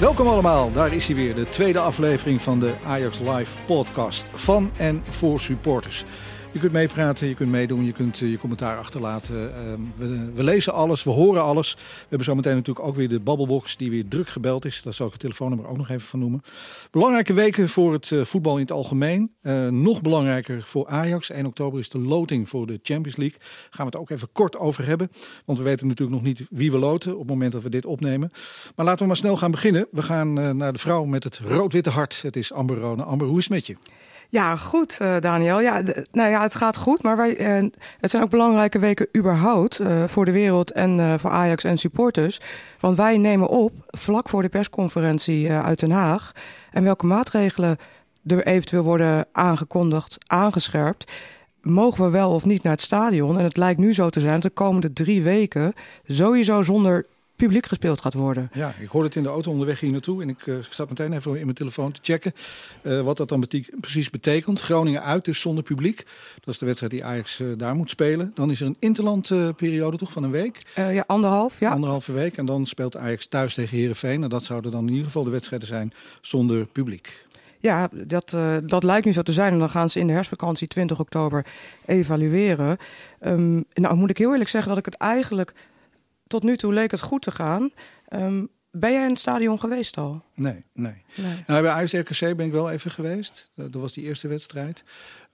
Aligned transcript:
Welkom 0.00 0.26
allemaal, 0.26 0.72
daar 0.72 0.92
is 0.92 1.06
hij 1.06 1.16
weer, 1.16 1.34
de 1.34 1.48
tweede 1.48 1.78
aflevering 1.78 2.42
van 2.42 2.60
de 2.60 2.74
Ajax 2.86 3.18
Live 3.18 3.58
podcast 3.66 4.26
van 4.32 4.70
en 4.76 5.02
voor 5.08 5.40
supporters. 5.40 6.04
Je 6.52 6.58
kunt 6.58 6.72
meepraten, 6.72 7.28
je 7.28 7.34
kunt 7.34 7.50
meedoen, 7.50 7.84
je 7.84 7.92
kunt 7.92 8.22
eh, 8.22 8.30
je 8.30 8.38
commentaar 8.38 8.78
achterlaten. 8.78 9.54
Ehm, 9.54 9.80
we, 9.96 10.32
we, 10.34 10.42
lezen 10.42 10.72
alles, 10.72 11.02
we 11.02 11.10
horen 11.10 11.42
alles. 11.42 11.74
We 11.74 12.06
hebben 12.08 12.24
zometeen 12.24 12.54
natuurlijk 12.54 12.86
ook 12.86 12.94
weer 12.94 13.08
de 13.08 13.20
babbelbox 13.20 13.76
die 13.76 13.90
weer 13.90 14.08
druk 14.08 14.28
gebeld 14.28 14.64
is. 14.64 14.82
Daar 14.82 14.92
zal 14.92 15.06
ik 15.06 15.12
het 15.12 15.20
telefoonnummer 15.20 15.68
ook 15.68 15.76
nog 15.76 15.88
even 15.88 16.08
van 16.08 16.18
noemen. 16.18 16.42
Belangrijke 16.90 17.32
weken 17.32 17.68
voor 17.68 17.92
het 17.92 18.12
eh, 18.12 18.24
voetbal 18.24 18.54
in 18.54 18.60
het 18.60 18.72
algemeen. 18.72 19.32
Uh, 19.42 19.68
nog 19.68 20.02
belangrijker 20.02 20.62
voor 20.64 20.86
Ajax. 20.86 21.30
1 21.30 21.46
oktober 21.46 21.80
is 21.80 21.88
de 21.88 21.98
loting 21.98 22.48
voor 22.48 22.66
de 22.66 22.78
Champions 22.82 23.16
League. 23.16 23.38
Daar 23.38 23.68
gaan 23.70 23.86
we 23.86 23.92
het 23.92 24.00
ook 24.00 24.10
even 24.10 24.28
kort 24.32 24.56
over 24.56 24.86
hebben. 24.86 25.10
Want 25.44 25.58
we 25.58 25.64
weten 25.64 25.86
natuurlijk 25.86 26.16
nog 26.16 26.26
niet 26.26 26.46
wie 26.50 26.70
we 26.70 26.78
loten 26.78 27.12
op 27.12 27.18
het 27.18 27.28
moment 27.28 27.52
dat 27.52 27.62
we 27.62 27.70
dit 27.70 27.86
opnemen. 27.86 28.30
Maar 28.76 28.84
laten 28.84 29.00
we 29.00 29.06
maar 29.06 29.16
snel 29.16 29.36
gaan 29.36 29.50
beginnen. 29.50 29.86
We 29.90 30.02
gaan 30.02 30.56
naar 30.56 30.72
de 30.72 30.78
vrouw 30.78 31.04
met 31.04 31.24
het 31.24 31.38
rood-witte 31.38 31.90
hart. 31.90 32.22
Het 32.22 32.36
is 32.36 32.52
Amber 32.52 32.78
Rone. 32.78 33.02
Amber, 33.02 33.26
hoe 33.26 33.38
is 33.38 33.44
het 33.44 33.52
met 33.52 33.66
je? 33.66 33.76
Ja, 34.30 34.56
goed, 34.56 34.98
uh, 35.02 35.18
Daniel. 35.20 35.60
Ja, 35.60 35.82
nou 36.12 36.30
ja, 36.30 36.42
het 36.42 36.54
gaat 36.54 36.76
goed, 36.76 37.02
maar 37.02 37.16
wij, 37.16 37.60
uh, 37.60 37.70
het 38.00 38.10
zijn 38.10 38.22
ook 38.22 38.30
belangrijke 38.30 38.78
weken 38.78 39.08
überhaupt 39.16 39.80
uh, 39.80 40.04
voor 40.04 40.24
de 40.24 40.32
wereld 40.32 40.70
en 40.72 41.20
voor 41.20 41.30
Ajax 41.30 41.64
en 41.64 41.78
supporters. 41.78 42.40
Want 42.80 42.96
wij 42.96 43.18
nemen 43.18 43.48
op 43.48 43.72
vlak 43.86 44.28
voor 44.28 44.42
de 44.42 44.48
persconferentie 44.48 45.50
uit 45.50 45.80
Den 45.80 45.90
Haag. 45.90 46.32
En 46.70 46.84
welke 46.84 47.06
maatregelen 47.06 47.76
er 48.26 48.46
eventueel 48.46 48.82
worden 48.82 49.26
aangekondigd, 49.32 50.16
aangescherpt. 50.26 51.12
Mogen 51.60 52.04
we 52.04 52.10
wel 52.10 52.30
of 52.30 52.44
niet 52.44 52.62
naar 52.62 52.72
het 52.72 52.80
stadion? 52.80 53.38
En 53.38 53.44
het 53.44 53.56
lijkt 53.56 53.80
nu 53.80 53.94
zo 53.94 54.08
te 54.08 54.20
zijn 54.20 54.32
dat 54.32 54.42
de 54.42 54.50
komende 54.50 54.92
drie 54.92 55.22
weken 55.22 55.74
sowieso 56.04 56.62
zonder 56.62 57.06
publiek 57.38 57.66
gespeeld 57.66 58.00
gaat 58.00 58.14
worden. 58.14 58.50
Ja, 58.52 58.74
ik 58.80 58.88
hoorde 58.88 59.06
het 59.06 59.16
in 59.16 59.22
de 59.22 59.28
auto 59.28 59.50
onderweg 59.50 59.80
hier 59.80 59.90
naartoe. 59.90 60.22
En 60.22 60.28
ik, 60.28 60.46
uh, 60.46 60.56
zat 60.70 60.88
meteen 60.88 61.12
even 61.12 61.36
in 61.36 61.44
mijn 61.44 61.54
telefoon 61.54 61.92
te 61.92 62.00
checken 62.02 62.32
uh, 62.82 63.00
wat 63.00 63.16
dat 63.16 63.28
dan 63.28 63.46
precies 63.80 64.10
betekent. 64.10 64.60
Groningen 64.60 65.02
uit, 65.02 65.24
dus 65.24 65.40
zonder 65.40 65.64
publiek. 65.64 66.06
Dat 66.44 66.54
is 66.54 66.58
de 66.58 66.66
wedstrijd 66.66 66.92
die 66.92 67.04
Ajax 67.04 67.40
uh, 67.40 67.52
daar 67.56 67.74
moet 67.74 67.90
spelen. 67.90 68.30
Dan 68.34 68.50
is 68.50 68.60
er 68.60 68.66
een 68.66 68.76
interlandperiode 68.78 69.96
toch 69.96 70.12
van 70.12 70.22
een 70.22 70.30
week? 70.30 70.62
ja, 70.74 71.04
anderhalf, 71.06 71.60
ja. 71.60 71.70
Anderhalve 71.70 72.12
week. 72.12 72.36
En 72.36 72.46
dan 72.46 72.66
speelt 72.66 72.96
Ajax 72.96 73.26
thuis 73.26 73.54
tegen 73.54 73.76
Herenveen. 73.76 74.22
En 74.22 74.28
dat 74.28 74.44
zouden 74.44 74.70
dan 74.70 74.82
in 74.82 74.90
ieder 74.90 75.04
geval 75.04 75.24
de 75.24 75.30
wedstrijden 75.30 75.68
zijn 75.68 75.92
zonder 76.20 76.66
publiek. 76.66 77.26
Ja, 77.60 77.88
dat, 77.92 78.32
uh, 78.32 78.56
dat 78.64 78.82
lijkt 78.82 79.06
nu 79.06 79.12
zo 79.12 79.22
te 79.22 79.32
zijn. 79.32 79.52
En 79.52 79.58
dan 79.58 79.70
gaan 79.70 79.90
ze 79.90 80.00
in 80.00 80.06
de 80.06 80.12
herfstvakantie 80.12 80.68
20 80.68 81.00
oktober 81.00 81.46
evalueren. 81.86 82.76
Um, 83.20 83.64
nou, 83.74 83.96
moet 83.96 84.10
ik 84.10 84.18
heel 84.18 84.32
eerlijk 84.32 84.50
zeggen 84.50 84.68
dat 84.68 84.78
ik 84.78 84.84
het 84.84 84.94
eigenlijk 84.94 85.54
tot 86.28 86.42
nu 86.42 86.56
toe 86.56 86.72
leek 86.72 86.90
het 86.90 87.00
goed 87.00 87.22
te 87.22 87.30
gaan. 87.30 87.70
Um, 88.08 88.48
ben 88.70 88.92
jij 88.92 89.02
in 89.02 89.10
het 89.10 89.18
stadion 89.18 89.60
geweest 89.60 89.96
al? 89.96 90.22
Nee, 90.34 90.64
nee. 90.72 91.02
nee. 91.16 91.44
Nou, 91.46 91.62
bij 91.62 91.70
Ajax 91.70 91.92
RKC 91.92 92.36
ben 92.36 92.46
ik 92.46 92.52
wel 92.52 92.70
even 92.70 92.90
geweest. 92.90 93.50
Dat 93.54 93.72
was 93.72 93.92
die 93.92 94.04
eerste 94.04 94.28
wedstrijd. 94.28 94.84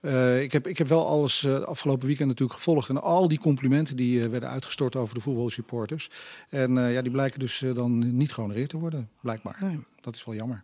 Uh, 0.05 0.41
ik, 0.41 0.51
heb, 0.51 0.67
ik 0.67 0.77
heb 0.77 0.87
wel 0.87 1.07
alles 1.07 1.43
uh, 1.43 1.59
afgelopen 1.59 2.07
weekend 2.07 2.27
natuurlijk 2.27 2.57
gevolgd. 2.57 2.89
En 2.89 3.01
al 3.01 3.27
die 3.27 3.39
complimenten 3.39 3.95
die 3.95 4.19
uh, 4.19 4.27
werden 4.27 4.49
uitgestort 4.49 4.95
over 4.95 5.15
de 5.15 5.21
voetbalsupporters. 5.21 6.09
En 6.49 6.91
ja, 6.91 7.01
die 7.01 7.11
blijken 7.11 7.39
dus 7.39 7.63
dan 7.73 8.17
niet 8.17 8.33
gehonoreerd 8.33 8.69
te 8.69 8.77
worden, 8.77 9.09
blijkbaar. 9.21 9.57
Nee. 9.59 9.79
Dat 10.01 10.15
is 10.15 10.25
wel 10.25 10.35
jammer. 10.35 10.59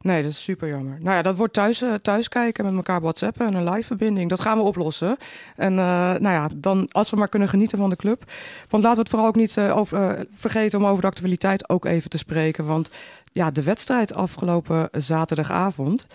Nee, 0.00 0.22
dat 0.22 0.30
is 0.30 0.42
super 0.42 0.68
jammer. 0.68 0.98
Nou 1.00 1.16
ja, 1.16 1.22
dat 1.22 1.36
wordt 1.36 1.52
thuis, 1.52 1.82
thuis 2.02 2.28
kijken 2.28 2.64
met 2.64 2.74
elkaar 2.74 3.00
whatsappen 3.00 3.46
en 3.46 3.54
een 3.54 3.70
live 3.70 3.86
verbinding. 3.86 4.30
Dat 4.30 4.40
gaan 4.40 4.58
we 4.58 4.64
oplossen. 4.64 5.16
En 5.56 5.74
nou 5.74 6.28
ja, 6.28 6.48
dan 6.56 6.88
als 6.92 7.10
we 7.10 7.16
maar 7.16 7.28
kunnen 7.28 7.48
genieten 7.48 7.78
van 7.78 7.90
de 7.90 7.96
club. 7.96 8.32
Want 8.68 8.82
laten 8.82 8.96
we 8.96 9.02
het 9.02 9.08
vooral 9.08 9.28
ook 9.28 9.36
niet 9.36 9.58
over, 9.58 10.26
vergeten 10.34 10.78
om 10.78 10.86
over 10.86 11.00
de 11.00 11.06
actualiteit 11.06 11.68
ook 11.68 11.84
even 11.84 12.10
te 12.10 12.18
spreken. 12.18 12.64
Want 12.64 12.90
ja, 13.32 13.50
de 13.50 13.62
wedstrijd 13.62 14.14
afgelopen 14.14 14.88
zaterdagavond. 14.92 16.06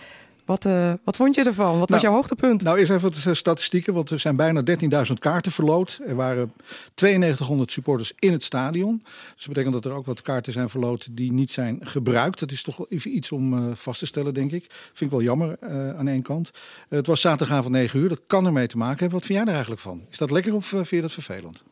Wat, 0.50 0.64
uh, 0.64 0.92
wat 1.04 1.16
vond 1.16 1.34
je 1.34 1.44
ervan? 1.44 1.78
Wat 1.78 1.88
nou, 1.88 1.92
was 1.92 2.00
jouw 2.00 2.12
hoogtepunt? 2.12 2.62
Nou, 2.62 2.78
eerst 2.78 2.90
even 2.90 3.12
de 3.22 3.34
statistieken, 3.34 3.94
want 3.94 4.10
er 4.10 4.18
zijn 4.18 4.36
bijna 4.36 4.62
13.000 5.06 5.12
kaarten 5.18 5.52
verloot. 5.52 6.00
Er 6.06 6.14
waren 6.14 6.52
9200 6.94 7.72
supporters 7.72 8.12
in 8.18 8.32
het 8.32 8.42
stadion. 8.42 9.00
Dus 9.04 9.44
dat 9.44 9.48
betekent 9.48 9.72
dat 9.72 9.84
er 9.84 9.98
ook 9.98 10.06
wat 10.06 10.22
kaarten 10.22 10.52
zijn 10.52 10.68
verloot 10.68 11.16
die 11.16 11.32
niet 11.32 11.50
zijn 11.50 11.78
gebruikt. 11.82 12.38
Dat 12.38 12.50
is 12.52 12.62
toch 12.62 12.76
wel 12.76 12.86
even 12.88 13.16
iets 13.16 13.32
om 13.32 13.54
uh, 13.54 13.74
vast 13.74 13.98
te 13.98 14.06
stellen, 14.06 14.34
denk 14.34 14.52
ik. 14.52 14.64
Vind 14.68 15.00
ik 15.00 15.10
wel 15.10 15.22
jammer 15.22 15.56
uh, 15.62 15.98
aan 15.98 16.08
één 16.08 16.22
kant. 16.22 16.50
het 16.88 17.06
was 17.06 17.20
zaterdagavond 17.20 17.74
9 17.74 18.00
uur, 18.00 18.08
dat 18.08 18.20
kan 18.26 18.46
ermee 18.46 18.66
te 18.66 18.76
maken 18.76 18.98
hebben. 18.98 19.18
Wat 19.18 19.26
vind 19.26 19.38
jij 19.38 19.46
er 19.46 19.52
eigenlijk 19.52 19.82
van? 19.82 20.02
Is 20.10 20.18
dat 20.18 20.30
lekker 20.30 20.54
of 20.54 20.66
vind 20.66 20.88
je 20.88 21.00
dat 21.00 21.12
vervelend? 21.12 21.62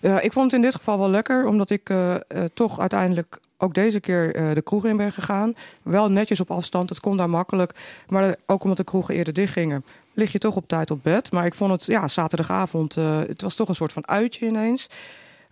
ik 0.00 0.32
vond 0.32 0.44
het 0.44 0.54
in 0.54 0.62
dit 0.62 0.74
geval 0.74 0.98
wel 0.98 1.10
lekker, 1.10 1.46
omdat 1.46 1.70
ik 1.70 1.94
toch 2.54 2.80
uiteindelijk 2.80 3.40
ook 3.62 3.74
deze 3.74 4.00
keer 4.00 4.36
uh, 4.36 4.54
de 4.54 4.62
kroeg 4.62 4.84
in 4.84 4.96
ben 4.96 5.12
gegaan. 5.12 5.54
Wel 5.82 6.10
netjes 6.10 6.40
op 6.40 6.50
afstand, 6.50 6.88
het 6.88 7.00
kon 7.00 7.16
daar 7.16 7.30
makkelijk. 7.30 7.74
Maar 8.08 8.36
ook 8.46 8.62
omdat 8.62 8.78
de 8.78 8.84
kroegen 8.84 9.14
eerder 9.14 9.32
dicht 9.32 9.52
gingen, 9.52 9.84
lig 10.12 10.32
je 10.32 10.38
toch 10.38 10.56
op 10.56 10.68
tijd 10.68 10.90
op 10.90 11.02
bed. 11.02 11.32
Maar 11.32 11.46
ik 11.46 11.54
vond 11.54 11.70
het, 11.70 11.84
ja, 11.84 12.08
zaterdagavond, 12.08 12.96
uh, 12.96 13.18
het 13.18 13.42
was 13.42 13.54
toch 13.54 13.68
een 13.68 13.74
soort 13.74 13.92
van 13.92 14.08
uitje 14.08 14.46
ineens. 14.46 14.88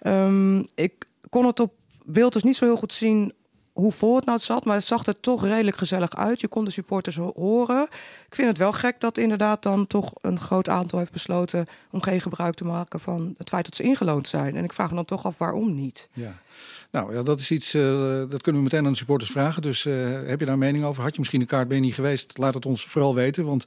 Um, 0.02 0.66
ik 0.74 0.92
kon 1.30 1.46
het 1.46 1.60
op 1.60 1.72
beeld 2.04 2.32
dus 2.32 2.42
niet 2.42 2.56
zo 2.56 2.64
heel 2.64 2.76
goed 2.76 2.92
zien 2.92 3.32
hoe 3.72 3.92
vol 3.92 4.16
het 4.16 4.24
nou 4.24 4.38
zat, 4.38 4.64
maar 4.64 4.74
het 4.74 4.84
zag 4.84 5.06
er 5.06 5.20
toch 5.20 5.44
redelijk 5.44 5.76
gezellig 5.76 6.16
uit. 6.16 6.40
Je 6.40 6.48
kon 6.48 6.64
de 6.64 6.70
supporters 6.70 7.16
horen. 7.16 7.82
Ik 8.26 8.34
vind 8.34 8.48
het 8.48 8.58
wel 8.58 8.72
gek 8.72 9.00
dat 9.00 9.18
inderdaad 9.18 9.62
dan 9.62 9.86
toch 9.86 10.12
een 10.20 10.40
groot 10.40 10.68
aantal 10.68 10.98
heeft 10.98 11.12
besloten 11.12 11.66
om 11.90 12.02
geen 12.02 12.20
gebruik 12.20 12.54
te 12.54 12.64
maken 12.64 13.00
van 13.00 13.34
het 13.38 13.48
feit 13.48 13.64
dat 13.64 13.74
ze 13.74 13.82
ingeloond 13.82 14.28
zijn. 14.28 14.56
En 14.56 14.64
ik 14.64 14.72
vraag 14.72 14.88
me 14.88 14.94
dan 14.94 15.04
toch 15.04 15.24
af 15.24 15.38
waarom 15.38 15.74
niet. 15.74 16.08
Ja. 16.12 16.38
Nou 16.90 17.14
ja, 17.14 17.22
dat 17.22 17.40
is 17.40 17.50
iets, 17.50 17.74
uh, 17.74 17.82
dat 18.28 18.42
kunnen 18.42 18.62
we 18.62 18.68
meteen 18.68 18.84
aan 18.84 18.92
de 18.92 18.98
supporters 18.98 19.30
vragen. 19.30 19.62
Dus 19.62 19.84
uh, 19.84 19.94
heb 20.26 20.38
je 20.38 20.44
daar 20.44 20.54
een 20.54 20.60
mening 20.60 20.84
over? 20.84 21.02
Had 21.02 21.12
je 21.12 21.18
misschien 21.18 21.40
een 21.40 21.46
kaart, 21.46 21.68
ben 21.68 21.76
je 21.76 21.82
niet 21.82 21.94
geweest? 21.94 22.38
Laat 22.38 22.54
het 22.54 22.66
ons 22.66 22.84
vooral 22.84 23.14
weten, 23.14 23.44
want 23.44 23.64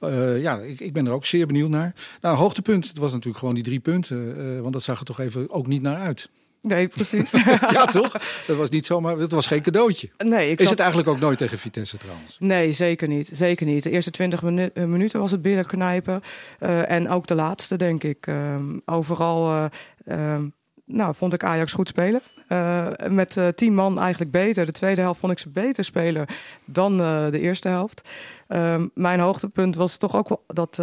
uh, 0.00 0.40
ja, 0.42 0.58
ik, 0.58 0.80
ik, 0.80 0.92
ben 0.92 1.06
er 1.06 1.12
ook 1.12 1.26
zeer 1.26 1.46
benieuwd 1.46 1.68
naar. 1.68 1.94
Nou, 2.20 2.36
hoogtepunt, 2.36 2.88
het 2.88 2.98
was 2.98 3.10
natuurlijk 3.10 3.38
gewoon 3.38 3.54
die 3.54 3.64
drie 3.64 3.80
punten. 3.80 4.60
want 4.60 4.72
dat 4.72 4.82
zag 4.82 4.98
er 4.98 5.04
toch 5.04 5.20
even 5.20 5.50
ook 5.50 5.66
niet 5.66 5.82
naar 5.82 5.96
uit. 5.96 6.30
Nee, 6.62 6.88
precies. 6.88 7.30
ja, 7.70 7.86
toch? 7.86 8.12
Dat 8.46 8.56
was 8.56 8.70
niet 8.70 8.86
zomaar, 8.86 9.16
dat 9.16 9.30
was 9.30 9.46
geen 9.46 9.62
cadeautje. 9.62 10.10
Nee, 10.18 10.50
ik 10.50 10.60
Is 10.60 10.70
het 10.70 10.78
eigenlijk 10.78 11.08
ook 11.08 11.20
nooit 11.20 11.38
tegen 11.38 11.58
Vitesse 11.58 11.96
trouwens? 11.96 12.36
Nee, 12.38 12.72
zeker 12.72 13.08
niet. 13.08 13.30
Zeker 13.32 13.66
niet. 13.66 13.82
De 13.82 13.90
eerste 13.90 14.10
twintig 14.10 14.42
minu 14.42 14.70
minuten 14.74 15.20
was 15.20 15.30
het 15.30 15.42
binnenknijpen. 15.42 16.20
Uh, 16.60 16.90
en 16.90 17.08
ook 17.08 17.26
de 17.26 17.34
laatste, 17.34 17.76
denk 17.76 18.02
ik. 18.02 18.26
Uh, 18.26 18.56
overal 18.84 19.68
uh, 20.04 20.36
nou, 20.84 21.14
vond 21.14 21.32
ik 21.32 21.44
Ajax 21.44 21.72
goed 21.72 21.88
spelen. 21.88 22.20
Uh, 22.48 22.88
met 23.08 23.36
uh, 23.36 23.48
tien 23.48 23.74
man 23.74 23.98
eigenlijk 23.98 24.30
beter. 24.30 24.66
De 24.66 24.72
tweede 24.72 25.00
helft 25.00 25.20
vond 25.20 25.32
ik 25.32 25.38
ze 25.38 25.48
beter 25.48 25.84
spelen 25.84 26.26
dan 26.64 27.00
uh, 27.00 27.30
de 27.30 27.40
eerste 27.40 27.68
helft. 27.68 28.08
Ehm, 28.48 28.88
mijn 28.94 29.20
hoogtepunt 29.20 29.76
was 29.76 29.96
toch 29.96 30.16
ook 30.16 30.28
wel 30.28 30.44
dat 30.46 30.80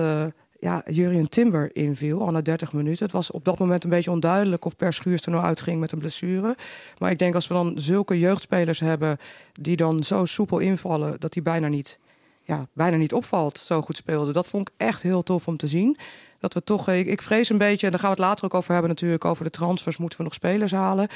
ja, 0.60 0.84
Jurien 0.86 1.30
Timber 1.30 1.76
inviel, 1.76 2.22
al 2.22 2.32
na 2.32 2.42
30 2.42 2.74
minuten. 2.74 3.04
Het 3.04 3.14
was 3.14 3.32
op 3.32 3.46
dat 3.46 3.60
moment 3.60 3.84
een 3.84 3.90
beetje 3.90 4.12
onduidelijk 4.12 4.66
of 4.66 4.76
Per 4.76 4.94
Schuurs 4.94 5.24
nou 5.24 5.44
uitging 5.44 5.80
met 5.80 5.92
een 5.92 6.00
blessure. 6.00 6.58
Maar 6.98 7.12
ik 7.12 7.20
denk 7.20 7.36
als 7.36 7.48
we 7.48 7.54
dan 7.54 7.74
zulke 7.76 8.20
jeugdspelers 8.20 8.80
hebben 8.80 9.18
die 9.54 9.76
dan 9.76 10.04
zo 10.04 10.26
soepel 10.26 10.60
invallen 10.60 11.20
dat 11.20 11.34
hij 11.34 11.44
bijna 11.44 11.68
niet, 11.68 12.00
ja, 12.44 12.68
bijna 12.74 12.98
niet 12.98 13.14
opvalt, 13.14 13.58
zo 13.58 13.82
goed 13.82 13.98
speelde. 13.98 14.32
Dat 14.32 14.48
vond 14.48 14.70
ik 14.70 14.74
echt 14.78 15.02
heel 15.02 15.24
tof 15.24 15.48
om 15.48 15.58
te 15.58 15.68
zien 15.68 15.98
dat 16.40 16.54
we 16.54 16.64
toch, 16.64 16.90
ik, 16.90 17.08
ik, 17.08 17.22
vrees 17.22 17.50
een 17.50 17.58
beetje, 17.58 17.86
en 17.86 17.92
daar 17.92 18.02
gaan 18.02 18.10
we 18.10 18.16
het 18.16 18.26
later 18.26 18.46
ook 18.46 18.54
over 18.54 18.72
hebben 18.72 18.90
natuurlijk, 18.90 19.26
over 19.26 19.44
de 19.44 19.50
transfers, 19.50 19.98
moeten 19.98 20.18
we 20.18 20.24
nog 20.24 20.34
spelers 20.34 20.72
halen. 20.72 21.08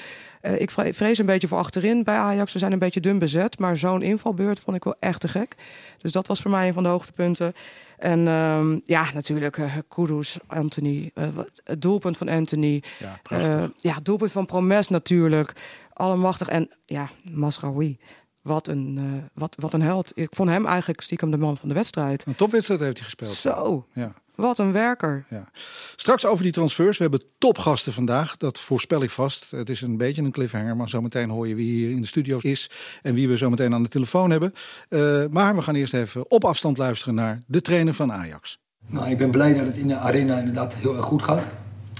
Uh, 0.41 0.59
ik 0.59 0.71
vrees 0.71 1.17
een 1.17 1.25
beetje 1.25 1.47
voor 1.47 1.57
achterin 1.57 2.03
bij 2.03 2.15
Ajax. 2.15 2.53
We 2.53 2.59
zijn 2.59 2.71
een 2.71 2.79
beetje 2.79 2.99
dun 2.99 3.19
bezet, 3.19 3.59
maar 3.59 3.77
zo'n 3.77 4.01
invalbeurt 4.01 4.59
vond 4.59 4.75
ik 4.75 4.83
wel 4.83 4.95
echt 4.99 5.19
te 5.19 5.27
gek. 5.27 5.55
Dus 5.97 6.11
dat 6.11 6.27
was 6.27 6.41
voor 6.41 6.51
mij 6.51 6.67
een 6.67 6.73
van 6.73 6.83
de 6.83 6.89
hoogtepunten. 6.89 7.53
En 7.97 8.27
um, 8.27 8.81
ja, 8.85 9.05
natuurlijk, 9.13 9.57
uh, 9.57 9.75
Kudus, 9.87 10.37
Anthony, 10.47 11.11
uh, 11.15 11.27
het 11.63 11.81
doelpunt 11.81 12.17
van 12.17 12.29
Anthony. 12.29 12.83
Ja, 13.29 13.69
ja, 13.77 13.95
doelpunt 14.03 14.31
van 14.31 14.45
Promes 14.45 14.87
natuurlijk. 14.87 15.53
Allemachtig. 15.93 16.47
En 16.47 16.69
ja, 16.85 17.09
Masraoui 17.31 17.97
wat 18.43 18.67
een, 18.67 18.97
uh, 18.99 19.23
wat, 19.33 19.55
wat 19.59 19.73
een 19.73 19.81
held. 19.81 20.11
Ik 20.15 20.35
vond 20.35 20.49
hem 20.49 20.65
eigenlijk 20.65 21.01
stiekem 21.01 21.31
de 21.31 21.37
man 21.37 21.57
van 21.57 21.69
de 21.69 21.75
wedstrijd. 21.75 22.25
Een 22.25 22.35
topwedstrijd 22.35 22.79
heeft 22.79 22.95
hij 22.95 23.03
gespeeld. 23.03 23.31
Zo. 23.31 23.87
Ja. 23.93 24.13
Wat 24.35 24.59
een 24.59 24.71
werker. 24.71 25.25
Ja. 25.29 25.49
Straks 25.95 26.25
over 26.25 26.43
die 26.43 26.53
transfers. 26.53 26.97
We 26.97 27.03
hebben 27.03 27.23
topgasten 27.37 27.93
vandaag. 27.93 28.37
Dat 28.37 28.59
voorspel 28.59 29.03
ik 29.03 29.09
vast. 29.09 29.51
Het 29.51 29.69
is 29.69 29.81
een 29.81 29.97
beetje 29.97 30.21
een 30.21 30.31
cliffhanger. 30.31 30.75
Maar 30.75 30.89
zometeen 30.89 31.29
hoor 31.29 31.47
je 31.47 31.55
wie 31.55 31.71
hier 31.71 31.89
in 31.89 32.01
de 32.01 32.07
studio 32.07 32.37
is. 32.41 32.69
En 33.01 33.13
wie 33.13 33.27
we 33.27 33.37
zometeen 33.37 33.73
aan 33.73 33.83
de 33.83 33.89
telefoon 33.89 34.31
hebben. 34.31 34.53
Uh, 34.89 35.23
maar 35.29 35.55
we 35.55 35.61
gaan 35.61 35.75
eerst 35.75 35.93
even 35.93 36.31
op 36.31 36.45
afstand 36.45 36.77
luisteren 36.77 37.15
naar 37.15 37.41
de 37.47 37.61
trainer 37.61 37.93
van 37.93 38.13
Ajax. 38.13 38.57
Nou, 38.87 39.09
ik 39.09 39.17
ben 39.17 39.31
blij 39.31 39.53
dat 39.53 39.65
het 39.65 39.77
in 39.77 39.87
de 39.87 39.97
arena 39.97 40.37
inderdaad 40.37 40.73
heel 40.73 40.95
erg 40.95 41.05
goed 41.05 41.23
gaat. 41.23 41.43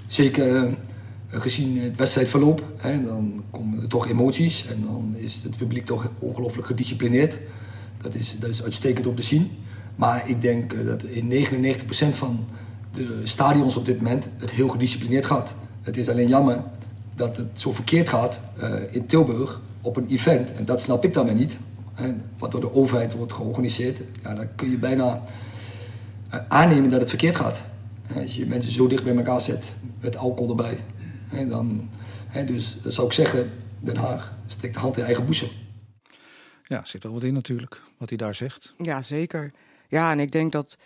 Zeker 0.08 0.64
uh, 0.64 0.72
gezien 1.30 1.78
het 1.78 1.98
wedstrijdverloop. 1.98 2.64
Hè, 2.78 3.04
dan 3.04 3.44
komen 3.52 3.82
er 3.82 3.88
toch 3.88 4.08
emoties. 4.08 4.68
En 4.68 4.84
dan 4.86 5.14
is 5.18 5.44
het 5.44 5.58
publiek 5.58 5.86
toch 5.86 6.12
ongelooflijk 6.20 6.68
gedisciplineerd. 6.68 7.38
Dat 8.02 8.16
is, 8.16 8.40
dat 8.40 8.50
is 8.50 8.64
uitstekend 8.64 9.08
om 9.08 9.16
te 9.16 9.22
zien. 9.22 9.52
Maar 9.96 10.30
ik 10.30 10.42
denk 10.42 10.74
eh, 10.74 10.86
dat 10.86 11.04
in 11.04 11.30
99% 11.30 12.16
van 12.16 12.46
de 12.92 13.22
stadions 13.24 13.76
op 13.76 13.86
dit 13.86 13.98
moment 13.98 14.28
het 14.38 14.52
heel 14.52 14.68
gedisciplineerd 14.68 15.26
gaat. 15.26 15.54
Het 15.82 15.98
is 15.98 16.10
alleen 16.10 16.28
jammer 16.28 16.64
dat 17.16 17.38
het 17.38 17.48
zo 17.56 17.72
verkeerd 17.72 18.10
gaat 18.10 18.40
uh, 18.64 18.74
in 18.92 19.06
Tilburg 19.06 19.62
op 19.82 19.98
een 19.98 20.08
event. 20.08 20.54
En 20.54 20.66
dat 20.66 20.82
snap 20.82 21.04
ik 21.04 21.14
dan 21.14 21.26
weer 21.26 21.36
niet. 21.36 21.58
Hè, 21.94 22.14
wat 22.38 22.52
door 22.52 22.62
de 22.62 22.74
overheid 22.74 23.14
wordt 23.14 23.34
georganiseerd. 23.34 24.00
Ja, 24.24 24.36
dan 24.36 24.48
kun 24.56 24.70
je 24.70 24.78
bijna 24.78 25.24
uh, 26.34 26.40
aannemen 26.48 26.90
dat 26.90 27.00
het 27.00 27.10
verkeerd 27.10 27.36
gaat. 27.36 27.62
Als 28.16 28.36
je 28.36 28.46
mensen 28.46 28.72
zo 28.72 28.88
dicht 28.88 29.04
bij 29.04 29.16
elkaar 29.16 29.42
zet 29.42 29.74
met 30.00 30.18
alcohol 30.18 30.50
erbij. 30.50 30.78
Hè, 31.28 31.48
dan, 31.48 31.90
hè, 32.28 32.46
dus 32.46 32.78
dat 32.82 32.94
zou 32.94 33.08
ik 33.08 33.14
zeggen, 33.14 33.52
Den 33.80 33.96
Haag, 33.96 34.34
steekt 34.48 34.74
de 34.74 34.80
hand 34.80 34.98
in 34.98 35.04
eigen 35.04 35.26
boezem. 35.26 35.48
Ja, 36.68 36.86
zit 36.86 37.04
wel 37.04 37.14
wat 37.14 37.24
in 37.24 37.34
natuurlijk, 37.34 37.82
wat 37.98 38.10
hij 38.10 38.18
daar 38.18 38.36
zegt. 38.36 38.74
Ja, 38.78 39.02
zeker. 39.02 39.52
Ja, 39.94 40.12
en 40.12 40.20
ik 40.20 40.32
denk 40.32 40.52
dat, 40.52 40.78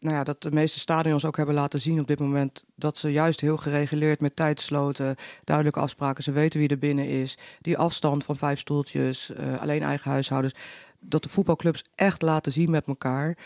nou 0.00 0.14
ja, 0.14 0.24
dat 0.24 0.42
de 0.42 0.50
meeste 0.50 0.78
stadions 0.78 1.24
ook 1.24 1.36
hebben 1.36 1.54
laten 1.54 1.80
zien 1.80 2.00
op 2.00 2.06
dit 2.06 2.18
moment 2.18 2.64
dat 2.74 2.96
ze 2.96 3.12
juist 3.12 3.40
heel 3.40 3.56
gereguleerd 3.56 4.20
met 4.20 4.36
tijdsloten, 4.36 5.16
duidelijke 5.44 5.80
afspraken, 5.80 6.22
ze 6.22 6.32
weten 6.32 6.60
wie 6.60 6.68
er 6.68 6.78
binnen 6.78 7.08
is, 7.08 7.38
die 7.60 7.78
afstand 7.78 8.24
van 8.24 8.36
vijf 8.36 8.58
stoeltjes, 8.58 9.30
uh, 9.30 9.60
alleen 9.60 9.82
eigen 9.82 10.10
huishoudens, 10.10 10.54
dat 11.00 11.22
de 11.22 11.28
voetbalclubs 11.28 11.84
echt 11.94 12.22
laten 12.22 12.52
zien 12.52 12.70
met 12.70 12.86
elkaar 12.86 13.36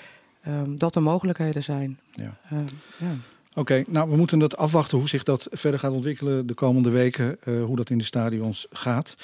um, 0.46 0.78
dat 0.78 0.94
er 0.94 1.02
mogelijkheden 1.02 1.62
zijn. 1.62 1.98
Ja. 2.12 2.38
Uh, 2.52 2.58
ja. 2.98 3.14
Oké, 3.54 3.84
nou 3.88 4.10
we 4.10 4.16
moeten 4.16 4.40
het 4.40 4.56
afwachten 4.56 4.98
hoe 4.98 5.08
zich 5.08 5.22
dat 5.22 5.48
verder 5.50 5.80
gaat 5.80 5.92
ontwikkelen 5.92 6.46
de 6.46 6.54
komende 6.54 6.90
weken, 6.90 7.38
uh, 7.44 7.64
hoe 7.64 7.76
dat 7.76 7.90
in 7.90 7.98
de 7.98 8.04
stadions 8.04 8.66
gaat. 8.70 9.14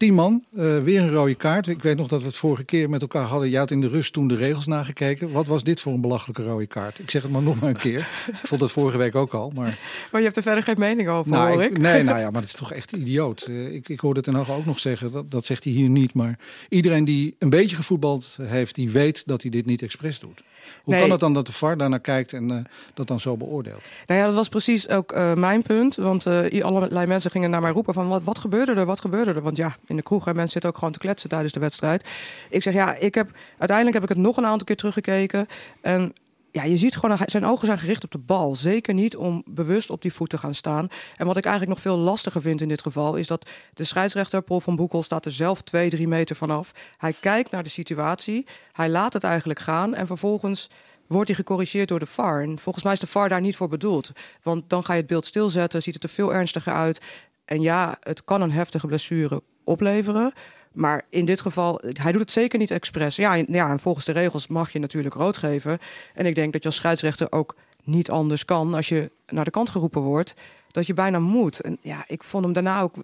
Tien 0.00 0.14
man, 0.14 0.44
uh, 0.54 0.82
weer 0.82 1.00
een 1.00 1.12
rode 1.12 1.34
kaart. 1.34 1.66
Ik 1.66 1.82
weet 1.82 1.96
nog 1.96 2.08
dat 2.08 2.20
we 2.20 2.26
het 2.26 2.36
vorige 2.36 2.64
keer 2.64 2.90
met 2.90 3.00
elkaar 3.00 3.24
hadden. 3.24 3.54
Had 3.54 3.70
in 3.70 3.80
de 3.80 3.88
rust 3.88 4.12
toen 4.12 4.28
de 4.28 4.34
regels 4.34 4.66
nagekeken. 4.66 5.32
Wat 5.32 5.46
was 5.46 5.62
dit 5.62 5.80
voor 5.80 5.92
een 5.92 6.00
belachelijke 6.00 6.42
rode 6.42 6.66
kaart? 6.66 6.98
Ik 6.98 7.10
zeg 7.10 7.22
het 7.22 7.30
maar 7.30 7.42
nog 7.42 7.60
maar 7.60 7.68
een 7.68 7.76
keer. 7.76 8.08
ik 8.26 8.34
vond 8.34 8.60
het 8.60 8.70
vorige 8.70 8.98
week 8.98 9.14
ook 9.14 9.32
al. 9.32 9.52
Maar, 9.54 9.78
maar 10.10 10.20
je 10.20 10.26
hebt 10.26 10.36
er 10.36 10.42
verder 10.42 10.62
geen 10.62 10.78
mening 10.78 11.08
over, 11.08 11.30
nou, 11.30 11.50
hoor 11.52 11.62
ik, 11.62 11.78
Nee, 11.78 12.02
nou 12.10 12.18
ja, 12.18 12.30
maar 12.30 12.40
het 12.40 12.50
is 12.50 12.56
toch 12.56 12.72
echt 12.72 12.92
idioot. 12.92 13.46
Uh, 13.48 13.74
ik, 13.74 13.88
ik 13.88 14.00
hoorde 14.00 14.20
Ten 14.20 14.34
Hag 14.34 14.50
ook 14.50 14.66
nog 14.66 14.78
zeggen, 14.78 15.12
dat, 15.12 15.30
dat 15.30 15.44
zegt 15.44 15.64
hij 15.64 15.72
hier 15.72 15.88
niet. 15.88 16.14
Maar 16.14 16.38
iedereen 16.68 17.04
die 17.04 17.36
een 17.38 17.50
beetje 17.50 17.76
gevoetbald 17.76 18.38
heeft, 18.42 18.74
die 18.74 18.90
weet 18.90 19.26
dat 19.26 19.42
hij 19.42 19.50
dit 19.50 19.66
niet 19.66 19.82
expres 19.82 20.20
doet. 20.20 20.42
Hoe 20.82 20.94
nee. 20.94 21.02
kan 21.02 21.10
het 21.10 21.20
dan 21.20 21.34
dat 21.34 21.46
de 21.46 21.52
VAR 21.52 21.76
daarnaar 21.76 22.00
kijkt 22.00 22.32
en 22.32 22.52
uh, 22.52 22.58
dat 22.94 23.06
dan 23.06 23.20
zo 23.20 23.36
beoordeelt? 23.36 23.82
Nou 24.06 24.20
ja, 24.20 24.26
dat 24.26 24.34
was 24.34 24.48
precies 24.48 24.88
ook 24.88 25.12
uh, 25.12 25.34
mijn 25.34 25.62
punt. 25.62 25.96
Want 25.96 26.26
uh, 26.26 26.64
allerlei 26.64 27.06
mensen 27.06 27.30
gingen 27.30 27.50
naar 27.50 27.60
mij 27.60 27.70
roepen 27.70 27.94
van 27.94 28.08
wat, 28.08 28.22
wat 28.22 28.38
gebeurde 28.38 28.72
er, 28.72 28.86
wat 28.86 29.00
gebeurde 29.00 29.32
er? 29.32 29.42
Want 29.42 29.56
ja, 29.56 29.76
in 29.86 29.96
de 29.96 30.02
kroeg, 30.02 30.26
en 30.26 30.34
mensen 30.34 30.52
zitten 30.52 30.70
ook 30.70 30.78
gewoon 30.78 30.92
te 30.92 30.98
kletsen 30.98 31.28
tijdens 31.28 31.52
de 31.52 31.60
wedstrijd. 31.60 32.08
Ik 32.48 32.62
zeg 32.62 32.74
ja, 32.74 32.94
ik 32.94 33.14
heb, 33.14 33.30
uiteindelijk 33.58 33.94
heb 33.94 34.10
ik 34.10 34.16
het 34.16 34.26
nog 34.26 34.36
een 34.36 34.46
aantal 34.46 34.64
keer 34.64 34.76
teruggekeken. 34.76 35.46
En 35.80 36.12
ja, 36.52 36.62
je 36.64 36.76
ziet 36.76 36.96
gewoon, 36.96 37.18
zijn 37.24 37.44
ogen 37.44 37.66
zijn 37.66 37.78
gericht 37.78 38.04
op 38.04 38.10
de 38.10 38.18
bal. 38.18 38.56
Zeker 38.56 38.94
niet 38.94 39.16
om 39.16 39.42
bewust 39.46 39.90
op 39.90 40.02
die 40.02 40.12
voet 40.12 40.30
te 40.30 40.38
gaan 40.38 40.54
staan. 40.54 40.88
En 41.16 41.26
wat 41.26 41.36
ik 41.36 41.44
eigenlijk 41.44 41.74
nog 41.74 41.84
veel 41.84 42.02
lastiger 42.02 42.40
vind 42.40 42.60
in 42.60 42.68
dit 42.68 42.82
geval... 42.82 43.16
is 43.16 43.26
dat 43.26 43.50
de 43.74 43.84
scheidsrechter 43.84 44.42
Paul 44.42 44.60
van 44.60 44.76
Boekel 44.76 45.02
staat 45.02 45.26
er 45.26 45.32
zelf 45.32 45.62
twee, 45.62 45.90
drie 45.90 46.08
meter 46.08 46.36
vanaf. 46.36 46.72
Hij 46.96 47.14
kijkt 47.20 47.50
naar 47.50 47.62
de 47.62 47.68
situatie, 47.68 48.46
hij 48.72 48.88
laat 48.88 49.12
het 49.12 49.24
eigenlijk 49.24 49.58
gaan... 49.58 49.94
en 49.94 50.06
vervolgens 50.06 50.70
wordt 51.06 51.28
hij 51.28 51.36
gecorrigeerd 51.36 51.88
door 51.88 51.98
de 51.98 52.06
VAR. 52.06 52.42
En 52.42 52.58
volgens 52.58 52.84
mij 52.84 52.92
is 52.92 53.00
de 53.00 53.06
VAR 53.06 53.28
daar 53.28 53.40
niet 53.40 53.56
voor 53.56 53.68
bedoeld. 53.68 54.10
Want 54.42 54.68
dan 54.68 54.84
ga 54.84 54.92
je 54.92 54.98
het 54.98 55.08
beeld 55.08 55.26
stilzetten, 55.26 55.82
ziet 55.82 55.94
het 55.94 56.02
er 56.02 56.08
veel 56.08 56.34
ernstiger 56.34 56.72
uit. 56.72 57.00
En 57.44 57.60
ja, 57.60 57.96
het 58.00 58.24
kan 58.24 58.42
een 58.42 58.52
heftige 58.52 58.86
blessure 58.86 59.42
opleveren... 59.64 60.32
Maar 60.72 61.04
in 61.08 61.24
dit 61.24 61.40
geval, 61.40 61.80
hij 61.92 62.12
doet 62.12 62.20
het 62.20 62.32
zeker 62.32 62.58
niet 62.58 62.70
expres. 62.70 63.16
Ja, 63.16 63.34
ja, 63.34 63.70
en 63.70 63.80
volgens 63.80 64.04
de 64.04 64.12
regels 64.12 64.46
mag 64.46 64.72
je 64.72 64.78
natuurlijk 64.78 65.14
rood 65.14 65.38
geven. 65.38 65.78
En 66.14 66.26
ik 66.26 66.34
denk 66.34 66.52
dat 66.52 66.62
je 66.62 66.68
als 66.68 66.76
scheidsrechter 66.76 67.32
ook 67.32 67.56
niet 67.84 68.10
anders 68.10 68.44
kan 68.44 68.74
als 68.74 68.88
je 68.88 69.10
naar 69.26 69.44
de 69.44 69.50
kant 69.50 69.70
geroepen 69.70 70.02
wordt. 70.02 70.34
Dat 70.70 70.86
je 70.86 70.94
bijna 70.94 71.18
moet. 71.18 71.60
En 71.60 71.78
ja, 71.80 72.04
ik 72.06 72.22
vond 72.22 72.44
hem 72.44 72.52
daarna 72.52 72.80
ook. 72.80 72.94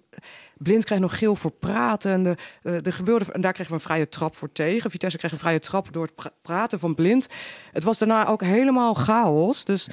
Blind 0.57 0.85
kreeg 0.85 0.99
nog 0.99 1.17
geel 1.17 1.35
voor 1.35 1.51
praten. 1.51 2.11
En, 2.11 2.23
de, 2.23 2.81
de 2.81 2.91
gebeurde, 2.91 3.31
en 3.31 3.41
daar 3.41 3.53
kregen 3.53 3.71
we 3.71 3.77
een 3.77 3.85
vrije 3.85 4.09
trap 4.09 4.35
voor 4.35 4.51
tegen. 4.51 4.91
Vitesse 4.91 5.17
kreeg 5.17 5.31
een 5.31 5.37
vrije 5.37 5.59
trap 5.59 5.93
door 5.93 6.09
het 6.15 6.31
praten 6.41 6.79
van 6.79 6.95
Blind. 6.95 7.27
Het 7.71 7.83
was 7.83 7.97
daarna 7.97 8.27
ook 8.27 8.41
helemaal 8.41 8.93
chaos. 8.93 9.65
Dus. 9.65 9.87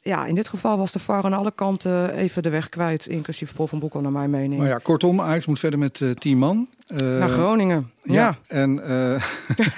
Ja, 0.00 0.26
in 0.26 0.34
dit 0.34 0.48
geval 0.48 0.78
was 0.78 0.92
de 0.92 0.98
VAR 0.98 1.24
aan 1.24 1.32
alle 1.32 1.52
kanten 1.54 2.14
even 2.14 2.42
de 2.42 2.50
weg 2.50 2.68
kwijt, 2.68 3.06
inclusief 3.06 3.54
Paul 3.54 3.68
van 3.68 3.78
Boekel 3.78 4.00
naar 4.00 4.12
mijn 4.12 4.30
mening. 4.30 4.60
Maar 4.60 4.68
ja, 4.68 4.78
kortom, 4.82 5.20
Ajax 5.20 5.46
moet 5.46 5.58
verder 5.58 5.78
met 5.78 6.00
uh, 6.00 6.10
tien 6.10 6.38
man. 6.38 6.68
Uh, 6.88 6.98
naar 6.98 7.28
Groningen, 7.28 7.90
ja. 8.02 8.14
ja. 8.14 8.36
En, 8.46 8.78
uh, 8.78 8.86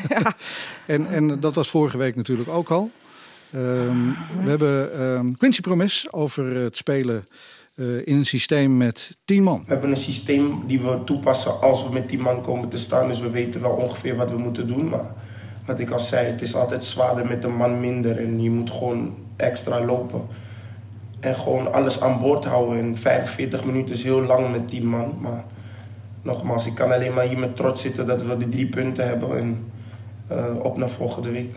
ja. 0.09 0.35
en, 0.95 1.09
en 1.09 1.41
dat 1.41 1.55
was 1.55 1.71
vorige 1.71 1.99
week 1.99 2.17
natuurlijk 2.17 2.49
ook 2.49 2.71
al. 2.71 2.91
Um, 3.55 4.17
we 4.43 4.49
hebben 4.49 5.01
um, 5.01 5.37
Quincy 5.37 5.61
Promes 5.61 6.13
over 6.13 6.57
het 6.57 6.77
spelen 6.77 7.25
uh, 7.77 8.07
in 8.07 8.17
een 8.17 8.27
systeem 8.27 8.77
met 8.77 9.17
tien 9.25 9.43
man. 9.43 9.63
We 9.67 9.73
hebben 9.73 9.91
een 9.91 9.97
systeem 9.97 10.63
die 10.67 10.81
we 10.81 11.01
toepassen 11.05 11.61
als 11.61 11.85
we 11.85 11.93
met 11.93 12.09
tien 12.09 12.21
man 12.21 12.43
komen 12.43 12.69
te 12.69 12.79
staan. 12.79 13.09
Dus 13.09 13.21
we 13.21 13.31
weten 13.31 13.61
wel 13.61 13.71
ongeveer 13.71 14.17
wat 14.17 14.31
we 14.31 14.39
moeten 14.39 14.67
doen. 14.67 14.89
Maar 14.89 15.15
wat 15.67 15.81
ik 15.81 15.91
al 15.91 16.01
zei, 16.01 16.27
het 16.27 16.43
is 16.43 16.55
altijd 16.55 16.85
zwaarder 16.85 17.27
met 17.27 17.45
een 17.45 17.57
man 17.57 17.81
minder. 17.81 18.19
En 18.19 18.43
je 18.43 18.51
moet 18.51 18.71
gewoon 18.71 19.15
extra 19.43 19.85
lopen. 19.85 20.27
En 21.21 21.37
gewoon 21.37 21.73
alles 21.73 22.01
aan 22.01 22.21
boord 22.21 22.45
houden. 22.45 22.79
En 22.79 22.97
45 22.97 23.65
minuten 23.65 23.95
is 23.95 24.03
heel 24.03 24.23
lang 24.23 24.51
met 24.51 24.69
10 24.69 24.87
man. 24.87 25.19
Maar 25.21 25.45
nogmaals, 26.23 26.67
ik 26.67 26.75
kan 26.75 26.93
alleen 26.93 27.15
maar 27.15 27.25
hier 27.25 27.39
met 27.39 27.57
trots 27.57 27.83
zitten 27.83 28.07
dat 28.07 28.23
we 28.23 28.37
de 28.37 28.49
drie 28.49 28.69
punten 28.69 29.07
hebben. 29.07 29.37
En 29.39 29.73
uh, 30.33 30.65
op 30.65 30.77
naar 30.77 30.91
volgende 30.91 31.31
week. 31.31 31.57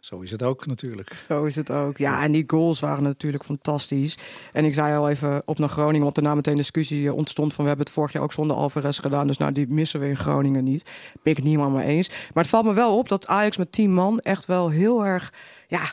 Zo 0.00 0.20
is 0.20 0.30
het 0.30 0.42
ook 0.42 0.66
natuurlijk. 0.66 1.16
Zo 1.16 1.44
is 1.44 1.56
het 1.56 1.70
ook. 1.70 1.98
Ja, 1.98 2.22
en 2.22 2.32
die 2.32 2.44
goals 2.46 2.80
waren 2.80 3.02
natuurlijk 3.02 3.44
fantastisch. 3.44 4.18
En 4.52 4.64
ik 4.64 4.74
zei 4.74 4.96
al 4.96 5.08
even 5.08 5.42
op 5.44 5.58
naar 5.58 5.68
Groningen, 5.68 6.02
want 6.02 6.14
daarna 6.14 6.34
meteen 6.34 6.56
discussie 6.56 7.14
ontstond 7.14 7.54
van 7.54 7.62
we 7.62 7.68
hebben 7.68 7.86
het 7.86 7.94
vorig 7.94 8.12
jaar 8.12 8.22
ook 8.22 8.32
zonder 8.32 8.56
Alvarez 8.56 9.00
gedaan. 9.00 9.26
Dus 9.26 9.36
nou, 9.36 9.52
die 9.52 9.68
missen 9.68 10.00
we 10.00 10.08
in 10.08 10.16
Groningen 10.16 10.64
niet. 10.64 10.82
Ben 11.22 11.32
ik 11.32 11.36
het 11.36 11.44
niet 11.44 11.56
helemaal 11.56 11.76
mee 11.76 11.86
eens. 11.86 12.08
Maar 12.08 12.42
het 12.42 12.52
valt 12.52 12.64
me 12.64 12.72
wel 12.72 12.98
op 12.98 13.08
dat 13.08 13.26
Ajax 13.26 13.56
met 13.56 13.72
10 13.72 13.94
man 13.94 14.18
echt 14.18 14.46
wel 14.46 14.68
heel 14.68 15.06
erg... 15.06 15.32
Ja, 15.66 15.92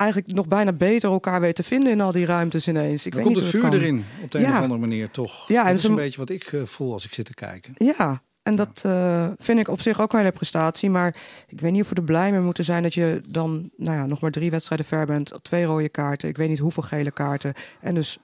eigenlijk 0.00 0.32
nog 0.32 0.48
bijna 0.48 0.72
beter 0.72 1.10
elkaar 1.10 1.40
weten 1.40 1.64
te 1.64 1.70
vinden 1.70 1.92
in 1.92 2.00
al 2.00 2.12
die 2.12 2.24
ruimtes 2.24 2.68
ineens. 2.68 3.06
Ik 3.06 3.14
weet 3.14 3.22
komt 3.22 3.34
niet 3.34 3.44
het 3.44 3.52
vuur 3.52 3.72
erin 3.72 4.04
op 4.22 4.30
de 4.30 4.38
een 4.38 4.50
of 4.52 4.60
andere 4.60 4.80
manier 4.80 5.10
toch. 5.10 5.48
Ja, 5.48 5.64
dat 5.64 5.74
is 5.74 5.84
een 5.84 5.94
beetje 5.94 6.18
wat 6.18 6.30
ik 6.30 6.52
uh, 6.52 6.66
voel 6.66 6.92
als 6.92 7.04
ik 7.04 7.14
zit 7.14 7.26
te 7.26 7.34
kijken. 7.34 7.74
Ja, 7.76 8.22
en 8.42 8.56
dat 8.56 8.82
uh, 8.86 9.28
vind 9.38 9.58
ik 9.58 9.68
op 9.68 9.80
zich 9.80 10.00
ook 10.00 10.12
wel 10.12 10.24
een 10.24 10.32
prestatie. 10.32 10.90
Maar 10.90 11.16
ik 11.48 11.60
weet 11.60 11.72
niet 11.72 11.82
of 11.82 11.88
we 11.88 11.94
er 11.94 12.02
blij 12.02 12.30
mee 12.30 12.40
moeten 12.40 12.64
zijn 12.64 12.82
dat 12.82 12.94
je 12.94 13.22
dan 13.26 13.70
nou 13.76 13.96
ja, 13.96 14.06
nog 14.06 14.20
maar 14.20 14.30
drie 14.30 14.50
wedstrijden 14.50 14.86
ver 14.86 15.06
bent. 15.06 15.32
Twee 15.42 15.64
rode 15.64 15.88
kaarten. 15.88 16.28
Ik 16.28 16.36
weet 16.36 16.48
niet 16.48 16.58
hoeveel 16.58 16.82
gele 16.82 17.10
kaarten. 17.10 17.54
En 17.80 17.94
dus 17.94 18.18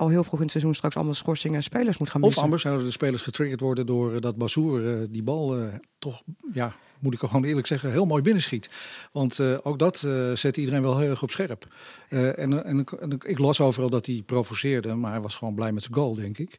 al 0.00 0.08
heel 0.08 0.24
vroeg 0.24 0.34
in 0.34 0.42
het 0.42 0.50
seizoen 0.50 0.74
straks 0.74 0.96
allemaal 0.96 1.14
schorsingen 1.14 1.56
en 1.56 1.62
spelers 1.62 1.98
moet 1.98 2.10
gaan 2.10 2.20
missen. 2.20 2.38
Of 2.38 2.44
anders 2.44 2.62
zouden 2.62 2.84
de 2.84 2.92
spelers 2.92 3.22
getriggerd 3.22 3.60
worden 3.60 3.86
door 3.86 4.12
uh, 4.12 4.20
dat 4.20 4.36
Bazoer 4.36 4.80
uh, 4.80 5.06
die 5.10 5.22
bal 5.22 5.56
toch 5.98 6.22
ja, 6.52 6.74
moet 7.00 7.14
ik 7.14 7.18
gewoon 7.18 7.44
eerlijk 7.44 7.66
zeggen, 7.66 7.90
heel 7.90 8.06
mooi 8.06 8.22
binnenschiet. 8.22 8.70
Want 9.12 9.38
uh, 9.38 9.58
ook 9.62 9.78
dat 9.78 10.02
uh, 10.06 10.36
zet 10.36 10.56
iedereen 10.56 10.82
wel 10.82 10.98
heel 10.98 11.10
erg 11.10 11.22
op 11.22 11.30
scherp. 11.30 11.66
Uh, 12.10 12.38
en, 12.38 12.64
en, 12.64 12.84
en, 13.00 13.18
ik 13.24 13.38
las 13.38 13.60
overal 13.60 13.90
dat 13.90 14.06
hij 14.06 14.22
provoceerde, 14.26 14.94
maar 14.94 15.10
hij 15.10 15.20
was 15.20 15.34
gewoon 15.34 15.54
blij 15.54 15.72
met 15.72 15.82
zijn 15.82 15.94
goal, 15.94 16.14
denk 16.14 16.38
ik. 16.38 16.58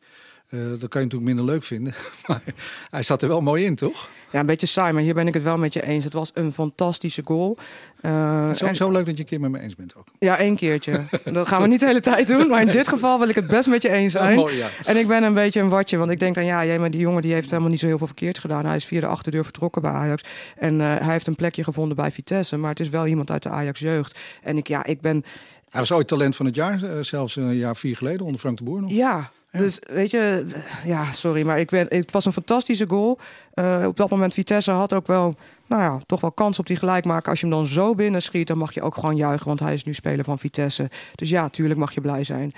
Uh, 0.51 0.59
dat 0.79 0.89
kan 0.89 1.01
je 1.01 1.07
natuurlijk 1.07 1.23
minder 1.23 1.45
leuk 1.45 1.63
vinden. 1.63 1.93
Maar 2.27 2.41
hij 2.89 3.03
zat 3.03 3.21
er 3.21 3.27
wel 3.27 3.41
mooi 3.41 3.65
in, 3.65 3.75
toch? 3.75 4.09
Ja, 4.31 4.39
een 4.39 4.45
beetje 4.45 4.67
saai, 4.67 4.93
maar 4.93 5.01
hier 5.01 5.13
ben 5.13 5.27
ik 5.27 5.33
het 5.33 5.43
wel 5.43 5.57
met 5.57 5.73
je 5.73 5.83
eens. 5.83 6.03
Het 6.03 6.13
was 6.13 6.31
een 6.33 6.53
fantastische 6.53 7.21
goal. 7.25 7.57
Uh, 8.01 8.53
zo, 8.53 8.65
en... 8.65 8.75
zo 8.75 8.91
leuk 8.91 9.05
dat 9.05 9.15
je 9.15 9.21
een 9.21 9.27
keer 9.27 9.39
met 9.39 9.51
me 9.51 9.59
eens 9.59 9.75
bent 9.75 9.95
ook. 9.95 10.07
Ja, 10.19 10.37
één 10.37 10.55
keertje. 10.55 11.05
dat 11.23 11.47
gaan 11.47 11.61
we 11.61 11.67
niet 11.67 11.79
de 11.79 11.85
hele 11.85 11.99
tijd 11.99 12.27
doen. 12.27 12.47
Maar 12.47 12.61
in 12.61 12.71
dit 12.71 12.87
geval 12.87 13.19
wil 13.19 13.29
ik 13.29 13.35
het 13.35 13.47
best 13.47 13.67
met 13.67 13.81
je 13.81 13.89
eens 13.89 14.11
zijn. 14.11 14.37
Oh, 14.37 14.43
mooi, 14.43 14.57
ja. 14.57 14.67
En 14.85 14.97
ik 14.97 15.07
ben 15.07 15.23
een 15.23 15.33
beetje 15.33 15.59
een 15.59 15.69
watje. 15.69 15.97
Want 15.97 16.11
ik 16.11 16.19
denk 16.19 16.35
dan, 16.35 16.45
ja, 16.45 16.65
jij, 16.65 16.79
maar 16.79 16.91
die 16.91 16.99
jongen 16.99 17.21
die 17.21 17.33
heeft 17.33 17.49
helemaal 17.49 17.69
niet 17.69 17.79
zo 17.79 17.87
heel 17.87 17.97
veel 17.97 18.07
verkeerd 18.07 18.39
gedaan. 18.39 18.65
Hij 18.65 18.75
is 18.75 18.85
via 18.85 18.99
de 18.99 19.05
achterdeur 19.05 19.43
vertrokken 19.43 19.81
bij 19.81 19.91
Ajax. 19.91 20.23
En 20.57 20.79
uh, 20.79 20.85
hij 20.85 21.11
heeft 21.11 21.27
een 21.27 21.35
plekje 21.35 21.63
gevonden 21.63 21.95
bij 21.95 22.11
Vitesse. 22.11 22.57
Maar 22.57 22.69
het 22.69 22.79
is 22.79 22.89
wel 22.89 23.07
iemand 23.07 23.31
uit 23.31 23.43
de 23.43 23.49
Ajax-jeugd. 23.49 24.19
En 24.41 24.57
ik, 24.57 24.67
ja, 24.67 24.85
ik 24.85 25.01
ben... 25.01 25.23
Hij 25.69 25.79
was 25.79 25.91
ooit 25.91 26.07
talent 26.07 26.35
van 26.35 26.45
het 26.45 26.55
jaar, 26.55 27.05
zelfs 27.05 27.35
een 27.35 27.55
jaar 27.55 27.75
vier 27.75 27.97
geleden 27.97 28.25
onder 28.25 28.39
Frank 28.39 28.57
de 28.57 28.63
Boer 28.63 28.81
nog. 28.81 28.91
Ja, 28.91 29.31
Dus 29.51 29.79
weet 29.93 30.11
je, 30.11 30.45
ja, 30.85 31.11
sorry, 31.11 31.45
maar 31.45 31.59
ik 31.59 31.69
ben, 31.69 31.85
het 31.89 32.11
was 32.11 32.25
een 32.25 32.31
fantastische 32.31 32.87
goal. 32.87 33.19
Uh, 33.55 33.83
op 33.87 33.97
dat 33.97 34.09
moment 34.09 34.33
Vitesse 34.33 34.71
had 34.71 34.93
ook 34.93 35.07
wel, 35.07 35.35
nou 35.67 35.81
ja, 35.81 35.99
toch 36.05 36.21
wel 36.21 36.31
kans 36.31 36.59
op 36.59 36.67
die 36.67 36.77
gelijk 36.77 37.05
maken. 37.05 37.29
Als 37.29 37.39
je 37.39 37.47
hem 37.47 37.55
dan 37.55 37.65
zo 37.65 37.95
binnen 37.95 38.21
schiet, 38.21 38.47
dan 38.47 38.57
mag 38.57 38.73
je 38.73 38.81
ook 38.81 38.95
gewoon 38.95 39.15
juichen, 39.15 39.47
want 39.47 39.59
hij 39.59 39.73
is 39.73 39.83
nu 39.83 39.93
speler 39.93 40.25
van 40.25 40.39
Vitesse. 40.39 40.89
Dus 41.15 41.29
ja, 41.29 41.49
tuurlijk 41.49 41.79
mag 41.79 41.93
je 41.93 42.01
blij 42.01 42.23
zijn. 42.23 42.51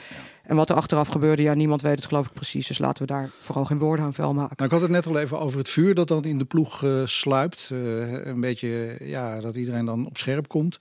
En 0.44 0.56
wat 0.56 0.70
er 0.70 0.76
achteraf 0.76 1.08
gebeurde, 1.08 1.42
ja, 1.42 1.54
niemand 1.54 1.82
weet 1.82 1.96
het 1.96 2.06
geloof 2.06 2.26
ik 2.26 2.34
precies. 2.34 2.68
Dus 2.68 2.78
laten 2.78 3.06
we 3.06 3.14
daar 3.14 3.30
vooral 3.40 3.66
geen 3.66 3.78
woorden 3.78 4.06
aan 4.06 4.14
vuil 4.14 4.34
maken. 4.34 4.54
Nou, 4.56 4.70
ik 4.70 4.76
had 4.76 4.82
het 4.82 4.92
net 4.92 5.08
al 5.08 5.20
even 5.20 5.40
over 5.40 5.58
het 5.58 5.70
vuur 5.70 5.96
dat 5.96 6.08
dan 6.08 6.24
in 6.24 6.38
de 6.38 6.46
ploeg 6.46 6.84
uh, 6.84 7.02
sluipt. 7.06 7.70
Uh, 7.74 8.26
een 8.26 8.42
beetje, 8.42 8.98
ja, 9.00 9.40
dat 9.40 9.56
iedereen 9.56 9.86
dan 9.86 10.06
op 10.06 10.18
scherp 10.18 10.48
komt. 10.48 10.78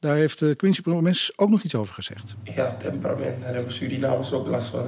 Daar 0.00 0.16
heeft 0.16 0.40
uh, 0.40 0.56
Quincy 0.56 0.82
Promes 0.82 1.32
ook 1.36 1.48
nog 1.48 1.62
iets 1.62 1.74
over 1.74 1.94
gezegd. 1.94 2.34
Ja, 2.42 2.76
temperament. 2.78 3.42
Daar 3.42 3.54
hebben 3.54 3.72
Surinamers 3.72 4.32
ook 4.32 4.48
last 4.48 4.68
van. 4.68 4.84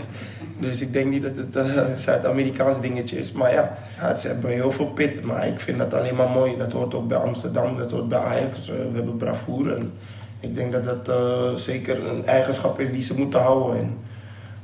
dus 0.60 0.80
ik 0.80 0.92
denk 0.92 1.10
niet 1.10 1.22
dat 1.22 1.36
het 1.36 1.54
een 1.54 1.96
Zuid-Amerikaans 1.96 2.80
dingetje 2.80 3.18
is. 3.18 3.32
Maar 3.32 3.52
ja, 3.52 3.78
ja, 3.96 4.14
ze 4.14 4.28
hebben 4.28 4.50
heel 4.50 4.72
veel 4.72 4.90
pit. 4.90 5.24
Maar 5.24 5.46
ik 5.46 5.60
vind 5.60 5.78
dat 5.78 5.94
alleen 5.94 6.16
maar 6.16 6.30
mooi. 6.30 6.56
Dat 6.56 6.72
hoort 6.72 6.94
ook 6.94 7.08
bij 7.08 7.18
Amsterdam, 7.18 7.76
dat 7.76 7.90
hoort 7.90 8.08
bij 8.08 8.18
Ajax. 8.18 8.66
we 8.66 8.90
hebben 8.92 9.16
bravoure. 9.16 9.74
En 9.74 9.92
ik 10.40 10.54
denk 10.54 10.72
dat 10.72 10.84
dat 10.84 11.08
uh, 11.08 11.54
zeker 11.54 12.06
een 12.06 12.26
eigenschap 12.26 12.80
is 12.80 12.92
die 12.92 13.02
ze 13.02 13.18
moeten 13.18 13.40
houden. 13.40 13.80
En 13.80 13.98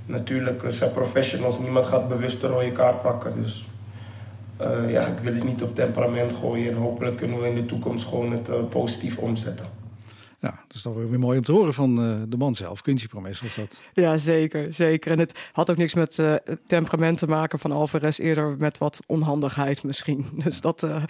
natuurlijk 0.07 0.63
uh, 0.63 0.71
zijn 0.71 0.93
professionals, 0.93 1.59
niemand 1.59 1.87
gaat 1.87 2.09
bewust 2.09 2.43
een 2.43 2.51
rode 2.51 2.73
kaart 2.73 3.03
pakken. 3.03 3.43
Dus 3.43 3.67
uh, 4.61 4.91
ja, 4.91 5.07
ik 5.07 5.19
wil 5.19 5.35
het 5.35 5.45
niet 5.45 5.63
op 5.63 5.75
temperament 5.75 6.33
gooien. 6.33 6.73
En 6.73 6.79
hopelijk 6.79 7.17
kunnen 7.17 7.41
we 7.41 7.47
in 7.47 7.55
de 7.55 7.67
toekomst 7.67 8.09
gewoon 8.09 8.33
het 8.33 8.69
positief 8.69 9.19
omzetten. 9.19 9.67
Ja, 10.39 10.55
is 10.77 10.83
dan 10.83 11.09
weer 11.09 11.19
mooi 11.19 11.39
om 11.39 11.45
te 11.45 11.53
horen 11.53 11.75
van 11.75 12.01
uh, 12.01 12.15
de 12.29 12.37
man 12.37 12.55
zelf. 12.55 12.83
Quincy 12.83 13.07
Promes 13.07 13.41
was 13.41 13.55
dat. 13.55 13.81
Ja, 13.95 14.17
zeker, 14.17 14.75
zeker. 14.75 15.13
En 15.13 15.19
het 15.19 15.39
had 15.53 15.71
ook 15.71 15.77
niks 15.77 15.95
met 15.95 16.19
uh, 16.19 16.35
temperament 16.67 17.19
te 17.19 17.27
maken 17.27 17.59
van 17.59 17.73
Alvarez. 17.73 18.19
Eerder 18.19 18.57
met 18.59 18.79
wat 18.79 19.01
onhandigheid 19.07 19.83
misschien. 19.83 20.27
Dus 20.47 20.61
dat, 20.61 20.83
uh, 20.83 21.03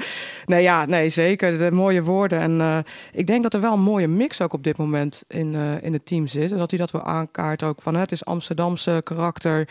nee 0.46 0.62
ja, 0.62 0.85
nee 0.85 1.08
zeker. 1.08 1.58
De 1.58 1.70
mooie 1.70 2.02
woorden. 2.02 2.61
En 2.61 2.85
ik 3.12 3.26
denk 3.26 3.42
dat 3.42 3.54
er 3.54 3.61
wel 3.61 3.73
een 3.73 3.80
mooie 3.80 4.08
mix 4.08 4.40
ook 4.40 4.52
op 4.52 4.64
dit 4.64 4.78
moment 4.78 5.23
in, 5.28 5.54
in 5.82 5.92
het 5.92 6.06
team 6.06 6.26
zit. 6.26 6.52
En 6.52 6.58
dat 6.58 6.70
hij 6.70 6.78
dat 6.78 6.90
wel 6.90 7.02
aankaart 7.02 7.62
ook 7.62 7.82
van 7.82 7.94
het 7.94 8.12
is 8.12 8.25
Amsterdamse 8.25 9.00
karakter, 9.04 9.68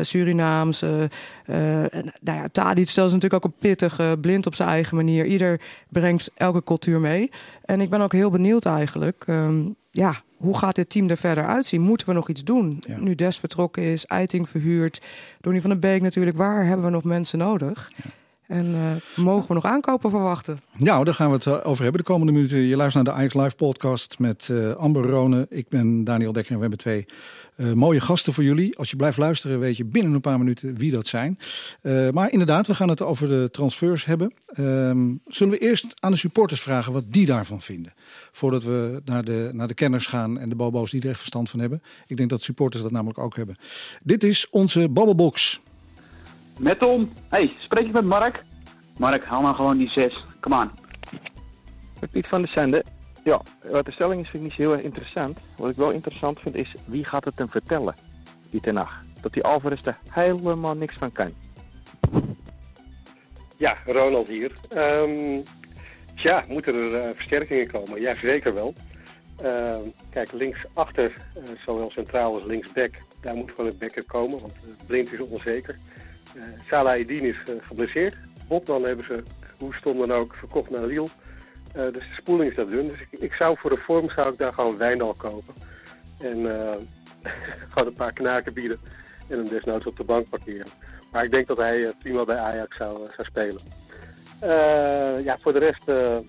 Surinaamse. 0.00 1.10
nou 1.46 2.10
ja, 2.20 2.48
Tadic 2.52 2.88
stelt 2.88 3.12
natuurlijk 3.12 3.44
ook 3.44 3.52
een 3.52 3.58
pittige, 3.58 4.18
blind 4.20 4.46
op 4.46 4.54
zijn 4.54 4.68
eigen 4.68 4.96
manier. 4.96 5.26
Ieder 5.26 5.60
brengt 5.88 6.30
elke 6.34 6.64
cultuur 6.64 7.00
mee. 7.00 7.30
En 7.64 7.80
ik 7.80 7.90
ben 7.90 8.00
ook 8.00 8.12
heel 8.12 8.30
benieuwd 8.30 8.64
eigenlijk. 8.64 9.24
Um, 9.28 9.76
ja, 9.90 10.22
hoe 10.36 10.58
gaat 10.58 10.74
dit 10.74 10.90
team 10.90 11.10
er 11.10 11.16
verder 11.16 11.46
uitzien? 11.46 11.80
Moeten 11.80 12.06
we 12.06 12.12
nog 12.12 12.28
iets 12.28 12.44
doen? 12.44 12.82
Ja. 12.86 12.98
Nu 12.98 13.14
Des 13.14 13.38
vertrokken 13.38 13.82
is, 13.82 14.06
Eiting 14.06 14.48
verhuurd, 14.48 15.02
Donny 15.40 15.60
van 15.60 15.70
der 15.70 15.78
Beek 15.78 16.02
natuurlijk. 16.02 16.36
Waar 16.36 16.66
hebben 16.66 16.86
we 16.86 16.92
nog 16.92 17.04
mensen 17.04 17.38
nodig? 17.38 17.90
Ja. 17.96 18.10
En 18.48 18.66
uh, 18.66 19.24
mogen 19.24 19.48
we 19.48 19.54
nog 19.54 19.64
aankopen 19.64 20.10
verwachten? 20.10 20.60
Nou, 20.76 21.04
daar 21.04 21.14
gaan 21.14 21.28
we 21.28 21.34
het 21.34 21.46
eh, 21.46 21.58
over 21.62 21.82
hebben 21.82 22.00
de 22.00 22.06
komende 22.06 22.32
minuten. 22.32 22.58
Je 22.58 22.76
luistert 22.76 23.04
naar 23.04 23.14
de 23.14 23.20
Ajax 23.20 23.34
Live 23.34 23.56
podcast 23.56 24.18
met 24.18 24.48
uh, 24.50 24.74
Amber 24.74 25.02
Rone. 25.02 25.46
Ik 25.50 25.68
ben 25.68 26.04
Daniel 26.04 26.32
Dekker 26.32 26.50
en 26.52 26.56
we 26.56 26.62
hebben 26.62 26.78
twee 26.78 27.06
uh, 27.58 27.72
mooie 27.72 28.00
gasten 28.00 28.32
voor 28.32 28.44
jullie. 28.44 28.78
Als 28.78 28.90
je 28.90 28.96
blijft 28.96 29.18
luisteren 29.18 29.60
weet 29.60 29.76
je 29.76 29.84
binnen 29.84 30.12
een 30.12 30.20
paar 30.20 30.38
minuten 30.38 30.76
wie 30.76 30.90
dat 30.90 31.06
zijn. 31.06 31.38
Uh, 31.82 32.10
maar 32.10 32.30
inderdaad, 32.30 32.66
we 32.66 32.74
gaan 32.74 32.88
het 32.88 33.02
over 33.02 33.28
de 33.28 33.48
transfers 33.50 34.04
hebben. 34.04 34.34
Um, 34.58 35.20
zullen 35.26 35.52
we 35.52 35.58
eerst 35.58 35.94
aan 36.00 36.10
de 36.10 36.16
supporters 36.16 36.60
vragen 36.60 36.92
wat 36.92 37.04
die 37.06 37.26
daarvan 37.26 37.60
vinden? 37.60 37.92
Voordat 38.32 38.64
we 38.64 39.00
naar 39.04 39.24
de, 39.24 39.50
naar 39.52 39.68
de 39.68 39.74
kenners 39.74 40.06
gaan 40.06 40.38
en 40.38 40.48
de 40.48 40.56
bobo's 40.56 40.90
die 40.90 41.02
er 41.02 41.08
echt 41.08 41.18
verstand 41.18 41.50
van 41.50 41.60
hebben. 41.60 41.82
Ik 42.06 42.16
denk 42.16 42.30
dat 42.30 42.42
supporters 42.42 42.82
dat 42.82 42.92
namelijk 42.92 43.18
ook 43.18 43.36
hebben. 43.36 43.56
Dit 44.02 44.24
is 44.24 44.50
onze 44.50 44.88
babbelbox. 44.88 45.60
Met 46.58 46.78
Tom. 46.78 47.12
Hey, 47.28 47.52
spreek 47.58 47.86
je 47.86 47.92
met 47.92 48.04
Mark? 48.04 48.44
Mark, 48.96 49.24
haal 49.24 49.42
nou 49.42 49.54
gewoon 49.54 49.78
die 49.78 49.88
zes. 49.88 50.24
Come 50.40 50.62
on. 50.62 50.70
Met 52.00 52.10
Piet 52.10 52.28
van 52.28 52.40
der 52.40 52.50
Zende. 52.50 52.84
Ja, 53.28 53.40
wat 53.62 53.84
de 53.84 53.92
stelling 53.92 54.20
is 54.20 54.28
vind 54.28 54.42
ik 54.44 54.58
niet 54.58 54.68
heel 54.68 54.78
interessant. 54.78 55.38
Wat 55.56 55.70
ik 55.70 55.76
wel 55.76 55.90
interessant 55.90 56.40
vind 56.40 56.54
is, 56.54 56.74
wie 56.84 57.04
gaat 57.04 57.24
het 57.24 57.38
hem 57.38 57.48
vertellen, 57.48 57.94
die 58.50 58.60
ten 58.60 58.74
nacht? 58.74 59.04
Dat 59.20 59.32
die 59.32 59.44
Alvarez 59.44 59.80
er 59.84 59.98
helemaal 60.08 60.74
niks 60.74 60.96
van 60.96 61.12
kan. 61.12 61.32
Ja, 63.56 63.76
Ronald 63.86 64.28
hier. 64.28 64.52
Um, 64.76 65.42
tja, 66.14 66.44
moeten 66.48 66.74
er 66.74 67.08
uh, 67.08 67.14
versterkingen 67.14 67.70
komen? 67.70 68.00
Ja, 68.00 68.14
zeker 68.14 68.54
wel. 68.54 68.74
Uh, 69.42 69.76
kijk, 70.10 70.32
linksachter, 70.32 71.12
uh, 71.36 71.42
zowel 71.64 71.90
centraal 71.90 72.34
als 72.34 72.44
linksback, 72.44 72.90
daar 73.20 73.34
moet 73.34 73.58
een 73.58 73.72
backer 73.78 74.04
komen, 74.06 74.40
want 74.40 74.52
uh, 74.66 74.86
Blind 74.86 75.12
is 75.12 75.20
onzeker. 75.20 75.78
Salah 76.68 77.00
Eddin 77.00 77.24
is 77.24 77.36
geblesseerd. 77.60 78.14
Botman 78.46 78.84
hebben 78.84 79.04
ze, 79.04 79.22
hoe 79.58 79.74
stom 79.74 79.98
dan 79.98 80.12
ook, 80.12 80.34
verkocht 80.34 80.70
naar 80.70 80.86
Lille. 80.86 81.08
Uh, 81.76 81.82
dus 81.82 81.92
de 81.92 82.14
spoeling 82.16 82.50
is 82.50 82.56
dat 82.56 82.70
dun. 82.70 82.84
Dus 82.84 83.00
ik, 83.10 83.18
ik, 83.20 83.34
zou 83.34 83.56
voor 83.58 83.70
de 83.70 83.76
vorm 83.76 84.10
zou 84.10 84.32
ik 84.32 84.38
daar 84.38 84.52
gewoon 84.52 84.76
Wijndal 84.76 85.14
kopen. 85.14 85.54
En 86.18 86.38
uh, 86.38 86.72
gewoon 87.70 87.88
een 87.88 87.94
paar 87.94 88.12
knaken 88.12 88.52
bieden. 88.52 88.78
En 89.28 89.38
hem 89.38 89.48
desnoods 89.48 89.86
op 89.86 89.96
de 89.96 90.04
bank 90.04 90.28
parkeren. 90.28 90.66
Maar 91.12 91.24
ik 91.24 91.30
denk 91.30 91.46
dat 91.46 91.56
hij 91.56 91.78
uh, 91.78 91.88
prima 91.98 92.24
bij 92.24 92.36
Ajax 92.36 92.76
zou, 92.76 92.92
zou 92.92 93.28
spelen. 93.28 93.60
ja, 95.24 95.38
voor 95.40 95.52
de 95.52 95.58
rest 95.58 95.86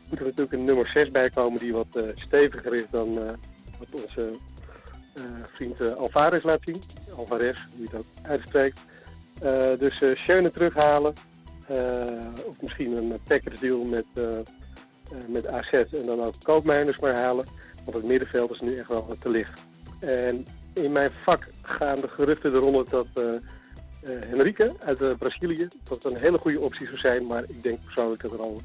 moet 0.09 0.19
er 0.19 0.25
natuurlijk 0.25 0.51
een 0.51 0.65
nummer 0.65 0.87
6 0.87 1.09
bij 1.09 1.29
komen 1.29 1.59
die 1.59 1.73
wat 1.73 1.99
steviger 2.15 2.73
is 2.73 2.85
dan 2.91 3.13
wat 3.77 4.01
onze 4.03 4.37
vriend 5.43 5.95
Alvarez 5.95 6.43
laat 6.43 6.61
zien. 6.63 6.81
Alvarez, 7.15 7.57
hoe 7.75 7.83
je 7.83 7.89
dat 7.91 8.05
uitspreekt. 8.21 8.79
dus 9.79 10.01
uh, 10.01 10.15
Schöne 10.15 10.51
terughalen. 10.51 11.13
of 12.45 12.61
misschien 12.61 12.97
een 12.97 13.19
package 13.27 13.59
deal 13.59 13.83
met 13.83 14.05
uh, 14.15 14.25
met 15.27 15.47
AZ 15.47 15.71
en 15.73 16.05
dan 16.05 16.23
ook 16.23 16.33
koopmijners 16.43 16.99
maar 16.99 17.15
halen. 17.15 17.45
Want 17.83 17.97
het 17.97 18.05
middenveld 18.05 18.51
is 18.51 18.59
nu 18.59 18.77
echt 18.77 18.87
wel 18.87 19.15
te 19.19 19.29
licht. 19.29 19.61
En 19.99 20.47
in 20.73 20.91
mijn 20.91 21.11
vak 21.23 21.47
gaan 21.61 21.99
de 21.99 22.07
geruchten 22.07 22.53
eronder 22.53 22.89
dat 22.89 23.07
uh, 23.17 23.23
uh, 23.23 23.39
Henrique 24.03 24.73
uit 24.79 25.17
Brazilië 25.17 25.67
dat 25.83 26.05
een 26.05 26.17
hele 26.17 26.37
goede 26.37 26.59
optie 26.59 26.85
zou 26.85 26.97
zijn. 26.97 27.27
Maar 27.27 27.43
ik 27.47 27.63
denk 27.63 27.83
persoonlijk 27.83 28.21
dat 28.21 28.31
er 28.31 28.41
al 28.41 28.61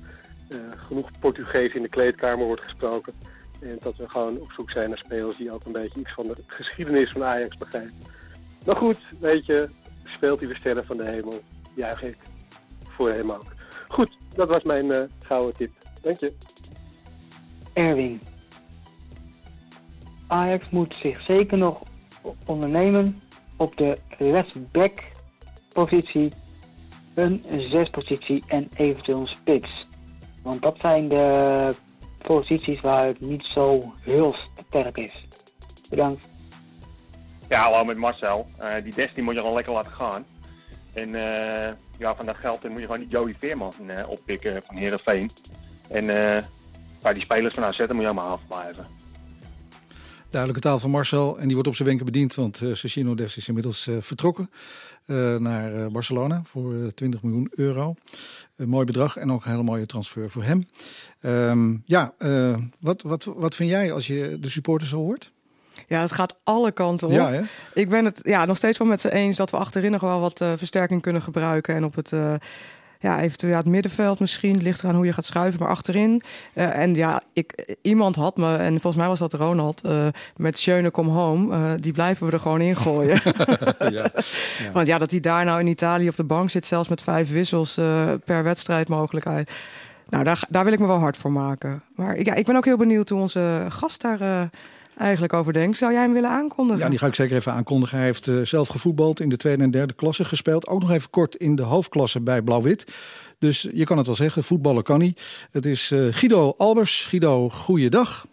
genoeg 0.76 1.10
Portugees 1.20 1.74
in 1.74 1.82
de 1.82 1.88
kleedkamer 1.88 2.46
wordt 2.46 2.62
gesproken. 2.62 3.12
En 3.60 3.78
dat 3.80 3.96
we 3.96 4.08
gewoon 4.08 4.38
op 4.38 4.52
zoek 4.52 4.70
zijn 4.70 4.88
naar 4.88 4.98
spelers 4.98 5.36
die 5.36 5.52
ook 5.52 5.64
een 5.64 5.72
beetje 5.72 6.00
iets 6.00 6.12
van 6.12 6.26
de 6.26 6.34
geschiedenis 6.46 7.10
van 7.10 7.24
Ajax 7.24 7.56
begrijpen. 7.56 7.94
Maar 8.64 8.76
goed, 8.76 8.98
weet 9.20 9.46
je, 9.46 9.68
speelt 10.04 10.40
hij 10.40 10.48
de 10.48 10.54
sterren 10.54 10.86
van 10.86 10.96
de 10.96 11.04
hemel, 11.04 11.42
juich 11.74 12.02
ik 12.02 12.16
voor 12.88 13.10
hem 13.10 13.32
ook. 13.32 13.52
Goed, 13.88 14.16
dat 14.34 14.48
was 14.48 14.64
mijn 14.64 15.10
gouden 15.18 15.56
tip. 15.56 15.70
Dank 16.02 16.20
je. 16.20 16.32
Erwin. 17.72 18.20
Ajax 20.26 20.70
moet 20.70 20.94
zich 21.02 21.20
zeker 21.20 21.58
nog 21.58 21.82
ondernemen 22.46 23.20
op 23.56 23.76
de 23.76 23.98
left-back 24.18 25.02
positie, 25.72 26.32
een 27.14 27.44
zespositie 27.70 28.44
en 28.46 28.70
eventueel 28.76 29.20
een 29.20 29.26
spits. 29.26 29.86
Want 30.42 30.62
dat 30.62 30.76
zijn 30.80 31.08
de 31.08 31.74
posities 32.22 32.80
waar 32.80 33.06
het 33.06 33.20
niet 33.20 33.44
zo 33.44 33.92
heel 34.00 34.34
sterk 34.68 34.96
is. 34.96 35.26
Bedankt. 35.90 36.20
Ja, 37.48 37.62
hallo 37.62 37.84
met 37.84 37.96
Marcel. 37.96 38.46
Uh, 38.60 38.82
die 38.82 38.92
16 38.92 39.24
moet 39.24 39.34
je 39.34 39.40
gewoon 39.40 39.54
lekker 39.54 39.72
laten 39.72 39.92
gaan. 39.92 40.24
En 40.94 41.08
uh, 41.08 41.68
ja, 41.98 42.14
van 42.16 42.26
dat 42.26 42.36
geld 42.36 42.62
moet 42.62 42.78
je 42.78 42.84
gewoon 42.84 43.00
niet 43.00 43.10
Joey 43.10 43.34
Veerman 43.38 43.74
uh, 43.86 44.08
oppikken 44.08 44.62
van 44.62 44.76
Heerenveen. 44.76 45.30
En 45.88 46.04
uh, 46.04 47.12
die 47.12 47.22
spelers 47.22 47.54
van 47.54 47.64
AZ 47.64 47.78
moet 47.78 47.88
je 47.88 47.94
helemaal 47.94 48.30
afblijven. 48.30 48.86
Duidelijke 50.30 50.68
taal 50.68 50.78
van 50.78 50.90
Marcel. 50.90 51.38
En 51.38 51.44
die 51.44 51.52
wordt 51.52 51.68
op 51.68 51.74
zijn 51.74 51.88
wenken 51.88 52.06
bediend. 52.06 52.34
Want 52.34 52.60
uh, 52.60 52.68
Des 53.16 53.36
is 53.36 53.48
inmiddels 53.48 53.90
vertrokken 54.00 54.50
naar 55.38 55.90
Barcelona 55.90 56.42
voor 56.44 56.92
20 56.94 57.22
miljoen 57.22 57.50
euro. 57.54 57.94
Een 58.56 58.68
mooi 58.68 58.84
bedrag 58.84 59.16
en 59.16 59.32
ook 59.32 59.44
een 59.44 59.50
hele 59.50 59.62
mooie 59.62 59.86
transfer 59.86 60.30
voor 60.30 60.42
hem. 60.42 60.64
Um, 61.20 61.82
ja, 61.86 62.14
wat, 62.80 63.02
wat, 63.02 63.24
wat 63.24 63.54
vind 63.54 63.70
jij 63.70 63.92
als 63.92 64.06
je 64.06 64.36
de 64.40 64.48
supporters 64.48 64.90
zo 64.90 64.96
hoort? 64.96 65.32
Ja, 65.86 66.00
het 66.00 66.12
gaat 66.12 66.36
alle 66.44 66.72
kanten 66.72 67.08
op. 67.08 67.14
Ja, 67.14 67.30
hè? 67.30 67.40
Ik 67.74 67.88
ben 67.88 68.04
het 68.04 68.20
ja, 68.22 68.44
nog 68.44 68.56
steeds 68.56 68.78
wel 68.78 68.88
met 68.88 69.00
ze 69.00 69.12
eens 69.12 69.36
dat 69.36 69.50
we 69.50 69.56
achterin 69.56 69.90
nog 69.90 70.00
wel 70.00 70.20
wat 70.20 70.44
versterking 70.56 71.02
kunnen 71.02 71.22
gebruiken. 71.22 71.74
En 71.74 71.84
op 71.84 71.94
het 71.94 72.12
ja, 73.04 73.20
eventueel 73.20 73.56
het 73.56 73.66
middenveld 73.66 74.20
misschien. 74.20 74.62
Ligt 74.62 74.82
eraan 74.82 74.94
hoe 74.94 75.06
je 75.06 75.12
gaat 75.12 75.24
schuiven, 75.24 75.60
maar 75.60 75.68
achterin. 75.68 76.22
Uh, 76.54 76.76
en 76.76 76.94
ja, 76.94 77.22
ik, 77.32 77.76
iemand 77.82 78.16
had 78.16 78.36
me, 78.36 78.56
en 78.56 78.72
volgens 78.72 78.96
mij 78.96 79.06
was 79.06 79.18
dat 79.18 79.32
Ronald, 79.32 79.86
uh, 79.86 80.06
met 80.36 80.58
Schöne 80.58 80.90
Come 80.90 81.10
Home. 81.10 81.56
Uh, 81.56 81.72
die 81.80 81.92
blijven 81.92 82.26
we 82.26 82.32
er 82.32 82.40
gewoon 82.40 82.60
in 82.60 82.76
gooien. 82.76 83.20
ja, 83.78 83.88
ja. 83.88 84.10
Want 84.72 84.86
ja, 84.86 84.98
dat 84.98 85.10
hij 85.10 85.20
daar 85.20 85.44
nou 85.44 85.60
in 85.60 85.66
Italië 85.66 86.08
op 86.08 86.16
de 86.16 86.24
bank 86.24 86.50
zit, 86.50 86.66
zelfs 86.66 86.88
met 86.88 87.02
vijf 87.02 87.30
wissels 87.32 87.74
per 88.24 88.42
wedstrijd 88.42 88.88
mogelijkheid. 88.88 89.50
Nou, 90.08 90.24
daar, 90.24 90.44
daar 90.48 90.64
wil 90.64 90.72
ik 90.72 90.78
me 90.78 90.86
wel 90.86 90.98
hard 90.98 91.16
voor 91.16 91.32
maken. 91.32 91.82
Maar 91.96 92.22
ja, 92.22 92.34
ik 92.34 92.44
ben 92.44 92.56
ook 92.56 92.64
heel 92.64 92.76
benieuwd 92.76 93.08
hoe 93.08 93.20
onze 93.20 93.66
gast 93.68 94.00
daar 94.00 94.50
eigenlijk 94.96 95.32
over 95.32 95.52
denkt. 95.52 95.76
Zou 95.76 95.92
jij 95.92 96.02
hem 96.02 96.12
willen 96.12 96.30
aankondigen? 96.30 96.82
Ja, 96.82 96.88
die 96.88 96.98
ga 96.98 97.06
ik 97.06 97.14
zeker 97.14 97.36
even 97.36 97.52
aankondigen. 97.52 97.96
Hij 97.96 98.06
heeft 98.06 98.30
zelf 98.42 98.68
gevoetbald, 98.68 99.20
in 99.20 99.28
de 99.28 99.36
tweede 99.36 99.62
en 99.62 99.70
derde 99.70 99.94
klasse 99.94 100.24
gespeeld. 100.24 100.66
Ook 100.66 100.80
nog 100.80 100.90
even 100.90 101.10
kort 101.10 101.34
in 101.34 101.54
de 101.54 101.62
hoofdklasse 101.62 102.20
bij 102.20 102.42
Blauw-Wit. 102.42 102.94
Dus 103.38 103.68
je 103.72 103.84
kan 103.84 103.96
het 103.96 104.06
wel 104.06 104.16
zeggen, 104.16 104.44
voetballen 104.44 104.82
kan 104.82 105.00
hij. 105.00 105.14
Het 105.50 105.66
is 105.66 105.94
Guido 106.10 106.54
Albers. 106.58 107.04
Guido, 107.04 107.48
goeiedag. 107.48 108.26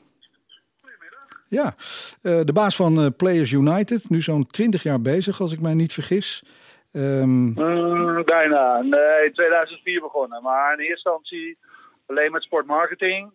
Ja, 1.48 1.76
de 2.22 2.54
baas 2.54 2.76
van 2.76 3.14
Players 3.16 3.52
United. 3.52 4.10
Nu 4.10 4.22
zo'n 4.22 4.48
20 4.48 4.84
jaar 4.84 5.02
bezig, 5.02 5.42
als 5.42 5.54
ik 5.54 5.62
mij 5.62 5.74
niet 5.74 5.94
vergis. 5.94 6.44
Um... 6.92 7.54
Mm, 7.56 8.24
bijna. 8.26 8.82
Nee, 8.82 9.32
2004 9.32 10.02
begonnen. 10.02 10.44
Maar 10.44 10.74
in 10.74 10.80
eerste 10.80 10.94
instantie 10.94 11.58
alleen 12.06 12.32
met 12.32 12.44
sportmarketing. 12.44 13.32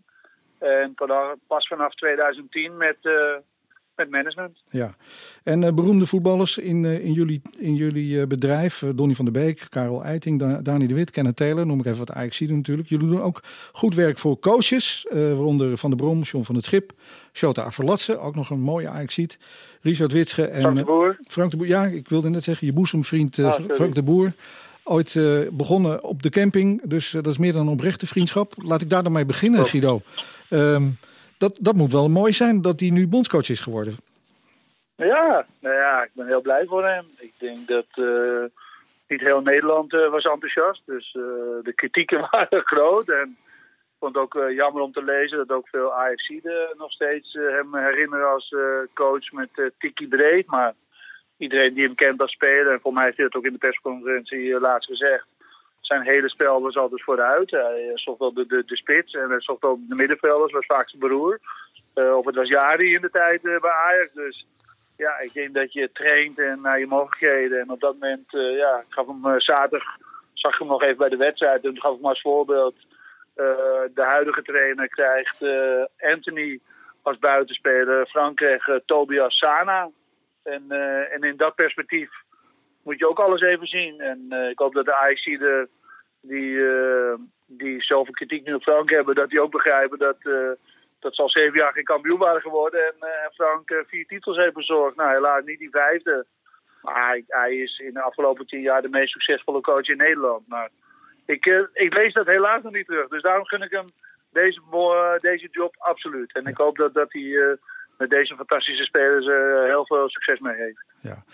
En 0.58 0.94
pas 1.46 1.68
vanaf 1.68 1.94
2010 1.94 2.76
met, 2.76 2.96
uh, 3.02 3.14
met 3.94 4.10
management. 4.10 4.62
Ja, 4.70 4.94
en 5.42 5.62
uh, 5.62 5.72
beroemde 5.72 6.06
voetballers 6.06 6.58
in, 6.58 6.84
uh, 6.84 7.04
in 7.04 7.12
jullie, 7.12 7.42
in 7.58 7.74
jullie 7.74 8.26
bedrijf. 8.26 8.82
Donny 8.94 9.14
van 9.14 9.24
der 9.24 9.34
Beek, 9.34 9.66
Karel 9.68 10.04
Eiting, 10.04 10.38
da 10.38 10.60
Dani 10.62 10.86
de 10.86 10.94
Wit, 10.94 11.10
Kenneth 11.10 11.36
Taylor. 11.36 11.66
Noem 11.66 11.78
ik 11.78 11.86
even 11.86 11.98
wat 11.98 12.12
Ajax 12.12 12.40
natuurlijk. 12.40 12.88
Jullie 12.88 13.08
doen 13.08 13.22
ook 13.22 13.40
goed 13.72 13.94
werk 13.94 14.18
voor 14.18 14.38
coaches. 14.38 15.06
waaronder 15.10 15.76
Van 15.78 15.90
der 15.90 15.98
Brom, 15.98 16.20
John 16.20 16.44
van 16.44 16.54
het 16.54 16.64
Schip. 16.64 16.92
Shota 17.32 17.62
Averlatse, 17.62 18.18
ook 18.18 18.34
nog 18.34 18.50
een 18.50 18.60
mooie 18.60 18.88
Ajax 18.88 19.36
Richard 19.80 20.12
Witsche 20.12 20.46
en 20.46 20.60
Frank 20.60 20.76
de 20.76 20.84
Boer. 20.84 21.16
Frank 21.28 21.50
de 21.50 21.56
Boer. 21.56 21.66
Ja, 21.66 21.86
ik 21.86 22.08
wilde 22.08 22.28
net 22.28 22.42
zeggen, 22.42 22.66
je 22.66 22.72
boezemvriend 22.72 23.38
ah, 23.38 23.54
Frank 23.70 23.94
de 23.94 24.02
Boer. 24.02 24.32
Ooit 24.84 25.18
begonnen 25.52 26.04
op 26.04 26.22
de 26.22 26.30
camping, 26.30 26.82
dus 26.84 27.10
dat 27.10 27.26
is 27.26 27.38
meer 27.38 27.52
dan 27.52 27.66
een 27.66 27.72
oprechte 27.72 28.06
vriendschap. 28.06 28.54
Laat 28.56 28.82
ik 28.82 28.90
daar 28.90 29.02
dan 29.02 29.12
mee 29.12 29.24
beginnen. 29.24 29.66
Guido. 29.66 30.02
Um, 30.50 30.98
dat, 31.38 31.58
dat 31.60 31.74
moet 31.74 31.92
wel 31.92 32.08
mooi 32.08 32.32
zijn 32.32 32.62
dat 32.62 32.80
hij 32.80 32.90
nu 32.90 33.08
bondscoach 33.08 33.48
is 33.48 33.60
geworden. 33.60 33.96
Ja, 34.96 35.46
nou 35.60 35.74
ja, 35.74 36.02
ik 36.02 36.10
ben 36.12 36.26
heel 36.26 36.40
blij 36.40 36.66
voor 36.66 36.86
hem. 36.86 37.04
Ik 37.18 37.32
denk 37.38 37.66
dat 37.66 37.86
uh, 37.94 38.44
niet 39.08 39.20
heel 39.20 39.40
Nederland 39.40 39.92
was 39.92 40.24
enthousiast, 40.24 40.82
dus 40.86 41.12
de 41.62 41.72
kritieken 41.74 42.20
waren 42.30 42.62
groot. 42.64 43.08
En 43.08 43.36
ik 43.80 43.96
vond 43.98 44.14
het 44.14 44.22
ook 44.22 44.50
jammer 44.50 44.82
om 44.82 44.92
te 44.92 45.04
lezen 45.04 45.38
dat 45.38 45.50
ook 45.50 45.68
veel 45.68 45.92
AFC'den 45.92 46.74
nog 46.76 46.92
steeds 46.92 47.32
hem 47.32 47.76
herinneren 47.76 48.28
als 48.28 48.54
coach 48.94 49.32
met 49.32 49.72
Tiki 49.78 50.08
Breed. 50.08 50.46
Maar 50.46 50.74
iedereen 51.36 51.74
die 51.74 51.84
hem 51.84 51.94
kent 51.94 52.20
als 52.20 52.32
speler, 52.32 52.72
en 52.72 52.80
voor 52.80 52.92
mij 52.92 53.04
heeft 53.04 53.16
hij 53.16 53.26
het 53.26 53.34
ook 53.34 53.44
in 53.44 53.52
de 53.52 53.58
persconferentie 53.58 54.54
eh, 54.54 54.60
laatst 54.60 54.88
gezegd, 54.88 55.26
zijn 55.86 56.02
hele 56.02 56.28
spel 56.28 56.62
was 56.62 56.76
altijd 56.76 57.02
vooruit. 57.02 57.50
Hij 57.50 57.90
zocht 57.94 58.18
wel 58.18 58.32
de, 58.32 58.46
de, 58.46 58.62
de 58.66 58.76
spits 58.76 59.12
en 59.12 59.28
hij 59.28 59.40
zocht 59.40 59.62
ook 59.62 59.78
de 59.88 59.94
middenvelders, 59.94 60.52
was 60.52 60.66
vaak 60.66 60.88
zijn 60.88 61.02
broer. 61.02 61.40
Of 61.94 62.24
het 62.24 62.34
was 62.34 62.48
Jari 62.48 62.94
in 62.94 63.00
de 63.00 63.10
tijd 63.10 63.42
bij 63.42 63.70
Ajax. 63.86 64.12
Dus 64.12 64.46
ja, 64.96 65.18
ik 65.18 65.32
denk 65.32 65.54
dat 65.54 65.72
je 65.72 65.92
traint 65.92 66.38
en 66.38 66.60
naar 66.60 66.78
je 66.78 66.86
mogelijkheden. 66.86 67.60
En 67.60 67.70
op 67.70 67.80
dat 67.80 67.92
moment, 67.92 68.30
ja, 68.30 68.78
ik 68.78 68.92
gaf 68.92 69.06
hem 69.06 69.40
zaterdag, 69.40 69.96
zag 70.32 70.58
hem 70.58 70.68
nog 70.68 70.82
even 70.82 70.96
bij 70.96 71.08
de 71.08 71.16
wedstrijd. 71.16 71.64
En 71.64 71.80
gaf 71.80 71.92
ik 71.92 72.00
hem 72.00 72.08
als 72.08 72.20
voorbeeld. 72.20 72.74
de 73.34 74.04
huidige 74.04 74.42
trainer 74.42 74.88
krijgt 74.88 75.42
Anthony 75.98 76.60
als 77.02 77.18
buitenspeler. 77.18 78.06
Frank 78.06 78.36
kreeg 78.36 78.68
Tobias 78.86 79.38
Sana. 79.38 79.90
En, 80.42 80.70
en 81.10 81.22
in 81.22 81.36
dat 81.36 81.54
perspectief 81.54 82.10
moet 82.82 82.98
je 82.98 83.08
ook 83.08 83.18
alles 83.18 83.40
even 83.40 83.66
zien. 83.66 84.00
En 84.00 84.32
ik 84.50 84.58
hoop 84.58 84.74
dat 84.74 84.84
de 84.84 84.94
AXC 84.94 85.24
de, 85.24 85.68
die, 86.28 86.50
uh, 86.50 87.14
die 87.46 87.82
zoveel 87.82 88.12
kritiek 88.12 88.46
nu 88.46 88.54
op 88.54 88.62
Frank 88.62 88.90
hebben, 88.90 89.14
dat 89.14 89.30
die 89.30 89.40
ook 89.40 89.50
begrijpen 89.50 89.98
dat, 89.98 90.16
dat 90.98 91.14
ze 91.14 91.22
al 91.22 91.30
zeven 91.30 91.58
jaar 91.58 91.72
geen 91.72 91.84
kampioen 91.84 92.18
waren 92.18 92.40
geworden. 92.40 92.80
En, 92.86 92.94
en 93.00 93.32
Frank 93.34 93.84
vier 93.86 94.06
titels 94.06 94.36
heeft 94.36 94.54
bezorgd. 94.54 94.96
Nou, 94.96 95.10
helaas 95.10 95.44
niet 95.44 95.58
die 95.58 95.70
vijfde. 95.70 96.26
Maar 96.82 97.06
hij, 97.08 97.24
hij, 97.26 97.56
is 97.56 97.78
in 97.78 97.94
de 97.94 98.02
afgelopen 98.02 98.46
tien 98.46 98.60
jaar 98.60 98.82
de 98.82 98.88
meest 98.88 99.12
succesvolle 99.12 99.60
coach 99.60 99.88
in 99.88 99.96
Nederland. 99.96 100.48
Maar 100.48 100.70
ik, 101.26 101.46
ik 101.72 101.94
lees 101.94 102.12
dat 102.12 102.26
helaas 102.26 102.62
nog 102.62 102.72
niet 102.72 102.86
terug. 102.86 103.08
Dus 103.08 103.22
daarom 103.22 103.46
gun 103.46 103.62
ik 103.62 103.70
hem 103.70 103.86
deze, 104.32 104.60
deze 105.20 105.48
job 105.50 105.74
absoluut. 105.78 106.34
En 106.34 106.46
ik 106.46 106.56
hoop 106.56 106.76
dat, 106.76 106.94
dat 106.94 107.12
hij 107.12 107.58
met 107.98 108.10
deze 108.10 108.34
fantastische 108.34 108.84
spelers 108.84 109.26
uh, 109.26 109.64
heel 109.64 109.86
veel 109.86 110.08
succes 110.08 110.38
mee 110.38 110.54
heeft. 110.54 110.84
Ja, 111.00 111.24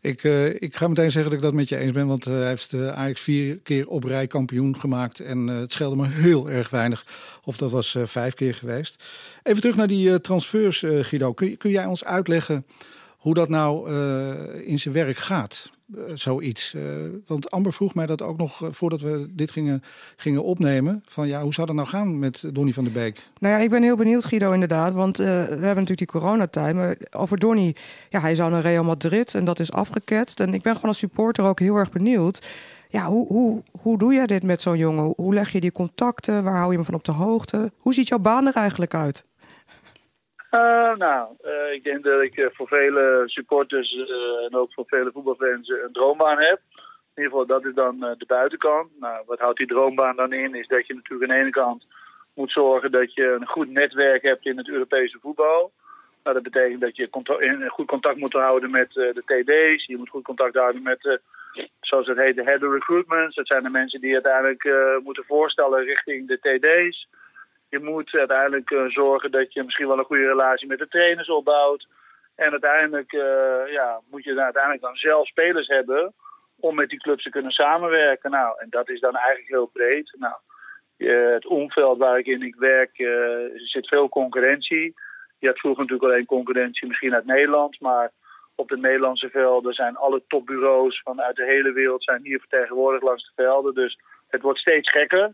ik, 0.00 0.22
uh, 0.24 0.62
ik 0.62 0.76
ga 0.76 0.88
meteen 0.88 1.10
zeggen 1.10 1.30
dat 1.30 1.40
ik 1.40 1.44
dat 1.46 1.54
met 1.54 1.68
je 1.68 1.76
eens 1.76 1.92
ben, 1.92 2.06
want 2.06 2.26
uh, 2.26 2.34
hij 2.34 2.48
heeft 2.48 2.74
Ajax 2.74 3.20
vier 3.20 3.58
keer 3.58 3.88
op 3.88 4.04
rij 4.04 4.26
kampioen 4.26 4.78
gemaakt 4.78 5.20
en 5.20 5.46
het 5.46 5.72
scheelde 5.72 5.96
me 5.96 6.06
heel 6.08 6.50
erg 6.50 6.70
weinig 6.70 7.04
of 7.44 7.56
dat 7.56 7.70
was 7.70 7.96
vijf 8.04 8.34
keer 8.34 8.54
geweest. 8.54 9.04
Even 9.42 9.60
terug 9.60 9.76
naar 9.76 9.86
die 9.86 10.20
transfers, 10.20 10.78
Guido. 10.78 11.32
Kun, 11.32 11.56
kun 11.56 11.70
jij 11.70 11.86
ons 11.86 12.04
uitleggen 12.04 12.66
hoe 13.16 13.34
dat 13.34 13.48
nou 13.48 13.90
in 14.64 14.78
zijn 14.78 14.94
werk 14.94 15.16
gaat? 15.16 15.70
Uh, 15.96 16.02
zoiets. 16.14 16.74
Uh, 16.74 16.82
want 17.26 17.50
Amber 17.50 17.72
vroeg 17.72 17.94
mij 17.94 18.06
dat 18.06 18.22
ook 18.22 18.38
nog 18.38 18.62
uh, 18.62 18.68
voordat 18.72 19.00
we 19.00 19.26
dit 19.30 19.50
gingen, 19.50 19.82
gingen 20.16 20.42
opnemen. 20.42 21.02
Van 21.06 21.28
ja, 21.28 21.42
hoe 21.42 21.54
zou 21.54 21.66
dat 21.66 21.76
nou 21.76 21.88
gaan 21.88 22.18
met 22.18 22.44
Donny 22.52 22.72
van 22.72 22.84
der 22.84 22.92
Beek? 22.92 23.30
Nou 23.38 23.54
ja, 23.54 23.60
ik 23.60 23.70
ben 23.70 23.82
heel 23.82 23.96
benieuwd, 23.96 24.24
Guido, 24.24 24.52
inderdaad. 24.52 24.92
Want 24.92 25.16
we 25.16 25.24
hebben 25.24 25.60
natuurlijk 25.60 25.98
die 25.98 26.06
coronatijd. 26.06 26.74
Maar 26.74 26.96
over 27.10 27.38
Donny, 27.38 27.74
ja, 28.08 28.20
hij 28.20 28.34
zou 28.34 28.50
naar 28.50 28.62
Real 28.62 28.84
Madrid 28.84 29.34
en 29.34 29.44
dat 29.44 29.58
is 29.58 29.72
afgeketst. 29.72 30.40
En 30.40 30.54
ik 30.54 30.62
ben 30.62 30.74
gewoon 30.74 30.88
als 30.88 30.98
supporter 30.98 31.44
ook 31.44 31.60
heel 31.60 31.76
erg 31.76 31.90
benieuwd. 31.90 32.46
Ja, 32.88 33.06
hoe, 33.06 33.26
hoe, 33.26 33.62
hoe 33.80 33.98
doe 33.98 34.14
jij 34.14 34.26
dit 34.26 34.42
met 34.42 34.62
zo'n 34.62 34.78
jongen? 34.78 35.12
Hoe 35.16 35.34
leg 35.34 35.52
je 35.52 35.60
die 35.60 35.72
contacten? 35.72 36.44
Waar 36.44 36.56
hou 36.56 36.70
je 36.70 36.76
hem 36.76 36.84
van 36.84 36.94
op 36.94 37.04
de 37.04 37.12
hoogte? 37.12 37.72
Hoe 37.76 37.94
ziet 37.94 38.08
jouw 38.08 38.18
baan 38.18 38.46
er 38.46 38.54
eigenlijk 38.54 38.94
uit? 38.94 39.24
Uh, 40.50 40.94
nou, 40.94 41.36
uh, 41.44 41.72
ik 41.72 41.84
denk 41.84 42.04
dat 42.04 42.22
ik 42.22 42.36
uh, 42.36 42.46
voor 42.52 42.68
vele 42.68 43.22
supporters 43.26 43.96
en 44.48 44.54
ook 44.54 44.72
voor 44.72 44.84
vele 44.86 45.10
voetbalfans 45.12 45.68
een 45.68 45.92
droombaan 45.92 46.38
heb. 46.38 46.60
In 47.14 47.22
ieder 47.22 47.30
geval, 47.30 47.46
dat 47.46 47.64
is 47.64 47.74
dan 47.74 48.00
de 48.00 48.24
buitenkant. 48.26 48.90
Nou, 49.00 49.22
wat 49.26 49.38
houdt 49.38 49.58
die 49.58 49.66
droombaan 49.66 50.16
dan 50.16 50.32
in? 50.32 50.54
Is 50.54 50.68
dat 50.68 50.86
je 50.86 50.94
natuurlijk 50.94 51.30
aan 51.30 51.36
de 51.36 51.42
ene 51.42 51.50
kant 51.50 51.86
moet 52.34 52.52
zorgen 52.52 52.90
dat 52.90 53.14
je 53.14 53.36
een 53.40 53.46
goed 53.46 53.70
netwerk 53.70 54.22
hebt 54.22 54.46
in 54.46 54.56
het 54.56 54.68
Europese 54.68 55.18
voetbal. 55.20 55.72
Nou, 56.22 56.34
dat 56.34 56.52
betekent 56.52 56.80
dat 56.80 56.96
je 56.96 57.08
goed 57.68 57.86
contact 57.86 58.16
moet 58.16 58.32
houden 58.32 58.70
met 58.70 58.92
de 58.92 59.22
TD's. 59.24 59.86
Je 59.86 59.96
moet 59.96 60.08
goed 60.08 60.24
contact 60.24 60.54
houden 60.54 60.82
met, 60.82 61.20
zoals 61.80 62.06
het 62.06 62.18
heet, 62.18 62.36
de 62.36 62.42
head 62.42 62.62
of 62.62 62.72
recruitments. 62.72 63.34
Dat 63.34 63.46
zijn 63.46 63.62
de 63.62 63.70
mensen 63.70 64.00
die 64.00 64.12
uiteindelijk 64.12 64.68
moeten 65.04 65.24
voorstellen 65.24 65.84
richting 65.84 66.28
de 66.28 66.38
TD's. 66.38 67.08
Je 67.70 67.78
moet 67.78 68.14
uiteindelijk 68.14 68.70
uh, 68.70 68.86
zorgen 68.86 69.30
dat 69.30 69.52
je 69.52 69.62
misschien 69.62 69.88
wel 69.88 69.98
een 69.98 70.04
goede 70.04 70.26
relatie 70.26 70.68
met 70.68 70.78
de 70.78 70.88
trainers 70.88 71.28
opbouwt. 71.28 71.86
En 72.36 72.50
uiteindelijk 72.50 73.12
uh, 73.12 73.72
ja, 73.72 74.00
moet 74.10 74.24
je 74.24 74.34
dan 74.34 74.44
uiteindelijk 74.44 74.82
dan 74.82 74.96
zelf 74.96 75.26
spelers 75.26 75.66
hebben 75.66 76.14
om 76.60 76.74
met 76.74 76.88
die 76.88 76.98
clubs 76.98 77.22
te 77.22 77.30
kunnen 77.30 77.50
samenwerken. 77.50 78.30
Nou, 78.30 78.54
en 78.58 78.66
dat 78.70 78.88
is 78.88 79.00
dan 79.00 79.16
eigenlijk 79.16 79.48
heel 79.48 79.66
breed. 79.66 80.16
Nou, 80.18 80.34
het 81.34 81.46
omveld 81.46 81.98
waar 81.98 82.18
ik 82.18 82.26
in 82.26 82.42
ik 82.42 82.54
werk 82.54 82.98
uh, 82.98 83.36
zit 83.54 83.88
veel 83.88 84.08
concurrentie. 84.08 84.94
Je 85.38 85.46
had 85.46 85.58
vroeger 85.58 85.82
natuurlijk 85.82 86.12
alleen 86.12 86.26
concurrentie 86.26 86.88
misschien 86.88 87.14
uit 87.14 87.24
Nederland, 87.24 87.80
maar 87.80 88.10
op 88.54 88.68
de 88.68 88.78
Nederlandse 88.78 89.30
velden 89.30 89.74
zijn 89.74 89.96
alle 89.96 90.22
topbureaus 90.26 91.00
vanuit 91.02 91.36
de 91.36 91.44
hele 91.44 91.72
wereld 91.72 92.04
zijn 92.04 92.22
hier 92.22 92.38
vertegenwoordigd 92.38 93.02
langs 93.02 93.24
de 93.24 93.42
velden. 93.42 93.74
Dus 93.74 93.98
het 94.28 94.42
wordt 94.42 94.58
steeds 94.58 94.90
gekker. 94.90 95.32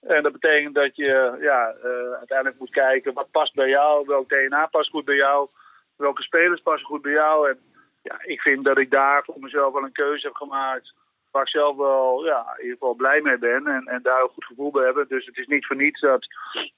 En 0.00 0.22
dat 0.22 0.32
betekent 0.32 0.74
dat 0.74 0.96
je 0.96 1.36
ja, 1.40 1.74
uh, 1.84 2.12
uiteindelijk 2.12 2.58
moet 2.58 2.70
kijken 2.70 3.14
wat 3.14 3.30
past 3.30 3.54
bij 3.54 3.68
jou, 3.68 4.06
welk 4.06 4.28
DNA 4.28 4.66
past 4.66 4.90
goed 4.90 5.04
bij 5.04 5.16
jou, 5.16 5.48
welke 5.96 6.22
spelers 6.22 6.60
passen 6.60 6.86
goed 6.86 7.02
bij 7.02 7.12
jou. 7.12 7.48
En 7.48 7.58
ja, 8.02 8.20
ik 8.22 8.40
vind 8.40 8.64
dat 8.64 8.78
ik 8.78 8.90
daar 8.90 9.24
voor 9.24 9.40
mezelf 9.40 9.72
wel 9.72 9.82
een 9.82 9.92
keuze 9.92 10.26
heb 10.26 10.36
gemaakt 10.36 10.94
waar 11.30 11.42
ik 11.42 11.48
zelf 11.48 11.76
wel 11.76 12.24
ja, 12.24 12.54
in 12.56 12.62
ieder 12.62 12.78
geval 12.78 12.94
blij 12.94 13.20
mee 13.20 13.38
ben 13.38 13.66
en, 13.66 13.86
en 13.86 14.02
daar 14.02 14.22
een 14.22 14.28
goed 14.28 14.44
gevoel 14.44 14.70
bij 14.70 14.86
heb. 14.86 15.08
Dus 15.08 15.26
het 15.26 15.36
is 15.36 15.46
niet 15.46 15.66
voor 15.66 15.76
niets 15.76 16.00
dat 16.00 16.26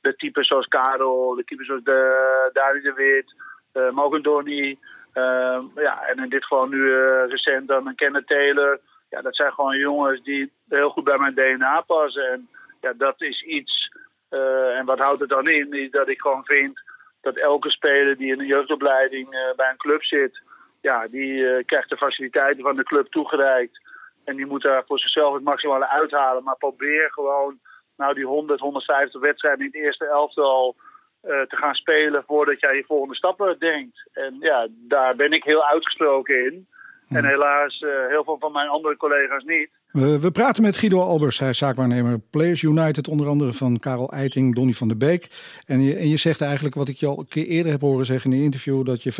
de 0.00 0.16
types 0.16 0.46
zoals 0.46 0.66
Karel, 0.66 1.34
de 1.34 1.44
types 1.44 1.66
zoals 1.66 1.82
de, 1.82 2.50
Dani 2.52 2.80
de 2.80 2.92
Wit, 2.92 3.34
uh, 3.74 3.90
Morgan 3.90 4.22
Donny, 4.22 4.78
uh, 5.14 5.60
ja, 5.74 6.06
en 6.06 6.18
in 6.22 6.28
dit 6.28 6.42
geval 6.42 6.66
nu 6.66 6.78
uh, 6.78 7.26
recent 7.28 7.68
dan 7.68 7.86
een 7.86 7.94
Kenneth 7.94 8.26
Taylor. 8.26 8.80
Ja, 9.08 9.20
dat 9.20 9.36
zijn 9.36 9.52
gewoon 9.52 9.76
jongens 9.76 10.22
die 10.22 10.52
heel 10.68 10.90
goed 10.90 11.04
bij 11.04 11.18
mijn 11.18 11.34
DNA 11.34 11.80
passen. 11.80 12.30
En 12.30 12.48
ja, 12.80 12.92
dat 12.92 13.20
is 13.22 13.42
iets. 13.42 13.90
Uh, 14.30 14.78
en 14.78 14.84
wat 14.84 14.98
houdt 14.98 15.20
het 15.20 15.28
dan 15.28 15.48
in? 15.48 15.72
Is 15.72 15.90
dat 15.90 16.08
ik 16.08 16.20
gewoon 16.20 16.44
vind 16.44 16.80
dat 17.20 17.36
elke 17.36 17.70
speler 17.70 18.16
die 18.16 18.32
in 18.32 18.40
een 18.40 18.46
jeugdopleiding 18.46 19.34
uh, 19.34 19.40
bij 19.56 19.70
een 19.70 19.76
club 19.76 20.04
zit, 20.04 20.40
ja, 20.80 21.08
die 21.08 21.32
uh, 21.32 21.64
krijgt 21.64 21.88
de 21.88 21.96
faciliteiten 21.96 22.62
van 22.62 22.76
de 22.76 22.82
club 22.82 23.06
toegereikt. 23.06 23.80
En 24.24 24.36
die 24.36 24.46
moet 24.46 24.62
daar 24.62 24.84
voor 24.86 24.98
zichzelf 24.98 25.34
het 25.34 25.42
maximale 25.42 25.88
uithalen. 25.88 26.44
Maar 26.44 26.56
probeer 26.56 27.10
gewoon 27.12 27.58
nou 27.96 28.14
die 28.14 28.26
100, 28.26 28.60
150 28.60 29.20
wedstrijden 29.20 29.60
in 29.60 29.66
het 29.66 29.74
eerste 29.74 30.06
elftal 30.06 30.76
te 31.22 31.56
gaan 31.56 31.74
spelen 31.74 32.24
voordat 32.26 32.60
jij 32.60 32.76
je 32.76 32.84
volgende 32.86 33.14
stappen 33.14 33.58
denkt. 33.58 34.08
En 34.12 34.36
ja, 34.38 34.68
daar 34.70 35.16
ben 35.16 35.32
ik 35.32 35.44
heel 35.44 35.66
uitgesproken 35.66 36.44
in. 36.44 36.66
En 37.08 37.24
helaas 37.24 37.84
heel 38.08 38.24
veel 38.24 38.38
van 38.38 38.52
mijn 38.52 38.68
andere 38.68 38.96
collega's 38.96 39.44
niet. 39.44 39.70
We, 39.92 40.30
praten 40.32 40.62
met 40.62 40.76
Guido 40.76 41.00
Albers, 41.00 41.38
hij 41.38 41.48
is 41.48 41.58
zaakwaarnemer 41.58 42.20
Players 42.30 42.62
United, 42.62 43.08
onder 43.08 43.28
andere 43.28 43.52
van 43.52 43.78
Karel 43.78 44.12
Eiting, 44.12 44.54
Donny 44.54 44.72
van 44.72 44.88
der 44.88 44.96
Beek. 44.96 45.30
En 45.66 45.82
je, 45.82 45.94
en 45.94 46.08
je 46.08 46.16
zegt 46.16 46.40
eigenlijk 46.40 46.74
wat 46.74 46.88
ik 46.88 46.96
je 46.96 47.06
al 47.06 47.18
een 47.18 47.28
keer 47.28 47.46
eerder 47.46 47.72
heb 47.72 47.80
horen 47.80 48.06
zeggen 48.06 48.32
in 48.32 48.38
een 48.38 48.44
interview, 48.44 48.84
dat 48.84 49.02
je 49.02 49.12
75% 49.12 49.16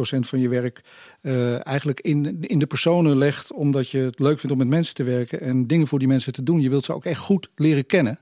van 0.00 0.40
je 0.40 0.48
werk 0.48 0.80
uh, 1.22 1.66
eigenlijk 1.66 2.00
in, 2.00 2.40
in 2.40 2.58
de 2.58 2.66
personen 2.66 3.16
legt, 3.16 3.52
omdat 3.52 3.90
je 3.90 3.98
het 3.98 4.18
leuk 4.18 4.38
vindt 4.38 4.52
om 4.52 4.58
met 4.58 4.68
mensen 4.68 4.94
te 4.94 5.04
werken 5.04 5.40
en 5.40 5.66
dingen 5.66 5.86
voor 5.86 5.98
die 5.98 6.08
mensen 6.08 6.32
te 6.32 6.42
doen. 6.42 6.60
Je 6.60 6.70
wilt 6.70 6.84
ze 6.84 6.94
ook 6.94 7.04
echt 7.04 7.20
goed 7.20 7.50
leren 7.54 7.86
kennen 7.86 8.18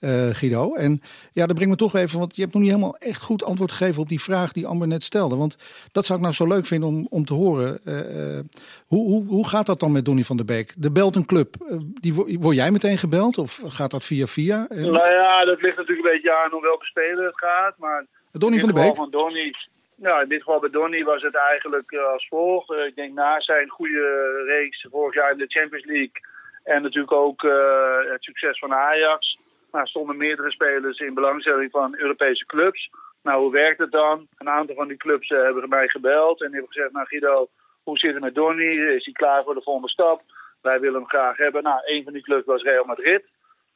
uh, 0.00 0.34
Guido. 0.34 0.74
En 0.74 1.00
ja, 1.32 1.46
dat 1.46 1.54
brengt 1.54 1.72
me 1.72 1.78
toch 1.78 1.94
even, 1.94 2.18
want 2.18 2.36
je 2.36 2.42
hebt 2.42 2.54
nog 2.54 2.62
niet 2.62 2.72
helemaal 2.72 2.96
echt 2.98 3.22
goed 3.22 3.44
antwoord 3.44 3.72
gegeven 3.72 4.02
op 4.02 4.08
die 4.08 4.20
vraag 4.20 4.52
die 4.52 4.66
Amber 4.66 4.88
net 4.88 5.02
stelde. 5.02 5.36
Want 5.36 5.56
dat 5.92 6.04
zou 6.04 6.18
ik 6.18 6.24
nou 6.24 6.36
zo 6.36 6.46
leuk 6.46 6.66
vinden 6.66 6.88
om, 6.88 7.06
om 7.10 7.24
te 7.24 7.34
horen. 7.34 7.80
Uh, 7.84 8.38
hoe, 8.86 9.08
hoe, 9.08 9.26
hoe 9.26 9.48
gaat 9.48 9.66
dat 9.66 9.80
dan 9.80 9.92
met 9.92 10.04
Donny 10.04 10.22
van 10.22 10.36
der 10.36 10.46
Beek? 10.46 10.74
De 10.76 10.92
belt 10.92 11.16
een 11.16 11.26
club. 11.26 11.54
die, 12.00 12.14
word 12.14 12.56
jij 12.56 12.70
meteen 12.70 12.98
gebeld 12.98 13.38
of 13.38 13.60
gaat 13.66 13.90
dat 13.90 14.04
via 14.04 14.26
via? 14.26 14.66
Nou 14.68 15.10
ja, 15.10 15.44
dat 15.44 15.62
ligt 15.62 15.76
natuurlijk 15.76 16.06
een 16.06 16.12
beetje 16.12 16.36
aan 16.36 16.54
om 16.54 16.62
welke 16.62 16.84
speler 16.84 17.24
het 17.24 17.38
gaat. 17.38 17.74
Maar 17.78 18.06
Donny 18.32 18.58
van 18.58 18.72
der 18.72 18.82
Beek? 18.82 18.96
Van 18.96 19.10
Donny, 19.10 19.54
nou, 19.94 20.22
in 20.22 20.28
dit 20.28 20.42
geval 20.42 20.60
bij 20.60 20.70
Donny 20.70 21.04
was 21.04 21.22
het 21.22 21.34
eigenlijk 21.34 21.92
als 22.12 22.26
volgt. 22.28 22.70
ik 22.70 22.94
denk 22.94 23.14
na 23.14 23.40
zijn 23.40 23.68
goede 23.68 24.44
race 24.46 24.88
vorig 24.90 25.14
jaar 25.14 25.32
in 25.32 25.38
de 25.38 25.46
Champions 25.48 25.84
League 25.84 26.20
en 26.64 26.82
natuurlijk 26.82 27.12
ook 27.12 27.42
het 28.12 28.22
succes 28.22 28.58
van 28.58 28.74
Ajax 28.74 29.37
nou, 29.72 29.86
stonden 29.86 30.16
meerdere 30.16 30.50
spelers 30.50 30.98
in 30.98 31.14
belangstelling 31.14 31.70
van 31.70 31.96
Europese 31.96 32.46
clubs. 32.46 32.90
Nou, 33.22 33.40
hoe 33.40 33.52
werkt 33.52 33.78
het 33.78 33.90
dan? 33.90 34.26
Een 34.36 34.48
aantal 34.48 34.74
van 34.74 34.88
die 34.88 34.96
clubs 34.96 35.30
uh, 35.30 35.42
hebben 35.42 35.68
mij 35.68 35.88
gebeld 35.88 36.42
en 36.42 36.52
hebben 36.52 36.72
gezegd: 36.72 36.92
Nou, 36.92 37.06
Guido, 37.06 37.48
hoe 37.82 37.98
zit 37.98 38.12
het 38.12 38.22
met 38.22 38.34
Donny? 38.34 38.64
Is 38.64 39.04
hij 39.04 39.12
klaar 39.12 39.44
voor 39.44 39.54
de 39.54 39.62
volgende 39.62 39.88
stap? 39.88 40.22
Wij 40.62 40.80
willen 40.80 41.00
hem 41.00 41.08
graag 41.08 41.36
hebben. 41.36 41.62
Nou, 41.62 41.80
een 41.84 42.04
van 42.04 42.12
die 42.12 42.22
clubs 42.22 42.46
was 42.46 42.62
Real 42.62 42.84
Madrid. 42.84 43.24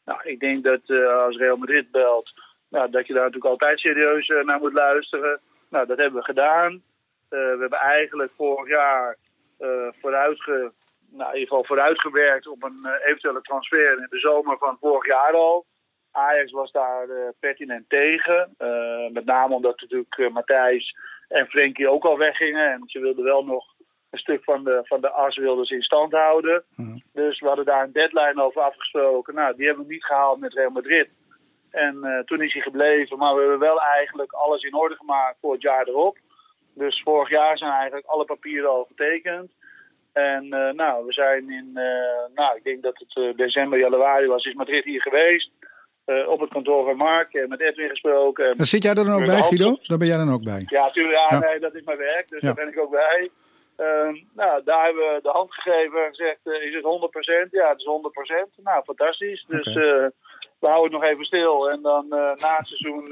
Nou, 0.04 0.20
ik 0.22 0.40
denk 0.40 0.64
dat 0.64 0.80
uh, 0.86 1.16
als 1.16 1.36
Real 1.36 1.56
Madrid 1.56 1.90
belt, 1.90 2.30
nou, 2.68 2.90
dat 2.90 3.06
je 3.06 3.12
daar 3.12 3.24
natuurlijk 3.24 3.50
altijd 3.50 3.78
serieus 3.78 4.28
uh, 4.28 4.44
naar 4.44 4.60
moet 4.60 4.72
luisteren. 4.72 5.40
Nou, 5.70 5.86
dat 5.86 5.98
hebben 5.98 6.18
we 6.18 6.24
gedaan. 6.24 6.82
we 7.28 7.56
hebben 7.60 7.78
eigenlijk 7.78 8.32
vorig 8.36 8.68
jaar 8.68 9.16
vooruitge, 10.00 10.72
nou, 11.10 11.28
in 11.30 11.38
ieder 11.38 11.48
geval 11.48 11.64
vooruitgewerkt 11.64 12.46
op 12.46 12.62
een 12.62 12.86
eventuele 13.04 13.40
transfer 13.40 13.98
in 13.98 14.06
de 14.10 14.18
zomer 14.18 14.58
van 14.58 14.76
vorig 14.80 15.06
jaar 15.06 15.32
al. 15.32 15.66
Ajax 16.12 16.50
was 16.50 16.72
daar 16.72 17.08
uh, 17.08 17.28
pertinent 17.40 17.88
tegen. 17.88 18.54
Uh, 18.58 19.10
met 19.12 19.24
name 19.24 19.54
omdat 19.54 19.80
natuurlijk 19.80 20.16
uh, 20.18 20.30
Matthijs 20.30 20.96
en 21.28 21.46
Frenkie 21.46 21.88
ook 21.88 22.04
al 22.04 22.18
weggingen. 22.18 22.72
En 22.72 22.82
ze 22.86 23.00
wilden 23.00 23.24
wel 23.24 23.44
nog 23.44 23.64
een 24.10 24.18
stuk 24.18 24.44
van 24.44 24.64
de, 24.64 24.80
van 24.84 25.00
de 25.00 25.10
as 25.10 25.36
wilden 25.36 25.64
ze 25.64 25.74
in 25.74 25.82
stand 25.82 26.12
houden. 26.12 26.64
Mm. 26.76 27.02
Dus 27.12 27.40
we 27.40 27.46
hadden 27.46 27.64
daar 27.64 27.82
een 27.82 27.92
deadline 27.92 28.42
over 28.42 28.62
afgesproken. 28.62 29.34
Nou, 29.34 29.56
die 29.56 29.66
hebben 29.66 29.86
we 29.86 29.92
niet 29.92 30.04
gehaald 30.04 30.40
met 30.40 30.54
Real 30.54 30.70
Madrid. 30.70 31.08
En 31.70 32.22
toen 32.26 32.42
is 32.42 32.52
hij 32.52 32.62
gebleven. 32.62 33.18
Maar 33.18 33.34
we 33.34 33.40
hebben 33.40 33.58
wel 33.58 33.80
eigenlijk 33.80 34.32
alles 34.32 34.62
in 34.62 34.74
orde 34.74 34.94
gemaakt 34.94 35.36
voor 35.40 35.52
het 35.52 35.62
jaar 35.62 35.88
erop. 35.88 36.18
Dus 36.74 37.02
vorig 37.02 37.28
jaar 37.28 37.58
zijn 37.58 37.72
eigenlijk 37.72 38.06
alle 38.06 38.24
papieren 38.24 38.70
al 38.70 38.84
getekend. 38.84 39.52
En 40.12 40.48
nou, 40.76 41.06
we 41.06 41.12
zijn 41.12 41.50
in, 41.50 41.70
nou, 42.34 42.56
ik 42.56 42.64
denk 42.64 42.82
dat 42.82 43.04
het 43.06 43.36
december, 43.36 43.78
januari 43.78 44.26
was, 44.26 44.44
is 44.44 44.54
Madrid 44.54 44.84
hier 44.84 45.02
geweest. 45.02 45.50
Uh, 46.06 46.28
op 46.28 46.40
het 46.40 46.50
kantoor 46.50 46.84
van 46.84 46.96
Mark 46.96 47.34
en 47.34 47.48
met 47.48 47.60
Edwin 47.60 47.88
gesproken. 47.88 48.50
En 48.50 48.64
zit 48.64 48.82
jij 48.82 48.94
er 48.94 49.04
dan 49.04 49.14
ook 49.14 49.26
bij, 49.26 49.42
Guido? 49.42 49.76
Daar 49.82 49.98
ben 49.98 50.06
jij 50.06 50.16
dan 50.16 50.32
ook 50.32 50.42
bij? 50.44 50.62
Ja, 50.66 50.84
natuurlijk. 50.84 51.18
Ja, 51.18 51.26
ja. 51.30 51.38
Nee, 51.38 51.60
dat 51.60 51.74
is 51.74 51.84
mijn 51.84 51.98
werk, 51.98 52.28
dus 52.28 52.40
ja. 52.40 52.46
daar 52.46 52.64
ben 52.64 52.68
ik 52.68 52.78
ook 52.78 52.90
bij. 52.90 53.30
Uh, 53.76 54.22
nou, 54.34 54.62
daar 54.64 54.84
hebben 54.84 55.02
we 55.02 55.18
de 55.22 55.28
hand 55.28 55.54
gegeven 55.54 56.04
en 56.04 56.08
gezegd, 56.08 56.38
uh, 56.44 56.62
is 56.62 56.74
het 56.74 56.84
100%? 57.46 57.50
Ja, 57.50 57.68
het 57.68 57.78
is 57.78 57.86
100%. 58.56 58.62
Nou, 58.62 58.82
fantastisch. 58.84 59.44
Dus 59.48 59.66
okay. 59.66 60.10
we 60.58 60.66
houden 60.66 60.92
het 60.92 61.00
nog 61.00 61.10
even 61.10 61.24
stil. 61.24 61.70
En 61.70 61.82
dan 61.82 62.08
na 62.08 62.56
het 62.56 62.66
seizoen 62.66 63.06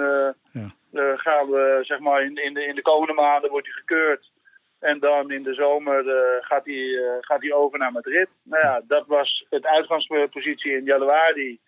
ja. 0.52 1.16
gaan 1.16 1.50
we, 1.50 1.78
zeg 1.82 1.98
maar, 1.98 2.22
in, 2.22 2.36
in, 2.36 2.54
de, 2.54 2.64
in 2.64 2.74
de 2.74 2.82
komende 2.82 3.14
maanden 3.14 3.50
wordt 3.50 3.66
hij 3.66 3.76
gekeurd. 3.76 4.30
En 4.78 4.98
dan 4.98 5.30
in 5.30 5.42
de 5.42 5.54
zomer 5.54 6.04
gaat, 6.40 6.64
hij, 6.64 6.98
gaat 7.20 7.42
hij 7.42 7.52
over 7.52 7.78
naar 7.78 7.92
Madrid. 7.92 8.28
Nou 8.42 8.64
ja, 8.64 8.82
dat 8.86 9.06
was 9.06 9.46
het 9.50 9.66
uitgangspositie 9.66 10.72
in 10.72 10.84
januari. 10.84 11.60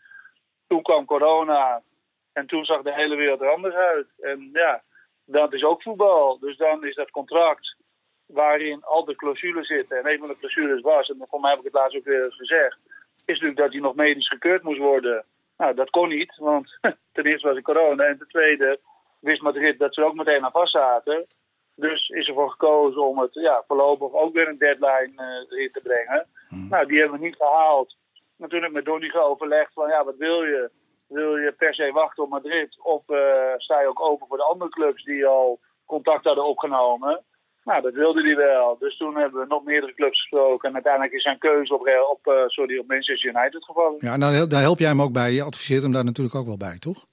Toen 0.73 0.83
kwam 0.83 1.05
corona 1.05 1.83
en 2.33 2.47
toen 2.47 2.65
zag 2.65 2.83
de 2.83 2.95
hele 2.95 3.17
wereld 3.17 3.41
er 3.41 3.55
anders 3.55 3.75
uit. 3.75 4.07
En 4.21 4.51
ja, 4.53 4.83
dat 5.25 5.53
is 5.53 5.65
ook 5.65 5.83
voetbal. 5.83 6.39
Dus 6.39 6.57
dan 6.57 6.87
is 6.87 6.95
dat 6.95 7.11
contract 7.11 7.77
waarin 8.27 8.85
al 8.85 9.05
de 9.05 9.17
clausules 9.17 9.67
zitten. 9.67 9.99
En 9.99 10.13
een 10.13 10.19
van 10.19 10.29
de 10.29 10.39
clausules 10.39 10.81
was, 10.81 11.09
en 11.09 11.25
voor 11.29 11.41
mij 11.41 11.51
heb 11.51 11.59
ik 11.59 11.65
het 11.65 11.75
laatst 11.75 11.97
ook 11.97 12.05
weer 12.05 12.25
eens 12.25 12.37
gezegd, 12.37 12.79
is 13.25 13.25
natuurlijk 13.25 13.57
dat 13.57 13.73
hij 13.73 13.81
nog 13.81 13.95
medisch 13.95 14.29
gekeurd 14.29 14.63
moest 14.63 14.79
worden. 14.79 15.25
Nou, 15.57 15.75
dat 15.75 15.91
kon 15.91 16.09
niet, 16.09 16.37
want 16.37 16.79
ten 17.13 17.25
eerste 17.25 17.47
was 17.47 17.57
er 17.57 17.63
corona. 17.63 18.05
En 18.05 18.19
ten 18.19 18.29
tweede 18.29 18.81
wist 19.21 19.43
Madrid 19.43 19.79
dat 19.79 19.95
ze 19.95 20.01
er 20.01 20.07
ook 20.07 20.15
meteen 20.15 20.45
aan 20.45 20.51
vast 20.51 20.73
zaten. 20.73 21.27
Dus 21.75 22.09
is 22.09 22.29
ervoor 22.29 22.51
gekozen 22.51 23.03
om 23.03 23.19
het 23.19 23.35
ja, 23.35 23.65
voorlopig 23.67 24.13
ook 24.13 24.33
weer 24.33 24.49
een 24.49 24.59
deadline 24.59 25.13
uh, 25.17 25.59
erin 25.59 25.73
te 25.73 25.81
brengen. 25.83 26.27
Hmm. 26.49 26.69
Nou, 26.69 26.87
die 26.87 26.99
hebben 27.01 27.19
we 27.19 27.25
niet 27.25 27.37
gehaald 27.37 27.97
natuurlijk 28.37 28.73
met 28.73 28.85
Donny 28.85 29.13
overlegd 29.15 29.73
van 29.73 29.89
ja, 29.89 30.05
wat 30.05 30.17
wil 30.17 30.43
je? 30.43 30.71
Wil 31.07 31.37
je 31.37 31.53
per 31.53 31.75
se 31.75 31.91
wachten 31.93 32.23
op 32.23 32.31
Madrid? 32.31 32.77
Of 32.83 33.03
uh, 33.09 33.19
sta 33.57 33.81
je 33.81 33.89
ook 33.89 34.01
open 34.01 34.27
voor 34.27 34.37
de 34.37 34.43
andere 34.43 34.71
clubs 34.71 35.05
die 35.05 35.27
al 35.27 35.61
contact 35.87 36.25
hadden 36.25 36.45
opgenomen? 36.45 37.23
Nou, 37.65 37.83
dat 37.83 37.95
wilde 37.95 38.23
hij 38.23 38.37
wel. 38.37 38.77
Dus 38.79 38.97
toen 38.97 39.17
hebben 39.17 39.41
we 39.41 39.47
nog 39.47 39.65
meerdere 39.65 39.95
clubs 39.95 40.21
gesproken. 40.21 40.69
En 40.69 40.75
uiteindelijk 40.75 41.13
is 41.13 41.23
zijn 41.23 41.39
keuze 41.39 41.75
op, 41.75 41.81
op, 42.11 42.33
uh, 42.33 42.47
sorry, 42.47 42.79
op 42.79 42.87
Manchester 42.87 43.35
United 43.35 43.65
gevallen. 43.65 43.97
Ja, 43.99 44.17
nou, 44.17 44.47
daar 44.47 44.61
help 44.61 44.79
jij 44.79 44.89
hem 44.89 45.03
ook 45.03 45.13
bij. 45.13 45.33
Je 45.33 45.43
adviseert 45.43 45.83
hem 45.83 45.93
daar 45.93 46.05
natuurlijk 46.05 46.37
ook 46.37 46.47
wel 46.47 46.57
bij, 46.57 46.79
toch? 46.79 47.07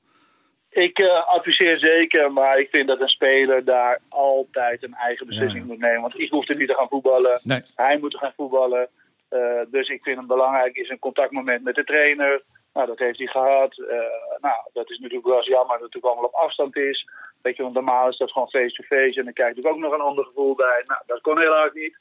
Ik 0.69 0.99
uh, 0.99 1.27
adviseer 1.27 1.79
zeker, 1.79 2.31
maar 2.31 2.59
ik 2.59 2.69
vind 2.69 2.87
dat 2.87 3.01
een 3.01 3.07
speler 3.07 3.65
daar 3.65 3.99
altijd 4.09 4.83
een 4.83 4.93
eigen 4.93 5.27
beslissing 5.27 5.61
ja. 5.61 5.67
moet 5.67 5.79
nemen. 5.79 6.01
Want 6.01 6.19
ik 6.19 6.31
hoef 6.31 6.49
er 6.49 6.57
niet 6.57 6.67
te 6.67 6.73
gaan 6.73 6.87
voetballen. 6.87 7.39
Nee. 7.43 7.61
Hij 7.75 7.97
moet 7.97 8.17
gaan 8.17 8.33
voetballen. 8.35 8.89
Uh, 9.29 9.61
dus 9.67 9.89
ik 9.89 10.03
vind 10.03 10.17
het 10.17 10.27
belangrijk 10.27 10.75
is 10.75 10.89
een 10.89 10.99
contactmoment 10.99 11.63
met 11.63 11.75
de 11.75 11.83
trainer. 11.83 12.41
Nou, 12.73 12.87
dat 12.87 12.99
heeft 12.99 13.17
hij 13.17 13.27
gehad. 13.27 13.77
Uh, 13.77 13.87
nou, 14.39 14.55
dat 14.73 14.89
is 14.89 14.97
natuurlijk 14.99 15.27
wel 15.27 15.43
jammer 15.43 15.79
dat 15.79 15.93
het 15.93 16.03
allemaal 16.03 16.23
op 16.23 16.33
afstand 16.33 16.75
is. 16.75 17.09
Weet 17.41 17.55
je, 17.55 17.63
want 17.63 17.75
normaal 17.75 18.09
is 18.09 18.17
dat 18.17 18.31
gewoon 18.31 18.49
face-to-face. 18.49 19.03
-face, 19.03 19.19
en 19.19 19.25
dan 19.25 19.33
krijg 19.33 19.55
je 19.55 19.69
ook 19.69 19.77
nog 19.77 19.93
een 19.93 20.01
ander 20.01 20.25
gevoel 20.25 20.55
bij. 20.55 20.83
Nou, 20.85 21.01
dat 21.05 21.21
kon 21.21 21.39
helaas 21.39 21.73
niet. 21.73 21.97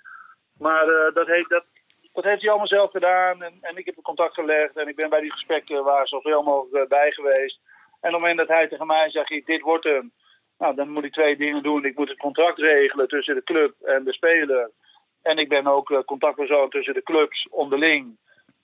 Maar 0.58 0.88
uh, 0.88 1.14
dat, 1.14 1.26
heeft, 1.26 1.48
dat 2.12 2.24
heeft 2.24 2.40
hij 2.40 2.50
allemaal 2.50 2.66
zelf 2.66 2.90
gedaan. 2.90 3.42
En, 3.42 3.58
en 3.60 3.76
ik 3.76 3.86
heb 3.86 3.94
contact 4.02 4.34
gelegd. 4.34 4.76
En 4.76 4.88
ik 4.88 4.96
ben 4.96 5.10
bij 5.10 5.20
die 5.20 5.32
gesprekken 5.32 5.84
waar 5.84 6.08
zoveel 6.08 6.42
mogelijk 6.42 6.88
bij 6.88 7.10
geweest. 7.10 7.60
En 8.00 8.08
op 8.08 8.12
het 8.14 8.20
moment 8.20 8.38
dat 8.38 8.48
hij 8.48 8.68
tegen 8.68 8.86
mij 8.86 9.10
zegt, 9.10 9.46
dit 9.46 9.60
wordt 9.60 9.84
hem. 9.84 10.12
Nou, 10.58 10.74
dan 10.74 10.88
moet 10.88 11.04
ik 11.04 11.12
twee 11.12 11.36
dingen 11.36 11.62
doen. 11.62 11.84
Ik 11.84 11.96
moet 11.98 12.08
het 12.08 12.18
contract 12.18 12.58
regelen 12.58 13.08
tussen 13.08 13.34
de 13.34 13.44
club 13.44 13.74
en 13.82 14.04
de 14.04 14.12
speler. 14.12 14.70
En 15.22 15.38
ik 15.38 15.48
ben 15.48 15.66
ook 15.66 15.90
uh, 15.90 15.98
contactpersoon 15.98 16.70
tussen 16.70 16.94
de 16.94 17.02
clubs 17.02 17.48
onderling. 17.50 18.16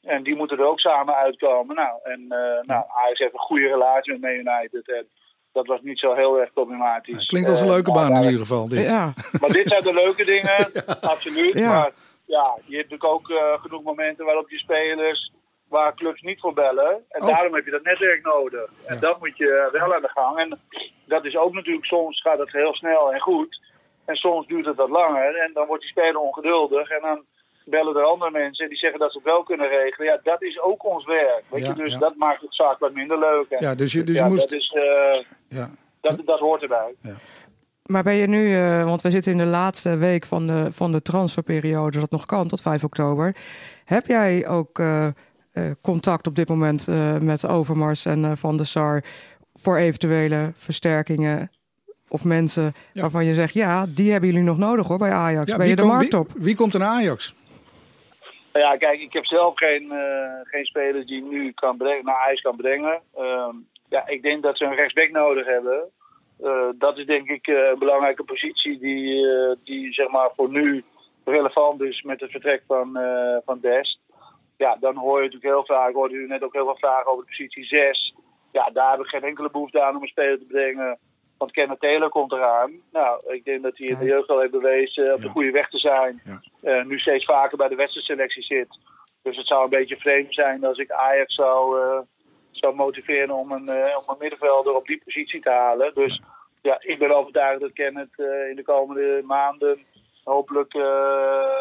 En 0.03 0.23
die 0.23 0.37
moeten 0.37 0.59
er 0.59 0.67
ook 0.67 0.81
samen 0.81 1.15
uitkomen. 1.15 1.77
Nou, 1.77 1.99
en 2.03 2.21
uh, 2.21 2.61
nou, 2.63 2.85
Ajax 2.89 3.19
heeft 3.19 3.33
een 3.33 3.39
goede 3.39 3.67
relatie 3.67 4.13
met 4.13 4.21
Man 4.21 4.31
United. 4.31 4.89
En 4.89 5.07
dat 5.53 5.67
was 5.67 5.81
niet 5.83 5.99
zo 5.99 6.15
heel 6.15 6.41
erg 6.41 6.53
problematisch. 6.53 7.21
Ja, 7.21 7.27
klinkt 7.27 7.49
als 7.49 7.61
een 7.61 7.69
leuke 7.69 7.91
uh, 7.91 7.97
baan 7.97 8.17
in 8.17 8.23
ieder 8.23 8.39
geval. 8.39 8.69
Dit. 8.69 8.89
Ja. 8.89 9.13
Maar 9.41 9.51
dit 9.51 9.69
zijn 9.69 9.83
de 9.83 9.95
leuke 9.95 10.25
dingen, 10.35 10.73
absoluut. 11.01 11.55
Maar 11.55 11.91
ja, 12.27 12.59
je 12.65 12.77
hebt 12.77 12.91
natuurlijk 12.91 13.05
ook 13.05 13.29
uh, 13.29 13.61
genoeg 13.61 13.83
momenten 13.83 14.25
waarop 14.25 14.51
je 14.51 14.59
spelers 14.59 15.33
waar 15.69 15.95
clubs 15.95 16.21
niet 16.21 16.41
voor 16.41 16.53
bellen. 16.53 17.05
En 17.09 17.23
oh. 17.23 17.29
daarom 17.29 17.55
heb 17.55 17.65
je 17.65 17.71
dat 17.71 17.83
netwerk 17.83 18.25
nodig. 18.25 18.71
En 18.85 18.99
dat 19.01 19.19
moet 19.21 19.37
je 19.37 19.69
wel 19.73 19.95
aan 19.95 20.03
de 20.03 20.09
gang. 20.09 20.39
En 20.39 20.61
dat 21.07 21.25
is 21.25 21.37
ook 21.37 21.53
natuurlijk, 21.53 21.87
soms 21.87 22.21
gaat 22.21 22.39
het 22.39 22.53
heel 22.53 22.75
snel 22.75 23.13
en 23.13 23.21
goed. 23.21 23.61
En 24.05 24.17
soms 24.17 24.47
duurt 24.47 24.67
het 24.67 24.77
wat 24.77 24.89
langer 24.89 25.37
en 25.37 25.51
dan 25.55 25.67
wordt 25.67 25.83
die 25.83 25.91
speler 25.91 26.19
ongeduldig. 26.19 26.91
En 26.91 27.01
dan 27.01 27.25
bellen 27.65 27.97
er 27.97 28.03
andere 28.03 28.31
mensen 28.31 28.69
die 28.69 28.79
zeggen 28.79 28.99
dat 28.99 29.13
ze 29.13 29.19
het 29.19 29.27
wel 29.27 29.43
kunnen 29.43 29.69
regelen. 29.69 30.07
Ja, 30.07 30.21
dat 30.23 30.43
is 30.43 30.61
ook 30.61 30.85
ons 30.85 31.05
werk. 31.05 31.43
Weet 31.49 31.63
ja, 31.63 31.69
je? 31.69 31.75
Dus 31.75 31.93
ja. 31.93 31.99
dat 31.99 32.17
maakt 32.17 32.41
het 32.41 32.55
zaak 32.55 32.79
wat 32.79 32.93
minder 32.93 33.19
leuk. 33.19 33.49
En 33.49 33.59
ja, 33.61 33.75
dus 33.75 33.93
je, 33.93 34.05
dus 34.05 34.17
ja, 34.17 34.25
je 34.25 34.31
moest... 34.31 34.51
dat, 34.51 34.61
is, 34.61 34.75
uh, 34.77 35.25
ja. 35.49 35.71
dat, 36.01 36.21
dat 36.25 36.39
hoort 36.39 36.63
erbij. 36.63 36.95
Ja. 37.01 37.15
Maar 37.83 38.03
ben 38.03 38.15
je 38.15 38.27
nu, 38.27 38.49
uh, 38.49 38.85
want 38.85 39.03
we 39.03 39.11
zitten 39.11 39.33
in 39.33 39.39
de 39.39 39.45
laatste 39.45 39.97
week 39.97 40.27
van 40.27 40.47
de, 40.47 40.73
van 40.73 40.93
de 40.93 41.03
transferperiode, 41.03 41.99
dat 41.99 42.11
nog 42.11 42.27
kan 42.27 42.49
tot 42.49 42.61
5 42.61 42.85
oktober. 42.85 43.37
Heb 43.85 44.07
jij 44.07 44.49
ook 44.49 44.79
uh, 44.79 45.07
contact 45.83 46.27
op 46.27 46.35
dit 46.35 46.49
moment 46.49 46.89
met 47.23 47.47
Overmars 47.47 48.05
en 48.05 48.37
Van 48.37 48.57
der 48.57 48.67
Sar 48.67 49.05
voor 49.53 49.77
eventuele 49.77 50.53
versterkingen 50.55 51.51
of 52.15 52.25
mensen 52.25 52.73
ja. 52.93 53.01
waarvan 53.01 53.25
je 53.25 53.35
zegt, 53.35 53.55
ja, 53.55 53.87
die 53.87 54.11
hebben 54.11 54.29
jullie 54.29 54.45
nog 54.45 54.59
nodig 54.59 54.87
hoor 54.87 54.99
bij 54.99 55.11
Ajax. 55.11 55.51
Ja, 55.51 55.57
ben 55.57 55.69
je 55.69 55.77
de 55.77 55.83
kom, 55.83 55.91
markt 55.91 56.15
op? 56.15 56.33
Wie, 56.33 56.45
wie, 56.45 56.57
komt 56.57 56.75
er 56.75 56.81
naar 56.81 56.89
Ajax? 56.89 57.35
Nou 58.53 58.65
ja, 58.65 58.77
kijk, 58.77 59.01
ik 59.01 59.13
heb 59.13 59.27
zelf 59.27 59.57
geen, 59.57 59.85
uh, 59.85 60.41
geen 60.43 60.65
spelers 60.65 61.07
die 61.07 61.23
nu 61.23 61.53
kan 61.53 61.77
brengen, 61.77 62.05
naar 62.05 62.23
Ajax 62.25 62.41
kan 62.41 62.57
brengen. 62.57 63.01
Uh, 63.19 63.49
ja, 63.89 64.07
ik 64.07 64.23
denk 64.23 64.43
dat 64.43 64.57
ze 64.57 64.65
een 64.65 64.75
rechtsback 64.75 65.11
nodig 65.11 65.47
hebben. 65.47 65.91
Uh, 66.41 66.69
dat 66.79 66.99
is 66.99 67.07
denk 67.07 67.29
ik 67.29 67.47
een 67.47 67.79
belangrijke 67.79 68.25
positie 68.25 68.79
die, 68.79 69.27
die 69.65 69.93
zeg 69.93 70.09
maar 70.09 70.31
voor 70.37 70.51
nu 70.51 70.85
relevant 71.25 71.81
is 71.83 72.03
met 72.03 72.21
het 72.21 72.31
vertrek 72.31 72.63
van, 72.67 72.99
van 73.45 73.59
Dest. 73.61 73.99
Ja, 74.57 74.77
dan 74.81 74.97
hoor 74.97 75.17
je 75.17 75.25
natuurlijk 75.25 75.55
heel 75.55 75.77
vaak, 75.77 75.95
hoorde 75.95 76.15
u 76.15 76.27
net 76.27 76.43
ook 76.43 76.53
heel 76.53 76.65
veel 76.65 76.77
vragen 76.77 77.11
over 77.11 77.25
de 77.25 77.31
positie 77.31 77.65
6. 77.65 78.15
Ja, 78.53 78.71
daar 78.73 78.91
heb 78.91 79.01
ik 79.01 79.07
geen 79.07 79.23
enkele 79.23 79.51
behoefte 79.51 79.83
aan 79.83 79.97
om 79.97 80.03
een 80.03 80.09
speler 80.09 80.39
te 80.39 80.45
brengen. 80.45 80.99
Want 81.39 81.53
Kenneth 81.53 81.81
Taylor 81.81 82.09
komt 82.09 82.33
eraan. 82.33 82.73
Nou, 82.93 83.33
ik 83.33 83.45
denk 83.45 83.63
dat 83.63 83.79
hij 83.79 83.89
in 83.89 83.99
de 83.99 84.05
jeugd 84.05 84.29
al 84.29 84.41
heeft 84.41 84.51
bewezen 84.51 85.15
op 85.15 85.21
de 85.21 85.29
goede 85.29 85.51
weg 85.51 85.69
te 85.69 85.79
zijn. 85.79 86.23
Eh, 86.63 86.85
nu 86.85 86.99
steeds 86.99 87.25
vaker 87.25 87.57
bij 87.57 87.69
de 87.69 87.75
wedstrijdselectie 87.75 88.43
zit. 88.43 88.79
Dus 89.23 89.37
het 89.37 89.47
zou 89.47 89.65
een 89.65 89.71
beetje 89.71 89.97
vreemd 89.97 90.35
zijn 90.35 90.65
als 90.65 90.79
ik 90.79 90.91
Ajax 90.91 91.35
zou, 91.35 91.81
eh, 91.81 91.99
zou 92.51 92.75
motiveren 92.75 93.35
om 93.35 93.53
een, 93.53 93.69
eh, 93.69 93.97
om 93.97 94.05
een 94.07 94.19
middenvelder 94.19 94.75
op 94.75 94.87
die 94.87 95.03
positie 95.05 95.41
te 95.41 95.51
halen. 95.51 95.95
Dus 95.95 96.23
ja, 96.63 96.77
ik 96.81 96.99
ben 96.99 97.17
overtuigd 97.17 97.61
dat 97.61 97.73
Kenneth 97.73 98.19
in 98.51 98.57
de 98.57 98.63
komende 98.65 99.23
maanden 99.25 99.79
hopelijk 100.25 100.73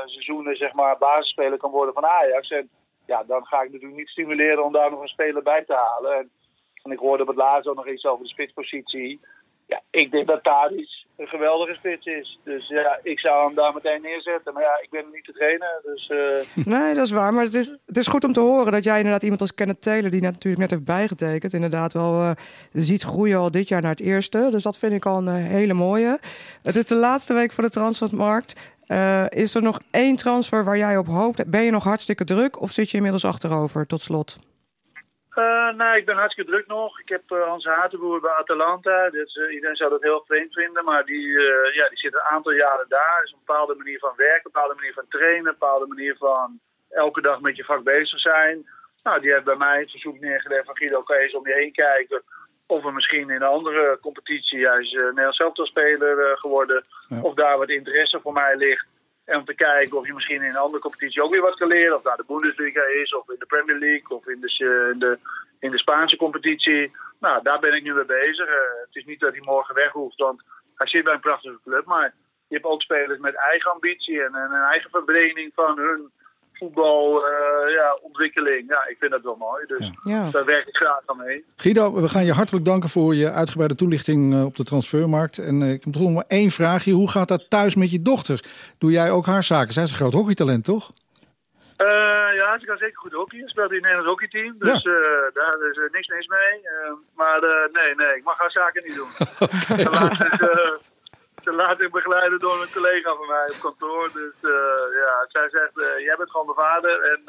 seizoenen 0.06 0.56
zeg 0.56 0.74
maar 0.74 0.98
basisspeler 0.98 1.58
kan 1.58 1.72
worden 1.72 1.94
van 1.94 2.06
Ajax. 2.06 2.50
En 2.50 2.70
ja, 3.06 3.24
dan 3.24 3.46
ga 3.46 3.62
ik 3.62 3.72
natuurlijk 3.72 4.00
niet 4.00 4.10
stimuleren 4.10 4.64
om 4.64 4.72
daar 4.72 4.92
nog 4.92 5.02
een 5.02 5.08
speler 5.08 5.44
bij 5.44 5.64
te 5.64 5.74
halen. 5.74 6.18
En, 6.18 6.32
en 6.84 6.92
ik 6.92 7.00
hoorde 7.00 7.22
op 7.22 7.28
het 7.28 7.38
laatst 7.38 7.68
ook 7.68 7.76
nog 7.76 7.88
iets 7.88 8.06
over 8.06 8.24
de 8.24 8.30
spitspositie. 8.30 9.20
Ja, 9.68 9.82
ik 9.90 10.12
denk 10.12 10.28
dat 10.28 10.44
Tadic 10.44 11.04
een 11.18 11.28
geweldige 11.28 11.74
spits 11.74 12.06
is. 12.06 12.40
Dus 12.44 12.68
ja, 12.68 13.00
ik 13.04 13.20
zou 13.20 13.46
hem 13.46 13.56
daar 13.56 13.74
meteen 13.74 14.02
neerzetten. 14.02 14.54
Maar 14.54 14.64
ja, 14.64 14.80
ik 14.82 14.90
ben 14.90 15.06
niet 15.14 15.26
te 15.26 15.32
trainen. 15.32 15.82
Dus, 15.84 16.10
eh, 16.10 16.66
Nee, 16.66 16.94
dat 16.94 17.06
is 17.06 17.12
waar. 17.12 17.34
Maar 17.34 17.44
het 17.44 17.54
is, 17.54 17.68
het 17.86 17.98
is 17.98 18.08
goed 18.08 18.24
om 18.24 18.34
te 18.34 18.40
horen 18.40 18.72
dat 18.72 18.84
jij 18.84 18.98
inderdaad 18.98 19.22
iemand 19.22 19.42
als 19.42 19.54
Kenneth 19.54 19.82
Taylor, 19.82 20.10
die 20.10 20.22
natuurlijk 20.22 20.62
net 20.62 20.70
heeft 20.70 20.86
bijgetekend, 20.86 21.54
inderdaad 21.54 21.94
wel 21.94 22.22
eh, 22.22 22.32
ziet 22.72 23.04
groeien 23.04 23.38
al 23.38 23.52
dit 23.52 23.68
jaar 23.68 23.82
naar 23.82 23.92
het 23.92 24.00
eerste. 24.00 24.48
Dus 24.52 24.64
dat 24.64 24.78
vind 24.78 24.94
ik 24.94 25.06
al 25.06 25.18
een 25.18 25.28
eh, 25.28 25.34
hele 25.34 25.74
mooie. 25.74 26.20
Het 26.64 26.76
is 26.76 26.86
de 26.86 26.96
laatste 26.96 27.34
week 27.34 27.52
van 27.52 27.64
de 27.64 27.70
transfermarkt. 27.70 28.72
Is 29.30 29.56
er 29.56 29.62
nog 29.62 29.80
één 29.92 30.16
transfer 30.16 30.64
waar 30.64 30.78
jij 30.78 30.98
op 30.98 31.08
hoopt? 31.08 31.50
Ben 31.50 31.64
je 31.64 31.72
nog 31.72 31.84
hartstikke 31.84 32.24
druk 32.24 32.62
of 32.62 32.72
zit 32.72 32.90
je 32.90 32.96
inmiddels 32.96 33.26
achterover 33.26 33.88
tot 33.88 34.02
slot? 34.02 34.38
Eh, 35.34 35.74
nee, 35.74 35.98
ik 35.98 36.06
ben 36.06 36.16
hartstikke 36.16 36.52
druk 36.52 36.68
nog. 36.68 37.00
Ik 37.00 37.10
heb 37.10 37.32
uh, 37.32 37.48
Hans 37.48 37.66
Hatenboer 37.66 38.22
bij 38.22 38.32
Atalanta. 38.32 39.10
Dus, 39.10 39.36
uh, 39.36 39.54
iedereen 39.54 39.76
zou 39.76 39.90
dat 39.90 40.02
heel 40.02 40.24
vreemd 40.26 40.54
vinden, 40.54 40.84
maar 40.84 41.06
die, 41.06 41.28
uh, 41.28 41.74
ja, 41.74 41.90
die 41.90 41.98
zit 41.98 42.14
een 42.14 42.32
aantal 42.32 42.52
jaren 42.52 42.86
daar. 42.88 43.22
is 43.24 43.32
een 43.32 43.44
bepaalde 43.46 43.76
manier 43.76 44.00
van 44.00 44.14
werken, 44.16 44.46
een 44.46 44.52
bepaalde 44.52 44.76
manier 44.76 44.94
van 44.94 45.06
trainen, 45.10 45.38
een 45.38 45.58
bepaalde 45.60 45.88
manier 45.88 46.16
van 46.18 46.60
elke 46.90 47.22
dag 47.22 47.42
met 47.42 47.56
je 47.56 47.64
vak 47.64 47.84
bezig 47.84 48.20
zijn. 48.20 48.68
Nou, 49.04 49.22
die 49.22 49.32
heeft 49.32 49.44
bij 49.44 49.56
mij 49.56 49.80
het 49.80 49.92
verzoek 49.92 50.20
neergelegd 50.20 50.66
van 50.66 50.78
Guido, 50.78 51.02
kan 51.02 51.18
je 51.18 51.24
eens 51.24 51.36
om 51.36 51.48
je 51.48 51.54
heen 51.54 51.72
kijken 51.72 52.24
of 52.66 52.84
we 52.84 52.92
misschien 52.92 53.30
in 53.30 53.42
een 53.42 53.44
andere 53.44 53.98
competitie, 54.02 54.68
hij 54.68 54.80
is 54.80 54.92
Nederlands 54.92 55.40
elftalspeler 55.40 56.38
geworden, 56.38 56.84
ja. 57.10 57.22
of 57.22 57.34
daar 57.34 57.58
wat 57.58 57.70
interesse 57.70 58.20
voor 58.20 58.34
mij 58.34 58.56
ligt. 58.56 58.86
En 59.26 59.38
om 59.38 59.46
te 59.46 59.56
kijken 59.56 59.98
of 59.98 60.08
je 60.08 60.14
misschien 60.14 60.42
in 60.42 60.50
een 60.50 60.66
andere 60.66 60.82
competitie 60.82 61.24
ook 61.24 61.32
weer 61.32 61.42
wat 61.42 61.58
kan 61.58 61.68
leren. 61.68 61.96
Of 61.96 62.02
daar 62.02 62.18
de 62.18 62.24
Bundesliga 62.28 62.82
is, 63.02 63.16
of 63.16 63.30
in 63.30 63.40
de 63.40 63.46
Premier 63.46 63.78
League, 63.78 64.18
of 64.18 64.28
in 64.28 64.40
de, 64.40 64.90
in 64.94 65.00
de, 65.00 65.18
in 65.60 65.72
de 65.72 65.78
Spaanse 65.78 66.16
competitie. 66.16 66.92
Nou, 67.20 67.44
daar 67.44 67.60
ben 67.60 67.74
ik 67.74 67.84
nu 67.84 67.94
mee 67.94 68.06
bezig. 68.06 68.48
Uh, 68.48 68.56
het 68.86 68.96
is 68.96 69.06
niet 69.06 69.20
dat 69.20 69.32
hij 69.32 69.42
morgen 69.42 69.76
weg 69.76 69.92
hoeft, 69.92 70.18
want 70.18 70.44
hij 70.76 70.88
zit 70.88 71.04
bij 71.04 71.14
een 71.14 71.20
prachtige 71.20 71.60
club. 71.64 71.86
Maar 71.86 72.14
je 72.48 72.56
hebt 72.56 72.66
ook 72.66 72.82
spelers 72.82 73.20
met 73.20 73.36
eigen 73.36 73.72
ambitie 73.72 74.24
en, 74.24 74.36
en 74.36 74.52
een 74.52 74.70
eigen 74.72 74.90
verbreding 74.90 75.52
van 75.54 75.78
hun 75.78 76.12
voetbalontwikkeling. 76.54 78.62
Uh, 78.62 78.68
ja, 78.68 78.82
ja, 78.84 78.90
ik 78.90 78.98
vind 79.00 79.12
dat 79.12 79.22
wel 79.22 79.36
mooi. 79.36 79.66
Dus 79.66 79.92
ja. 80.04 80.30
daar 80.32 80.46
werk 80.46 80.68
ik 80.68 80.76
graag 80.76 81.02
aan 81.06 81.18
mee. 81.18 81.46
Guido, 81.56 81.94
we 81.94 82.10
gaan 82.10 82.26
je 82.26 82.34
hartelijk 82.34 82.66
danken 82.66 82.90
voor 82.90 83.16
je 83.16 83.32
uitgebreide 83.32 83.76
toelichting 83.76 84.34
uh, 84.34 84.46
op 84.46 84.56
de 84.56 84.64
transfermarkt. 84.64 85.38
En 85.38 85.62
uh, 85.62 85.72
ik 85.72 85.84
heb 85.84 85.94
toch 85.94 86.02
nog 86.02 86.14
maar 86.14 86.26
één 86.28 86.52
vraagje. 86.52 86.92
Hoe 86.92 87.10
gaat 87.10 87.28
dat 87.28 87.50
thuis 87.50 87.76
met 87.76 87.92
je 87.92 88.02
dochter? 88.02 88.44
Doe 88.78 88.92
jij 88.92 89.12
ook 89.12 89.26
haar 89.26 89.44
zaken? 89.44 89.74
Zij 89.74 89.84
is 89.84 89.90
een 89.90 89.96
groot 89.96 90.14
hockeytalent, 90.14 90.66
toch? 90.66 90.92
Uh, 91.78 91.88
ja, 92.36 92.60
ze 92.60 92.66
kan 92.66 92.78
zeker 92.78 92.98
goed 92.98 93.14
hockey. 93.14 93.40
Ze 93.40 93.48
speelt 93.48 93.70
in 93.70 93.76
het 93.76 93.86
Nederlands 93.86 94.10
hockeyteam. 94.10 94.56
Dus 94.60 94.84
ja. 94.84 94.92
uh, 94.92 94.98
daar 95.34 95.70
is 95.70 95.78
uh, 95.78 95.90
niks 95.92 96.08
mis 96.08 96.28
mee. 96.28 96.62
maar 97.16 97.40
nee, 97.72 97.96
nee, 97.96 98.16
ik 98.16 98.24
mag 98.24 98.38
haar 98.38 98.52
zaken 98.52 98.84
niet 98.86 98.96
doen. 98.96 99.10
okay. 99.40 99.84
laat 99.84 100.92
ze 101.44 101.52
laat 101.52 101.78
zich 101.78 101.90
begeleiden 101.90 102.40
door 102.40 102.62
een 102.62 102.72
collega 102.74 103.16
van 103.16 103.28
mij 103.28 103.50
op 103.50 103.60
kantoor. 103.60 104.10
Dus 104.14 104.36
ja, 104.94 105.26
zij 105.28 105.50
zegt, 105.50 105.72
jij 105.98 106.16
bent 106.18 106.32
gewoon 106.32 106.48
de 106.48 106.54
vader 106.54 107.02
en, 107.02 107.22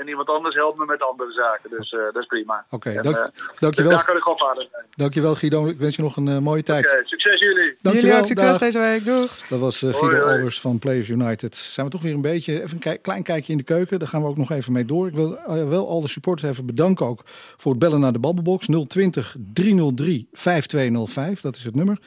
en 0.00 0.08
iemand 0.08 0.28
anders 0.28 0.54
helpt 0.54 0.78
me 0.78 0.84
met 0.84 1.02
andere 1.02 1.32
zaken. 1.32 1.70
Dus 1.70 1.90
dat 1.90 2.22
is 2.22 2.26
prima. 2.26 2.64
Oké, 2.70 2.88
okay, 2.88 3.02
dank, 3.02 3.30
dankjewel. 3.58 3.90
Daar 3.92 4.04
kan 4.04 4.60
ik. 4.60 4.68
Dankjewel 4.96 5.34
Guido, 5.34 5.66
ik 5.66 5.78
wens 5.78 5.96
je 5.96 6.02
nog 6.02 6.16
een 6.16 6.42
mooie 6.42 6.62
tijd. 6.62 6.84
Oké, 6.84 6.92
okay, 6.92 7.04
succes 7.04 7.40
jullie. 7.40 7.74
Dankjewel. 7.80 8.00
Jullie 8.00 8.18
ook 8.18 8.26
succes 8.26 8.58
deze 8.58 8.78
week, 8.78 9.04
doeg. 9.04 9.48
Dat 9.48 9.58
was 9.58 9.78
Guido 9.78 10.22
Albers 10.26 10.60
van 10.60 10.78
Players 10.78 11.08
United. 11.08 11.56
Zijn 11.56 11.86
we 11.86 11.92
toch 11.92 12.02
weer 12.02 12.14
een 12.14 12.20
beetje, 12.20 12.62
even 12.62 12.78
een 12.82 13.00
klein 13.00 13.22
kijkje 13.22 13.52
in 13.52 13.58
de 13.58 13.64
keuken. 13.64 13.98
Daar 13.98 14.08
gaan 14.08 14.22
we 14.22 14.28
ook 14.28 14.36
nog 14.36 14.50
even 14.50 14.72
mee 14.72 14.84
door. 14.84 15.06
Ik 15.06 15.14
wil 15.14 15.32
uh, 15.32 15.68
wel 15.68 15.88
al 15.88 16.00
de 16.00 16.08
supporters 16.08 16.50
even 16.50 16.66
bedanken 16.66 17.06
ook 17.06 17.22
voor 17.56 17.70
het 17.70 17.80
bellen 17.80 18.00
naar 18.00 18.12
de 18.12 18.18
Babbelbox. 18.18 18.66
020 18.88 19.36
303 19.52 20.28
5205, 20.32 21.40
dat 21.40 21.56
is 21.56 21.64
het 21.64 21.74
nummer. 21.74 21.98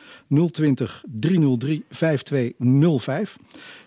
020 0.52 1.04
303 1.08 1.86
5205. 1.90 3.38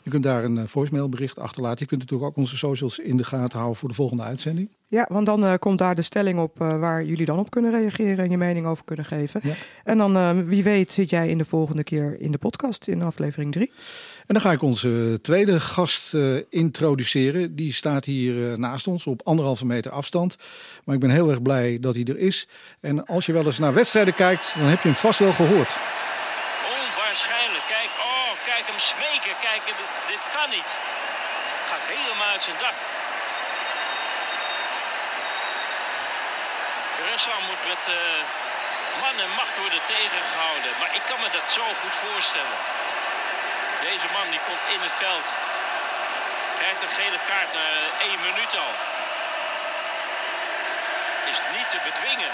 Je 0.06 0.12
kunt 0.12 0.24
daar 0.24 0.44
een 0.44 0.68
voicemailbericht 0.68 1.38
achterlaten. 1.38 1.78
Je 1.78 1.86
kunt 1.86 2.00
natuurlijk 2.00 2.30
ook 2.30 2.36
onze 2.36 2.56
socials 2.56 2.98
in 2.98 3.16
de 3.16 3.24
gaten 3.24 3.58
houden 3.58 3.78
voor 3.78 3.88
de 3.88 3.94
volgende 3.94 4.22
uitzending. 4.22 4.68
Ja, 4.88 5.06
want 5.08 5.26
dan 5.26 5.44
uh, 5.44 5.54
komt 5.58 5.78
daar 5.78 5.94
de 5.94 6.02
stelling 6.02 6.38
op 6.38 6.60
uh, 6.60 6.78
waar 6.78 7.04
jullie 7.04 7.26
dan 7.26 7.38
op 7.38 7.50
kunnen 7.50 7.70
reageren 7.70 8.24
en 8.24 8.30
je 8.30 8.36
mening 8.36 8.66
over 8.66 8.84
kunnen 8.84 9.04
geven. 9.04 9.40
Ja. 9.42 9.52
En 9.84 9.98
dan, 9.98 10.16
uh, 10.16 10.30
wie 10.44 10.62
weet, 10.62 10.92
zit 10.92 11.10
jij 11.10 11.28
in 11.28 11.38
de 11.38 11.44
volgende 11.44 11.84
keer 11.84 12.20
in 12.20 12.32
de 12.32 12.38
podcast 12.38 12.86
in 12.86 13.02
aflevering 13.02 13.52
3. 13.52 13.72
En 14.18 14.34
dan 14.34 14.40
ga 14.40 14.52
ik 14.52 14.62
onze 14.62 15.18
tweede 15.22 15.60
gast 15.60 16.16
introduceren. 16.50 17.56
Die 17.56 17.72
staat 17.72 18.04
hier 18.04 18.58
naast 18.58 18.86
ons 18.86 19.06
op 19.06 19.20
anderhalve 19.24 19.66
meter 19.66 19.90
afstand. 19.90 20.36
Maar 20.84 20.94
ik 20.94 21.00
ben 21.00 21.10
heel 21.10 21.30
erg 21.30 21.42
blij 21.42 21.78
dat 21.80 21.94
hij 21.94 22.04
er 22.04 22.18
is. 22.18 22.48
En 22.80 23.06
als 23.06 23.26
je 23.26 23.32
wel 23.32 23.46
eens 23.46 23.58
naar 23.58 23.74
wedstrijden 23.74 24.14
kijkt, 24.14 24.54
dan 24.58 24.66
heb 24.66 24.82
je 24.82 24.88
hem 24.88 24.96
vast 24.96 25.18
wel 25.18 25.32
gehoord. 25.32 25.78
Onwaarschijnlijk. 26.78 27.66
Kijk, 27.74 27.90
oh, 28.10 28.30
kijk 28.50 28.64
hem 28.70 28.80
smeken. 28.92 29.34
Kijk, 29.46 29.62
dit 30.12 30.22
kan 30.36 30.48
niet. 30.56 30.70
Gaat 31.70 31.84
helemaal 31.94 32.32
uit 32.32 32.42
zijn 32.42 32.58
dak. 32.58 32.78
Ressam 37.04 37.42
moet 37.48 37.62
met 37.76 37.94
uh, 37.94 39.00
man 39.02 39.16
en 39.24 39.30
macht 39.30 39.56
worden 39.58 39.84
tegengehouden. 39.84 40.72
Maar 40.80 40.94
ik 40.94 41.04
kan 41.06 41.20
me 41.20 41.28
dat 41.30 41.52
zo 41.52 41.64
goed 41.82 41.94
voorstellen. 41.94 42.58
Deze 43.80 44.06
man 44.16 44.30
die 44.30 44.40
komt 44.48 44.64
in 44.74 44.80
het 44.80 44.96
veld. 45.04 45.28
Krijgt 46.58 46.82
een 46.82 46.96
gele 47.00 47.20
kaart 47.28 47.52
na 47.52 47.66
één 48.08 48.20
minuut 48.20 48.52
al. 48.64 48.72
Is 51.32 51.40
niet 51.56 51.68
te 51.70 51.78
bedwingen. 51.88 52.32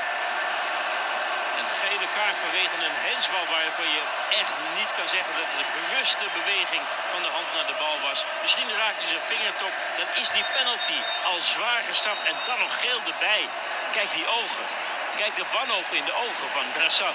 Een 1.59 1.71
gele 1.85 2.09
kaart 2.17 2.39
vanwege 2.45 2.77
een 2.77 3.01
hensbal 3.09 3.47
waarvan 3.57 3.91
je 3.97 4.03
echt 4.41 4.55
niet 4.79 4.91
kan 4.99 5.09
zeggen 5.17 5.33
dat 5.35 5.47
het 5.51 5.61
een 5.61 5.75
bewuste 5.81 6.27
beweging 6.39 6.83
van 7.13 7.23
de 7.23 7.33
hand 7.37 7.49
naar 7.55 7.67
de 7.67 7.81
bal 7.83 7.99
was. 8.09 8.25
Misschien 8.43 8.71
raakt 8.81 9.01
hij 9.01 9.09
zijn 9.15 9.31
vingertop, 9.33 9.75
dan 9.99 10.09
is 10.21 10.29
die 10.37 10.45
penalty 10.57 10.99
al 11.31 11.41
zwaar 11.41 11.83
gestraft 11.91 12.23
en 12.31 12.37
dan 12.45 12.59
nog 12.59 12.81
geel 12.81 13.01
erbij. 13.13 13.45
Kijk 13.97 14.11
die 14.11 14.27
ogen. 14.41 14.67
Kijk 15.16 15.37
de 15.37 15.46
wanhoop 15.53 15.88
in 15.92 16.05
de 16.05 16.14
ogen 16.25 16.48
van 16.48 16.62
Brassan. 16.72 17.14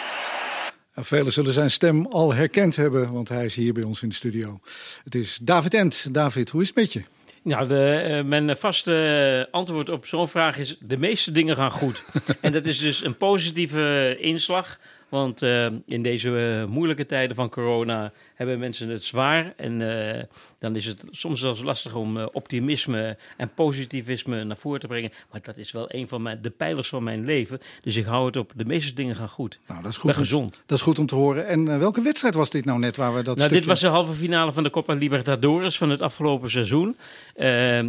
Velen 0.94 1.32
zullen 1.32 1.54
zijn 1.54 1.72
stem 1.72 2.06
al 2.06 2.34
herkend 2.34 2.76
hebben, 2.76 3.12
want 3.12 3.30
hij 3.30 3.46
is 3.46 3.56
hier 3.56 3.74
bij 3.74 3.84
ons 3.84 4.02
in 4.02 4.10
de 4.10 4.16
studio. 4.16 4.60
Het 5.04 5.16
is 5.16 5.40
David 5.42 5.74
Ent. 5.74 6.14
David, 6.14 6.50
hoe 6.50 6.62
is 6.62 6.68
het 6.68 6.76
met 6.76 6.94
je? 6.94 7.04
Nou, 7.44 7.68
de, 7.68 8.06
uh, 8.10 8.24
mijn 8.24 8.58
vaste 8.58 9.48
antwoord 9.52 9.90
op 9.90 10.06
zo'n 10.06 10.28
vraag 10.28 10.58
is: 10.58 10.78
de 10.80 10.98
meeste 10.98 11.32
dingen 11.32 11.56
gaan 11.56 11.72
goed. 11.72 12.04
en 12.42 12.52
dat 12.52 12.66
is 12.66 12.80
dus 12.80 13.04
een 13.04 13.18
positieve 13.18 14.18
inslag. 14.20 14.80
Want 15.10 15.42
uh, 15.42 15.66
in 15.86 16.02
deze 16.02 16.30
uh, 16.30 16.66
moeilijke 16.66 17.06
tijden 17.06 17.36
van 17.36 17.50
corona 17.50 18.12
hebben 18.36 18.60
mensen 18.60 18.90
het 18.90 19.04
zwaar. 19.04 19.54
En 19.58 19.80
uh, 19.80 20.24
dan 20.60 20.76
is 20.76 20.86
het 20.86 21.04
soms 21.12 21.40
zelfs 21.40 21.62
lastig 21.62 21.96
om 21.96 22.18
optimisme 22.18 23.18
en 23.38 23.54
positivisme 23.54 24.44
naar 24.44 24.58
voren 24.58 24.80
te 24.80 24.88
brengen. 24.88 25.12
Maar 25.32 25.42
dat 25.44 25.58
is 25.58 25.72
wel 25.72 25.86
een 25.88 26.08
van 26.08 26.22
mijn, 26.22 26.42
de 26.42 26.50
pijlers 26.50 26.90
van 26.90 27.04
mijn 27.04 27.26
leven. 27.26 27.60
Dus 27.82 27.96
ik 27.96 28.06
hou 28.06 28.26
het 28.26 28.38
op. 28.38 28.52
De 28.56 28.66
meeste 28.66 28.94
dingen 28.94 29.16
gaan 29.16 29.30
goed. 29.30 29.60
Nou, 29.68 29.82
dat 29.82 29.92
is 29.92 29.98
goed. 29.98 30.12
Ben 30.12 30.20
gezond. 30.20 30.62
Dat 30.66 30.78
is 30.78 30.84
goed 30.84 31.00
om 31.00 31.06
te 31.06 31.16
horen. 31.16 31.48
En 31.48 31.80
welke 31.80 32.02
wedstrijd 32.02 32.34
was 32.34 32.50
dit 32.50 32.66
nou 32.66 32.80
net 32.80 32.96
waar 32.96 33.14
we 33.14 33.24
dat 33.24 33.26
nou, 33.26 33.40
stukje... 33.40 33.58
Dit 33.58 33.66
was 33.66 33.80
de 33.80 33.88
halve 33.88 34.14
finale 34.14 34.54
van 34.54 34.64
de 34.64 34.70
Copa 34.70 34.94
Libertadores 34.94 35.78
van 35.78 35.90
het 35.90 36.02
afgelopen 36.02 36.52
seizoen. 36.52 36.96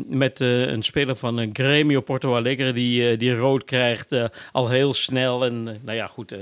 met 0.07 0.41
een 0.41 0.83
speler 0.83 1.17
van 1.17 1.51
Grêmio 1.61 2.05
Porto 2.05 2.37
Alegre 2.37 2.73
die, 2.73 3.17
die 3.17 3.35
rood 3.35 3.65
krijgt 3.65 4.15
al 4.53 4.69
heel 4.69 4.95
snel. 4.95 5.45
En 5.45 5.63
nou 5.63 5.93
ja, 5.93 6.07
goed 6.07 6.35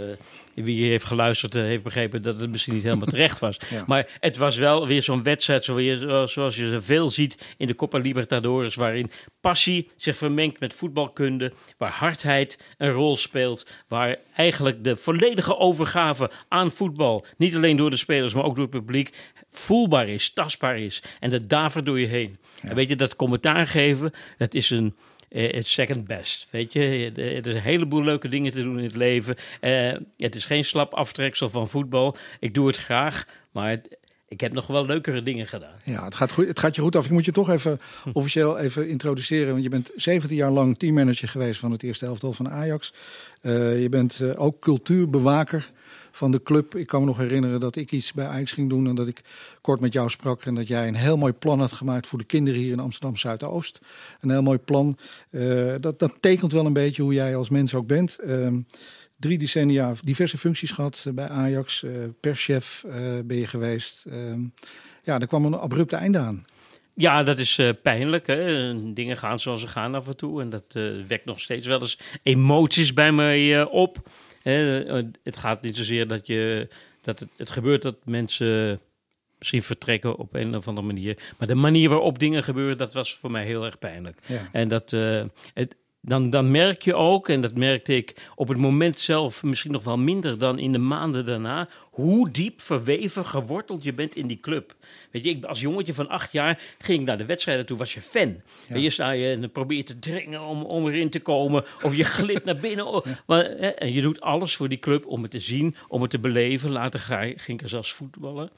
wie 0.65 0.91
heeft 0.91 1.05
geluisterd 1.05 1.55
heeft 1.55 1.83
begrepen 1.83 2.23
dat 2.23 2.39
het 2.39 2.51
misschien 2.51 2.75
niet 2.75 2.83
helemaal 2.83 3.07
terecht 3.17 3.39
was. 3.39 3.59
ja. 3.71 3.85
Maar 3.87 4.09
het 4.21 4.37
was 4.37 4.57
wel 4.57 4.87
weer 4.87 5.03
zo'n 5.03 5.23
wedstrijd 5.23 5.65
zoals 5.65 6.57
je 6.57 6.69
ze 6.69 6.83
veel 6.83 7.11
ziet 7.11 7.55
in 7.57 7.67
de 7.67 7.75
Copa 7.75 7.99
Libertadores, 7.99 8.75
waarin 8.75 9.11
passie 9.41 9.91
zich 9.97 10.17
vermengt 10.17 10.61
met 10.61 10.75
voetbalkunde, 10.75 11.53
waar 11.79 11.91
hardheid 11.91 12.59
een 12.79 12.91
rol 12.91 13.17
speelt, 13.17 13.67
waar 13.89 14.17
eigenlijk 14.35 14.85
de 14.85 14.97
volledige 14.97 15.57
overgave 15.57 16.31
aan 16.49 16.71
voetbal, 16.71 17.25
niet 17.37 17.55
alleen 17.55 17.77
door 17.77 17.91
de 17.91 17.97
spelers, 17.97 18.35
maar 18.35 18.45
ook 18.45 18.55
door 18.55 18.65
het 18.65 18.85
publiek, 18.85 19.11
voelbaar 19.51 20.09
is, 20.09 20.33
tastbaar 20.33 20.79
is. 20.79 21.03
En 21.21 21.31
dat 21.31 21.49
davert 21.49 21.87
door 21.87 22.01
je 22.01 22.07
heen. 22.07 22.39
Ja. 22.63 22.69
En 22.69 22.75
weet 22.75 22.89
je, 22.89 22.97
dat 22.97 23.17
commentaar 23.17 23.67
geven, 23.67 24.13
dat 24.39 24.55
is 24.55 24.71
een 24.71 24.95
eh, 25.29 25.53
het 25.53 25.67
second 25.67 26.07
best. 26.07 26.47
Weet 26.51 26.73
je, 26.73 27.13
er 27.17 27.47
is 27.47 27.55
een 27.55 27.61
heleboel 27.61 28.03
leuke 28.03 28.29
dingen 28.29 28.53
te 28.53 28.63
doen 28.63 28.79
in 28.79 28.85
het 28.85 28.97
leven. 28.97 29.37
Eh, 29.61 29.93
het 30.17 30.35
is 30.35 30.45
geen 30.45 30.65
slap 30.65 30.95
aftreksel 30.95 31.51
van 31.51 31.69
voetbal. 31.69 32.17
Ik 32.41 32.55
doe 32.55 32.67
het 32.67 32.77
graag, 32.77 33.27
maar 33.53 33.81
ik 34.29 34.41
heb 34.41 34.53
nog 34.53 34.67
wel 34.67 34.87
leukere 34.87 35.23
dingen 35.23 35.47
gedaan. 35.47 35.75
Ja, 35.85 36.05
het 36.05 36.15
gaat, 36.15 36.33
goed, 36.33 36.47
het 36.47 36.59
gaat 36.59 36.75
je 36.75 36.83
goed 36.83 36.97
af. 36.97 37.05
Ik 37.05 37.11
moet 37.11 37.25
je 37.25 37.33
toch 37.33 37.51
even 37.51 37.81
officieel 38.13 38.59
even 38.59 38.89
introduceren. 38.89 39.51
Want 39.51 39.63
je 39.63 39.69
bent 39.69 39.91
17 39.95 40.37
jaar 40.37 40.51
lang 40.51 40.79
teammanager 40.79 41.29
geweest 41.29 41.61
van 41.61 41.71
het 41.71 41.83
eerste 41.83 42.07
elftal 42.07 42.33
van 42.33 42.51
Ajax. 42.51 42.93
Eh, 43.41 43.83
je 43.83 43.89
bent 43.89 44.21
eh, 44.21 44.31
ook 44.37 44.59
cultuurbewaker 44.61 45.71
van 46.13 46.31
de 46.31 46.43
club. 46.43 46.75
Ik 46.75 46.87
kan 46.87 47.01
me 47.01 47.07
nog 47.07 47.17
herinneren 47.17 47.61
dat 47.61 47.77
ik 47.77 47.93
iets 47.93 48.13
bij 48.13 48.27
Ajax 48.27 48.53
ging 48.53 48.69
doen... 48.69 48.87
en 48.87 48.95
dat 48.95 49.07
ik 49.07 49.21
kort 49.61 49.81
met 49.81 49.93
jou 49.93 50.11
sprak... 50.11 50.45
en 50.45 50.55
dat 50.55 50.69
jij 50.69 50.89
een 50.89 50.95
heel 50.95 51.17
mooi 51.17 51.33
plan 51.33 51.61
had 51.61 51.73
gemaakt 51.73 52.07
voor 52.07 52.19
de 52.19 52.25
kinderen 52.25 52.61
hier 52.61 52.73
in 52.73 52.81
Amsterdam 52.81 53.17
Zuidoost. 53.17 53.81
Een 54.21 54.31
heel 54.31 54.43
mooi 54.43 54.59
plan. 54.59 54.99
Eh, 55.31 55.75
dat, 55.81 55.99
dat 55.99 56.13
tekent 56.21 56.53
wel 56.53 56.67
een 56.67 56.73
beetje 56.73 57.03
hoe 57.03 57.15
jij 57.15 57.37
als 57.37 57.49
mens 57.49 57.75
ook 57.75 57.87
bent. 57.87 58.19
Drie 59.19 59.39
decennia 59.39 59.95
diverse 60.05 60.39
functies 60.39 60.71
gehad 60.71 61.05
eh, 61.07 61.13
bij 61.13 61.29
Ajax. 61.29 61.83
Eh, 61.83 61.93
perschef 62.21 62.85
eh, 62.85 63.19
ben 63.25 63.37
je 63.37 63.47
geweest. 63.47 64.05
Ehm, 64.05 64.41
ja, 65.03 65.21
er 65.21 65.27
kwam 65.27 65.45
een 65.45 65.55
abrupte 65.55 65.97
einde 65.97 66.19
aan. 66.19 66.45
Ja, 66.95 67.23
dat 67.23 67.39
is 67.39 67.61
pijnlijk. 67.83 68.27
Hè? 68.27 68.93
Dingen 68.93 69.17
gaan 69.17 69.39
zoals 69.39 69.61
ze 69.61 69.69
gaan 69.69 69.95
af 69.95 70.07
en 70.07 70.17
toe. 70.17 70.41
En 70.41 70.51
dat 70.51 70.79
wekt 71.07 71.25
nog 71.25 71.41
steeds 71.41 71.67
wel 71.67 71.81
eens 71.81 71.99
emoties 72.23 72.93
bij 72.93 73.13
mij 73.13 73.65
op. 73.65 74.09
Het 75.23 75.37
gaat 75.37 75.63
niet 75.63 75.77
zozeer 75.77 76.09
dat, 76.09 76.27
je, 76.27 76.69
dat 77.03 77.21
het, 77.21 77.29
het 77.37 77.51
gebeurt 77.51 77.83
dat 77.83 77.97
mensen 78.05 78.81
misschien 79.39 79.63
vertrekken 79.63 80.17
op 80.17 80.35
een 80.35 80.57
of 80.57 80.69
andere 80.69 80.87
manier. 80.87 81.19
Maar 81.39 81.49
de 81.49 81.55
manier 81.55 81.89
waarop 81.89 82.19
dingen 82.19 82.43
gebeuren, 82.43 82.79
dat 82.79 82.93
was 82.93 83.15
voor 83.15 83.31
mij 83.31 83.45
heel 83.45 83.65
erg 83.65 83.79
pijnlijk. 83.79 84.19
Ja. 84.27 84.49
En 84.53 84.69
dat, 84.69 84.91
het, 85.55 85.77
dan, 86.07 86.31
dan 86.31 86.51
merk 86.51 86.83
je 86.83 86.95
ook, 86.95 87.29
en 87.29 87.41
dat 87.41 87.55
merkte 87.55 87.97
ik 87.97 88.15
op 88.35 88.49
het 88.49 88.59
moment 88.59 88.99
zelf 88.99 89.43
misschien 89.43 89.73
nog 89.73 89.85
wel 89.85 89.99
minder 89.99 90.39
dan 90.39 90.59
in 90.59 90.73
de 90.73 90.79
maanden 90.79 91.25
daarna, 91.27 91.69
hoe 91.91 92.31
diep 92.31 92.61
verweven, 92.61 93.27
geworteld 93.27 93.83
je 93.85 93.93
bent 93.93 94.17
in 94.17 94.27
die 94.27 94.41
club. 94.41 94.75
Weet 95.11 95.25
je, 95.25 95.31
ik, 95.31 95.45
als 95.45 95.61
jongetje 95.61 95.95
van 95.95 96.09
acht 96.09 96.33
jaar 96.33 96.61
ging 96.79 97.01
ik 97.01 97.07
naar 97.07 97.19
de 97.19 97.25
wedstrijden 97.27 97.67
toe, 97.67 97.77
was 97.77 97.95
je 97.95 98.01
fan. 98.01 98.41
Weet 98.69 98.83
je, 98.83 98.91
sta 98.91 99.11
je 99.11 99.31
en 99.31 99.41
dan 99.41 99.51
probeer 99.51 99.77
je 99.77 99.83
te 99.83 99.99
dringen 99.99 100.41
om, 100.41 100.63
om 100.63 100.89
erin 100.89 101.11
te 101.11 101.21
komen, 101.21 101.65
of 101.83 101.97
je 101.97 102.05
glipt 102.05 102.45
naar 102.45 102.57
binnen. 102.57 102.87
of- 102.93 103.05
maar, 103.27 103.45
hè, 103.45 103.69
en 103.69 103.93
je 103.93 104.01
doet 104.01 104.21
alles 104.21 104.57
voor 104.57 104.69
die 104.69 104.79
club 104.79 105.07
om 105.07 105.23
het 105.23 105.31
te 105.31 105.41
zien, 105.41 105.75
om 105.89 106.03
het 106.03 106.11
te 106.11 106.19
beleven. 106.19 106.71
Later 106.71 107.01
ga 107.01 107.21
ging 107.21 107.47
ik 107.47 107.63
er 107.63 107.69
zelfs 107.69 107.93
voetballen. 107.93 108.51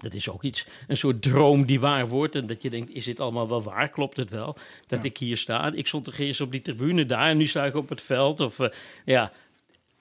Dat 0.00 0.14
is 0.14 0.28
ook 0.28 0.42
iets, 0.42 0.66
een 0.86 0.96
soort 0.96 1.22
droom 1.22 1.66
die 1.66 1.80
waar 1.80 2.08
wordt. 2.08 2.34
En 2.34 2.46
dat 2.46 2.62
je 2.62 2.70
denkt, 2.70 2.90
is 2.90 3.04
dit 3.04 3.20
allemaal 3.20 3.48
wel 3.48 3.62
waar? 3.62 3.88
Klopt 3.88 4.16
het 4.16 4.30
wel? 4.30 4.56
Dat 4.86 5.04
ik 5.04 5.18
hier 5.18 5.36
sta. 5.36 5.72
Ik 5.72 5.86
stond 5.86 6.04
toch 6.04 6.18
eerst 6.18 6.40
op 6.40 6.52
die 6.52 6.62
tribune 6.62 7.06
daar 7.06 7.28
en 7.28 7.36
nu 7.36 7.46
sta 7.46 7.64
ik 7.64 7.74
op 7.74 7.88
het 7.88 8.02
veld. 8.02 8.40
Of, 8.40 8.58
eh, 8.58 8.68
ja, 9.04 9.32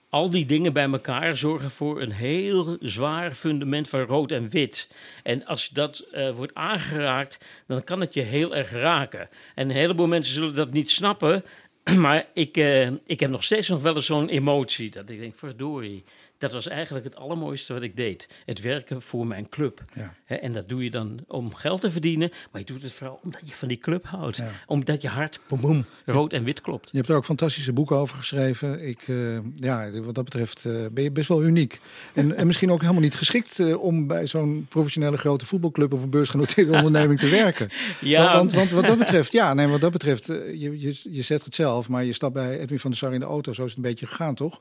al 0.09 0.29
die 0.29 0.45
dingen 0.45 0.73
bij 0.73 0.89
elkaar 0.89 1.37
zorgen 1.37 1.71
voor 1.71 2.01
een 2.01 2.11
heel 2.11 2.77
zwaar 2.81 3.33
fundament 3.33 3.89
van 3.89 3.99
rood 4.01 4.31
en 4.31 4.49
wit. 4.49 4.89
En 5.23 5.45
als 5.45 5.69
dat 5.69 5.99
eh, 5.99 6.35
wordt 6.35 6.53
aangeraakt, 6.53 7.39
dan 7.67 7.83
kan 7.83 7.99
het 7.99 8.13
je 8.13 8.21
heel 8.21 8.55
erg 8.55 8.71
raken. 8.71 9.27
En 9.55 9.69
een 9.69 9.75
heleboel 9.75 10.07
mensen 10.07 10.33
zullen 10.33 10.55
dat 10.55 10.71
niet 10.71 10.89
snappen. 10.89 11.43
Maar 11.95 12.25
ik, 12.33 12.57
eh, 12.57 12.87
ik 13.05 13.19
heb 13.19 13.29
nog 13.29 13.43
steeds 13.43 13.67
nog 13.67 13.81
wel 13.81 13.95
eens 13.95 14.05
zo'n 14.05 14.29
emotie. 14.29 14.91
Dat 14.91 15.09
ik 15.09 15.19
denk, 15.19 15.37
verdorie. 15.37 16.03
Dat 16.39 16.53
was 16.53 16.67
eigenlijk 16.67 17.05
het 17.05 17.15
allermooiste 17.15 17.73
wat 17.73 17.81
ik 17.81 17.95
deed. 17.95 18.29
Het 18.45 18.61
werken 18.61 19.01
voor 19.01 19.27
mijn 19.27 19.49
club. 19.49 19.81
Ja. 19.93 20.13
En 20.25 20.53
dat 20.53 20.69
doe 20.69 20.83
je 20.83 20.89
dan 20.89 21.19
om 21.27 21.53
geld 21.53 21.81
te 21.81 21.91
verdienen. 21.91 22.31
Maar 22.51 22.61
je 22.61 22.67
doet 22.67 22.81
het 22.81 22.91
vooral 22.91 23.19
omdat 23.23 23.41
je 23.45 23.53
van 23.53 23.67
die 23.67 23.77
club 23.77 24.05
houdt. 24.05 24.41
Omdat 24.65 25.01
je 25.01 25.07
hart, 25.07 25.39
boem, 25.47 25.61
boem, 25.61 25.85
rood 26.05 26.33
en 26.33 26.43
wit 26.43 26.61
klopt. 26.61 26.89
Je 26.91 26.97
hebt 26.97 27.09
er 27.09 27.15
ook 27.15 27.25
fantastische 27.25 27.73
boeken 27.73 27.97
over 27.97 28.17
geschreven. 28.17 28.87
Ik, 28.87 29.01
eh, 29.07 29.37
ja, 29.55 29.91
wat 29.91 30.15
dat 30.15 30.23
betreft 30.23 30.65
eh, 30.65 30.85
ben 30.91 31.03
je 31.03 31.11
best 31.11 31.27
wel 31.27 31.43
uniek. 31.43 31.79
En, 32.13 32.35
en 32.35 32.45
misschien 32.45 32.71
ook 32.71 32.81
helemaal 32.81 33.01
niet 33.01 33.15
geschikt 33.15 33.59
eh, 33.59 33.83
om 33.83 34.07
bij 34.07 34.27
zo'n 34.27 34.65
professionele 34.69 35.17
grote 35.17 35.45
voetbalclub 35.45 35.93
of 35.93 36.03
een 36.03 36.09
beursgenoteerde 36.09 36.71
onderneming 36.77 37.19
te 37.19 37.29
werken. 37.29 37.69
Ja. 38.01 38.33
Want, 38.33 38.53
want, 38.53 38.71
wat 38.71 38.85
dat 38.85 38.97
betreft, 38.97 39.31
ja, 39.31 39.53
nee, 39.53 39.67
wat 39.67 39.81
dat 39.81 39.91
betreft, 39.91 40.27
je, 40.27 40.79
je, 40.79 40.99
je 41.03 41.21
zegt 41.21 41.45
het 41.45 41.55
zelf, 41.55 41.89
maar 41.89 42.03
je 42.03 42.13
stapt 42.13 42.33
bij 42.33 42.59
Edwin 42.59 42.79
van 42.79 42.89
der 42.89 42.99
Sar 42.99 43.13
in 43.13 43.19
de 43.19 43.25
auto, 43.25 43.53
zo 43.53 43.63
is 43.63 43.67
het 43.67 43.77
een 43.77 43.89
beetje 43.89 44.07
gegaan, 44.07 44.35
toch? 44.35 44.59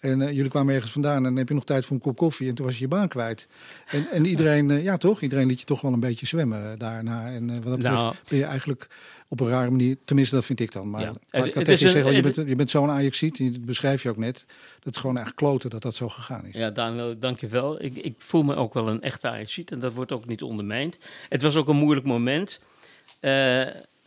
En 0.00 0.22
eh, 0.22 0.30
jullie 0.34 0.50
kwamen 0.50 0.74
ergens 0.74 0.92
vandaan 0.92 1.16
en 1.16 1.22
dan 1.22 1.36
heb 1.36 1.48
je 1.48 1.54
nog 1.54 1.64
tijd 1.64 1.84
voor 1.84 1.96
een 1.96 2.02
kop 2.02 2.16
koffie 2.16 2.48
en 2.48 2.54
toen 2.54 2.66
was 2.66 2.74
je 2.74 2.80
je 2.80 2.88
baan 2.88 3.08
kwijt. 3.08 3.46
En, 3.86 4.06
en 4.10 4.24
iedereen, 4.24 4.70
eh, 4.70 4.82
ja 4.82 4.96
toch, 4.96 5.20
iedereen 5.20 5.46
liet 5.46 5.58
je 5.60 5.64
toch 5.66 5.80
wel 5.80 5.92
een 5.92 6.00
beetje 6.00 6.26
zwemmen 6.26 6.78
daarna. 6.78 7.26
En 7.32 7.48
eh, 7.50 7.54
wat 7.54 7.64
dat 7.64 7.76
betreft 7.76 7.96
Nou. 8.02 8.14
ben 8.28 8.38
je 8.38 8.44
eigenlijk 8.44 8.86
op 9.28 9.40
een 9.40 9.48
rare 9.48 9.70
manier, 9.70 9.96
tenminste 10.04 10.34
dat 10.34 10.44
vind 10.44 10.60
ik 10.60 10.72
dan. 10.72 10.90
Maar 10.90 11.00
Ja. 11.00 11.06
laat 11.06 11.16
Het- 11.30 11.46
ik 11.46 11.54
het 11.54 11.64
tegen 11.64 11.86
je 11.86 11.90
zeggen, 11.92 12.12
je 12.14 12.22
bent, 12.22 12.34
je 12.48 12.54
bent 12.56 12.70
zo'n 12.70 12.90
Ajaxiet, 12.90 13.38
en 13.38 13.52
dat 13.52 13.64
beschrijf 13.64 14.02
je 14.02 14.08
ook 14.08 14.16
net. 14.16 14.44
Dat 14.80 14.94
is 14.94 15.00
gewoon 15.00 15.16
eigenlijk 15.16 15.46
kloten 15.46 15.70
dat 15.70 15.82
dat 15.82 15.94
zo 15.94 16.08
gegaan 16.08 16.46
is. 16.46 16.54
Ja, 16.54 16.70
Daniel, 16.70 17.18
dank 17.18 17.40
je 17.40 17.46
wel. 17.46 17.82
Ik, 17.82 17.96
ik 17.96 18.14
voel 18.18 18.42
me 18.42 18.54
ook 18.54 18.74
wel 18.74 18.88
een 18.88 19.02
echte 19.02 19.28
Ajaxiet 19.28 19.70
en 19.70 19.78
dat 19.80 19.92
wordt 19.92 20.12
ook 20.12 20.26
niet 20.26 20.42
ondermijnd. 20.42 20.98
Het 21.28 21.42
was 21.42 21.56
ook 21.56 21.68
een 21.68 21.76
moeilijk 21.76 22.06
moment. 22.06 22.60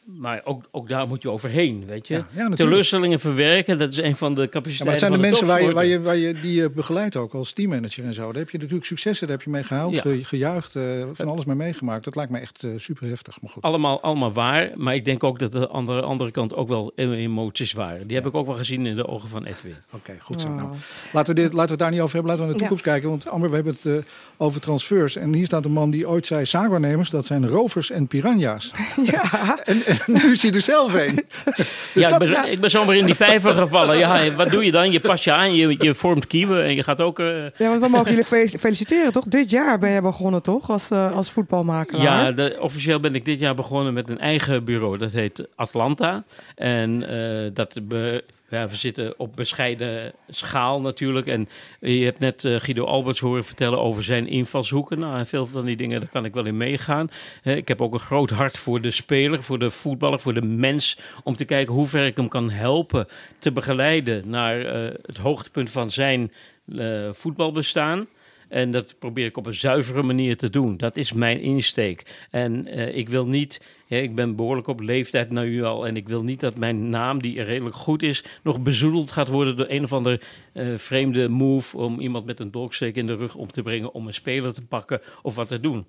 Maar 0.05 0.41
ook, 0.43 0.63
ook 0.71 0.89
daar 0.89 1.07
moet 1.07 1.21
je 1.21 1.29
overheen, 1.29 1.83
weet 1.87 2.07
je. 2.07 2.23
Ja. 2.35 2.49
Teleurstellingen 2.49 3.19
verwerken, 3.19 3.79
dat 3.79 3.91
is 3.91 3.97
een 3.97 4.15
van 4.15 4.35
de 4.35 4.41
Ja, 4.41 4.47
capaciteiten 4.47 4.85
maar 4.85 4.93
het 4.93 4.99
zijn 5.03 5.11
de 5.11 5.27
mensen 5.27 5.47
waar 5.47 5.61
je, 5.63 5.73
waar 5.73 5.85
je, 5.85 6.01
waar 6.01 6.15
je, 6.15 6.39
die 6.41 6.61
je 6.61 6.69
begeleidt 6.69 7.15
ook 7.15 7.33
als 7.33 7.53
teammanager 7.53 8.05
en 8.05 8.13
zo. 8.13 8.31
Daar 8.31 8.41
heb 8.41 8.49
je 8.49 8.57
natuurlijk 8.57 8.85
successen, 8.85 9.27
daar 9.27 9.35
heb 9.35 9.45
je 9.45 9.51
mee 9.51 9.63
gehaald, 9.63 9.95
Ja. 9.95 10.01
ge- 10.01 10.23
gejuicht, 10.23 10.75
eh, 10.75 10.83
van 11.13 11.27
alles 11.27 11.45
mee 11.45 11.55
meegemaakt. 11.55 12.03
Dat 12.03 12.15
lijkt 12.15 12.31
me 12.31 12.39
echt 12.39 12.65
super 12.77 13.07
heftig. 13.07 13.41
Maar 13.41 13.51
goed. 13.51 13.63
Allemaal, 13.63 14.01
allemaal 14.01 14.33
waar, 14.33 14.71
maar 14.75 14.95
ik 14.95 15.05
denk 15.05 15.23
ook 15.23 15.39
dat 15.39 15.51
de 15.51 15.67
andere, 15.67 16.01
andere 16.01 16.31
kant 16.31 16.55
ook 16.55 16.67
wel 16.67 16.91
emoties 16.95 17.73
waren. 17.73 18.07
Die 18.07 18.15
heb 18.17 18.25
ik 18.25 18.33
ook 18.35 18.45
wel 18.45 18.55
gezien 18.55 18.85
in 18.85 18.95
de 18.95 19.07
ogen 19.07 19.29
van 19.29 19.45
Edwin. 19.45 19.75
Oké, 19.93 20.13
goed 20.19 20.41
zo. 20.41 20.49
Nou, 20.49 20.69
laten, 21.13 21.35
we 21.35 21.41
dit, 21.41 21.49
laten 21.53 21.65
we 21.65 21.71
het 21.71 21.79
daar 21.79 21.91
niet 21.91 21.99
over 22.01 22.13
hebben, 22.15 22.31
laten 22.31 22.45
we 22.47 22.51
naar 22.51 22.59
de 22.59 22.63
Ja. 22.63 22.69
toekomst 22.69 22.83
kijken. 22.83 23.09
Want 23.09 23.27
Amber, 23.29 23.49
we 23.49 23.55
hebben 23.55 23.73
het 23.73 23.85
eh, 23.85 24.11
over 24.37 24.61
transfers. 24.61 25.15
En 25.15 25.33
hier 25.33 25.45
staat 25.45 25.65
een 25.65 25.71
man 25.71 25.89
die 25.89 26.07
ooit 26.07 26.25
zei, 26.25 26.45
zaakwaarnemers, 26.45 27.09
dat 27.09 27.25
zijn 27.25 27.47
rovers 27.47 27.89
en 27.91 28.07
piranha's. 28.07 28.71
Ja. 29.11 29.59
En, 29.63 29.81
en 29.99 30.13
nu 30.23 30.31
is 30.31 30.41
hij 30.43 30.51
er 30.53 30.61
zelf 30.61 30.93
een. 30.93 31.25
Dus 31.55 31.65
ja, 31.93 32.09
dat- 32.09 32.21
ik, 32.23 32.29
ben, 32.41 32.51
ik 32.51 32.59
ben 32.61 32.69
zomaar 32.69 32.95
in 32.95 33.05
die 33.05 33.15
vijver 33.15 33.53
gevallen. 33.53 33.97
Ja, 33.97 34.31
wat 34.31 34.49
doe 34.49 34.65
je 34.65 34.71
dan? 34.71 34.91
Je 34.91 34.99
pas 34.99 35.23
je 35.23 35.31
aan, 35.31 35.55
je, 35.55 35.75
je 35.79 35.95
vormt 35.95 36.27
kieven 36.27 36.63
en 36.63 36.75
je 36.75 36.83
gaat 36.83 37.01
ook... 37.01 37.19
eh, 37.19 37.43
Ja, 37.57 37.67
want 37.69 37.81
we 37.81 37.87
mogen 37.87 38.09
jullie 38.09 38.25
fe- 38.25 38.57
feliciteren, 38.59 39.11
toch? 39.11 39.23
Dit 39.25 39.49
jaar 39.49 39.79
ben 39.79 39.89
je 39.89 40.01
begonnen, 40.01 40.41
toch? 40.41 40.69
Als, 40.69 40.91
eh, 40.91 41.15
als 41.15 41.31
voetbalmakelaar. 41.31 42.03
Ja, 42.25 42.31
de- 42.31 42.57
officieel 42.59 42.99
ben 42.99 43.15
ik 43.15 43.25
dit 43.25 43.39
jaar 43.39 43.55
begonnen 43.55 43.93
met 43.93 44.09
een 44.09 44.19
eigen 44.19 44.63
bureau. 44.63 44.97
Dat 44.97 45.11
heet 45.11 45.47
Atlanta. 45.55 46.23
En 46.55 47.09
eh, 47.09 47.49
dat 47.53 47.79
be- 47.83 48.23
we 48.53 48.75
zitten 48.75 49.19
op 49.19 49.35
bescheiden 49.35 50.13
schaal 50.29 50.81
natuurlijk. 50.81 51.27
En 51.27 51.49
je 51.79 52.03
hebt 52.03 52.19
net 52.19 52.45
eh, 52.45 52.59
Guido 52.59 52.85
Alberts 52.85 53.19
horen 53.19 53.43
vertellen 53.43 53.79
over 53.79 54.03
zijn 54.03 54.27
invalshoeken. 54.27 54.99
Nou, 54.99 55.17
en 55.17 55.27
veel 55.27 55.45
van 55.45 55.65
die 55.65 55.75
dingen, 55.75 55.99
daar 55.99 56.09
kan 56.09 56.25
ik 56.25 56.33
wel 56.33 56.45
in 56.45 56.57
meegaan. 56.57 57.09
Ik 57.43 57.67
heb 57.67 57.81
ook 57.81 57.93
een 57.93 57.99
groot 57.99 58.29
hart 58.29 58.57
voor 58.57 58.81
de 58.81 58.91
speler, 58.91 59.43
voor 59.43 59.59
de 59.59 59.69
voetballer, 59.69 60.19
voor 60.19 60.33
de 60.33 60.41
mens. 60.41 60.97
Om 61.23 61.35
te 61.35 61.45
kijken 61.45 61.73
hoe 61.73 61.87
ver 61.87 62.05
ik 62.05 62.17
hem 62.17 62.27
kan 62.27 62.49
helpen 62.49 63.07
te 63.39 63.51
begeleiden 63.51 64.29
naar 64.29 64.65
eh, 64.65 64.93
het 65.01 65.17
hoogtepunt 65.17 65.69
van 65.69 65.91
zijn 65.91 66.31
eh, 66.77 67.09
voetbalbestaan. 67.11 68.07
En 68.53 68.71
dat 68.71 68.95
probeer 68.99 69.25
ik 69.25 69.37
op 69.37 69.45
een 69.45 69.53
zuivere 69.53 70.03
manier 70.03 70.37
te 70.37 70.49
doen. 70.49 70.77
Dat 70.77 70.97
is 70.97 71.13
mijn 71.13 71.41
insteek. 71.41 72.27
En 72.29 72.67
eh, 72.67 72.97
ik 72.97 73.09
wil 73.09 73.27
niet, 73.27 73.61
ik 73.87 74.15
ben 74.15 74.35
behoorlijk 74.35 74.67
op 74.67 74.79
leeftijd 74.79 75.29
nu 75.29 75.63
al. 75.63 75.87
En 75.87 75.95
ik 75.95 76.07
wil 76.07 76.23
niet 76.23 76.39
dat 76.39 76.57
mijn 76.57 76.89
naam, 76.89 77.21
die 77.21 77.41
redelijk 77.41 77.75
goed 77.75 78.03
is, 78.03 78.23
nog 78.43 78.61
bezoedeld 78.61 79.11
gaat 79.11 79.27
worden 79.27 79.57
door 79.57 79.65
een 79.69 79.83
of 79.83 79.93
ander 79.93 80.21
eh, 80.53 80.67
vreemde 80.75 81.29
move. 81.29 81.77
Om 81.77 81.99
iemand 81.99 82.25
met 82.25 82.39
een 82.39 82.51
dolksteek 82.51 82.95
in 82.95 83.07
de 83.07 83.15
rug 83.15 83.35
om 83.35 83.51
te 83.51 83.61
brengen 83.61 83.93
om 83.93 84.07
een 84.07 84.13
speler 84.13 84.53
te 84.53 84.65
pakken 84.65 85.01
of 85.21 85.35
wat 85.35 85.47
te 85.47 85.59
doen. 85.59 85.85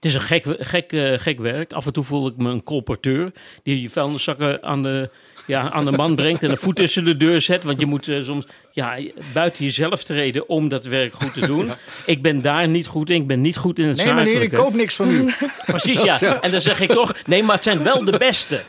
Het 0.00 0.06
is 0.06 0.14
een 0.14 0.20
gek, 0.20 0.44
gek, 0.58 0.92
eh, 0.92 1.12
gek 1.16 1.38
werk. 1.38 1.72
Af 1.72 1.86
en 1.86 1.92
toe 1.92 2.04
voel 2.04 2.26
ik 2.26 2.36
me 2.36 2.50
een 2.50 2.62
colporteur 2.62 3.30
die 3.62 3.82
je 3.82 3.90
vuilniszakken 3.90 4.62
aan 4.62 4.82
de, 4.82 5.10
ja, 5.46 5.70
aan 5.70 5.84
de 5.84 5.90
man 5.90 6.14
brengt 6.14 6.42
en 6.42 6.50
een 6.50 6.58
voet 6.58 6.76
tussen 6.76 7.04
de 7.04 7.16
deur 7.16 7.40
zet. 7.40 7.64
Want 7.64 7.80
je 7.80 7.86
moet 7.86 8.08
eh, 8.08 8.22
soms 8.22 8.46
ja, 8.72 8.98
buiten 9.32 9.64
jezelf 9.64 10.04
treden 10.04 10.48
om 10.48 10.68
dat 10.68 10.84
werk 10.84 11.12
goed 11.12 11.32
te 11.32 11.40
doen. 11.40 11.70
Ik 12.06 12.22
ben 12.22 12.42
daar 12.42 12.68
niet 12.68 12.86
goed 12.86 13.10
in. 13.10 13.20
Ik 13.20 13.26
ben 13.26 13.40
niet 13.40 13.56
goed 13.56 13.78
in 13.78 13.88
het 13.88 13.96
Nee, 13.96 14.14
meneer, 14.14 14.42
ik 14.42 14.52
koop 14.52 14.74
niks 14.74 14.94
van 14.94 15.10
u. 15.10 15.32
Precies, 15.66 16.02
ja. 16.02 16.40
En 16.40 16.50
dan 16.50 16.60
zeg 16.60 16.80
ik 16.80 16.92
toch, 16.92 17.14
nee, 17.26 17.42
maar 17.42 17.54
het 17.54 17.64
zijn 17.64 17.82
wel 17.82 18.04
de 18.04 18.18
beste. 18.18 18.60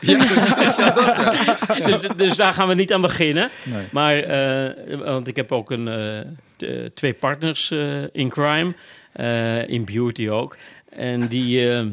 dus, 1.84 1.98
dus 2.16 2.36
daar 2.36 2.52
gaan 2.52 2.68
we 2.68 2.74
niet 2.74 2.92
aan 2.92 3.00
beginnen. 3.00 3.50
Nee. 3.62 3.84
Maar, 3.90 4.18
eh, 4.18 4.98
want 4.98 5.26
ik 5.26 5.36
heb 5.36 5.52
ook 5.52 5.70
een, 5.70 6.38
twee 6.94 7.12
partners 7.12 7.70
in 8.12 8.28
crime, 8.28 8.74
in 9.66 9.84
beauty 9.84 10.28
ook. 10.28 10.56
En 10.90 11.26
die, 11.26 11.72
eh, 11.72 11.86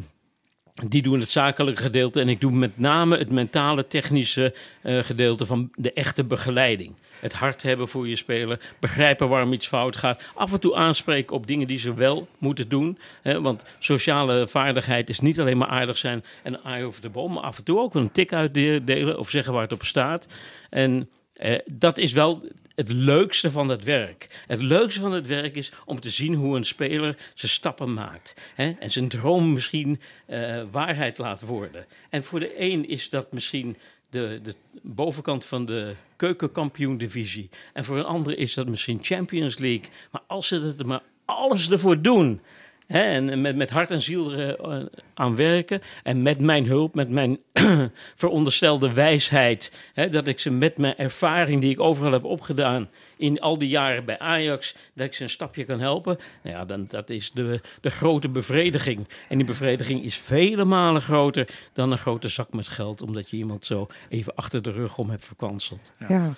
die 0.88 1.02
doen 1.02 1.20
het 1.20 1.30
zakelijke 1.30 1.82
gedeelte 1.82 2.22
en 2.22 2.30
ik 2.30 2.42
doe 2.42 2.52
met 2.52 2.78
name 2.80 3.18
het 3.18 3.32
mentale, 3.32 3.88
technische 3.88 4.54
uh, 4.84 5.04
gedeelte 5.04 5.46
van 5.46 5.72
de 5.76 5.94
echte 5.94 6.24
begeleiding. 6.24 6.96
Het 7.20 7.34
hart 7.34 7.62
hebben 7.62 7.88
voor 7.88 8.08
je 8.08 8.16
speler, 8.16 8.60
begrijpen 8.80 9.30
waarom 9.30 9.54
iets 9.54 9.68
fout 9.68 9.96
gaat. 9.96 10.24
Af 10.34 10.54
en 10.54 10.60
toe 10.60 10.76
aanspreken 10.76 11.36
op 11.36 11.48
dingen 11.48 11.68
die 11.68 11.78
ze 11.78 11.94
wel 11.94 12.28
moeten 12.38 12.70
doen. 12.70 12.98
Hè, 13.22 13.42
want 13.42 13.64
sociale 13.80 14.48
vaardigheid 14.48 15.10
is 15.10 15.20
niet 15.20 15.40
alleen 15.40 15.58
maar 15.58 15.68
aardig 15.68 15.98
zijn 15.98 16.24
en 16.44 16.64
aai 16.64 16.84
over 16.84 17.02
de 17.02 17.10
boom, 17.10 17.34
maar 17.34 17.44
af 17.44 17.58
en 17.58 17.64
toe 17.64 17.80
ook 17.80 17.96
een 17.96 18.12
tik 18.12 18.34
uitdelen 18.34 19.20
of 19.20 19.30
zeggen 19.30 19.54
waar 19.54 19.62
het 19.62 19.72
op 19.72 19.84
staat. 19.84 20.28
En 20.70 21.10
eh, 21.34 21.60
dat 21.66 21.98
is 21.98 22.14
wel 22.14 22.44
het 22.78 22.92
leukste 22.92 23.52
van 23.52 23.70
het 23.70 23.84
werk. 23.84 24.44
Het 24.48 24.62
leukste 24.62 25.00
van 25.00 25.12
het 25.12 25.28
werk 25.28 25.56
is 25.56 25.72
om 25.86 26.00
te 26.00 26.10
zien 26.10 26.34
hoe 26.34 26.56
een 26.56 26.66
speler 26.66 27.18
zijn 27.34 27.52
stappen 27.52 27.94
maakt. 27.94 28.34
Hè? 28.56 28.76
En 28.80 28.92
zijn 28.92 29.08
droom 29.08 29.54
misschien 29.54 30.00
uh, 30.28 30.64
waarheid 30.72 31.18
laat 31.18 31.42
worden. 31.42 31.86
En 32.10 32.24
voor 32.24 32.40
de 32.40 32.62
een 32.62 32.88
is 32.88 33.10
dat 33.10 33.32
misschien 33.32 33.78
de, 34.10 34.40
de 34.44 34.56
bovenkant 34.82 35.46
van 35.46 35.66
de 35.66 35.96
keukenkampioen-divisie. 36.16 37.50
En 37.74 37.86
voor 37.86 37.98
een 37.98 38.06
ander 38.06 38.38
is 38.38 38.54
dat 38.54 38.68
misschien 38.68 39.00
Champions 39.02 39.58
League. 39.58 39.90
Maar 40.12 40.22
als 40.28 40.48
ze 40.48 40.76
er 40.80 40.88
maar 40.88 41.04
alles 41.26 41.70
ervoor 41.70 42.02
doen 42.02 42.42
Hè, 42.88 43.02
en 43.02 43.42
met, 43.42 43.56
met 43.56 43.70
hart 43.70 43.92
en 43.92 44.02
ziel 44.02 44.34
er, 44.34 44.60
uh, 44.68 44.86
aan 45.14 45.36
werken. 45.36 45.82
En 46.04 46.22
met 46.22 46.40
mijn 46.40 46.66
hulp, 46.66 46.96
met 46.96 47.10
mijn 47.10 47.40
veronderstelde 48.16 48.94
wijsheid. 48.94 49.72
Hè, 49.94 50.10
dat 50.10 50.28
ik 50.28 50.40
ze 50.40 50.52
met 50.52 50.78
mijn 50.78 50.98
ervaring 50.98 51.62
die 51.62 51.72
ik 51.72 51.80
overal 51.80 52.12
heb 52.12 52.24
opgedaan. 52.24 52.90
in 53.18 53.40
al 53.40 53.58
die 53.58 53.70
jaren 53.70 54.06
bij 54.06 54.20
Ajax. 54.20 54.76
dat 54.94 55.06
ik 55.06 55.14
ze 55.14 55.24
een 55.24 55.30
stapje 55.30 55.64
kan 55.64 55.80
helpen. 55.80 56.18
Nou 56.44 56.56
ja, 56.56 56.66
dan, 56.66 56.86
dat 56.90 57.10
is 57.10 57.32
de, 57.32 57.62
de 57.82 57.90
grote 57.90 58.30
bevrediging. 58.30 59.08
En 59.30 59.38
die 59.38 59.46
bevrediging 59.46 60.04
is 60.04 60.18
vele 60.18 60.66
malen 60.66 61.02
groter 61.02 61.48
dan 61.74 61.92
een 61.92 61.98
grote 61.98 62.28
zak 62.28 62.54
met 62.54 62.68
geld. 62.68 63.02
omdat 63.02 63.30
je 63.30 63.38
iemand 63.38 63.66
zo 63.66 63.88
even 64.10 64.36
achter 64.36 64.62
de 64.62 64.72
rug 64.72 64.98
om 64.98 65.10
hebt 65.10 65.26
verkwanseld. 65.26 65.92
Ja. 66.00 66.08
ja. 66.10 66.34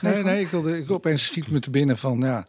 Nee, 0.00 0.22
nee, 0.22 0.40
ik 0.40 0.48
wilde 0.48 0.78
ik 0.78 0.90
opeens 0.90 1.24
schiet 1.24 1.50
me 1.50 1.58
te 1.58 1.70
binnen 1.70 1.98
van 1.98 2.20
ja. 2.20 2.46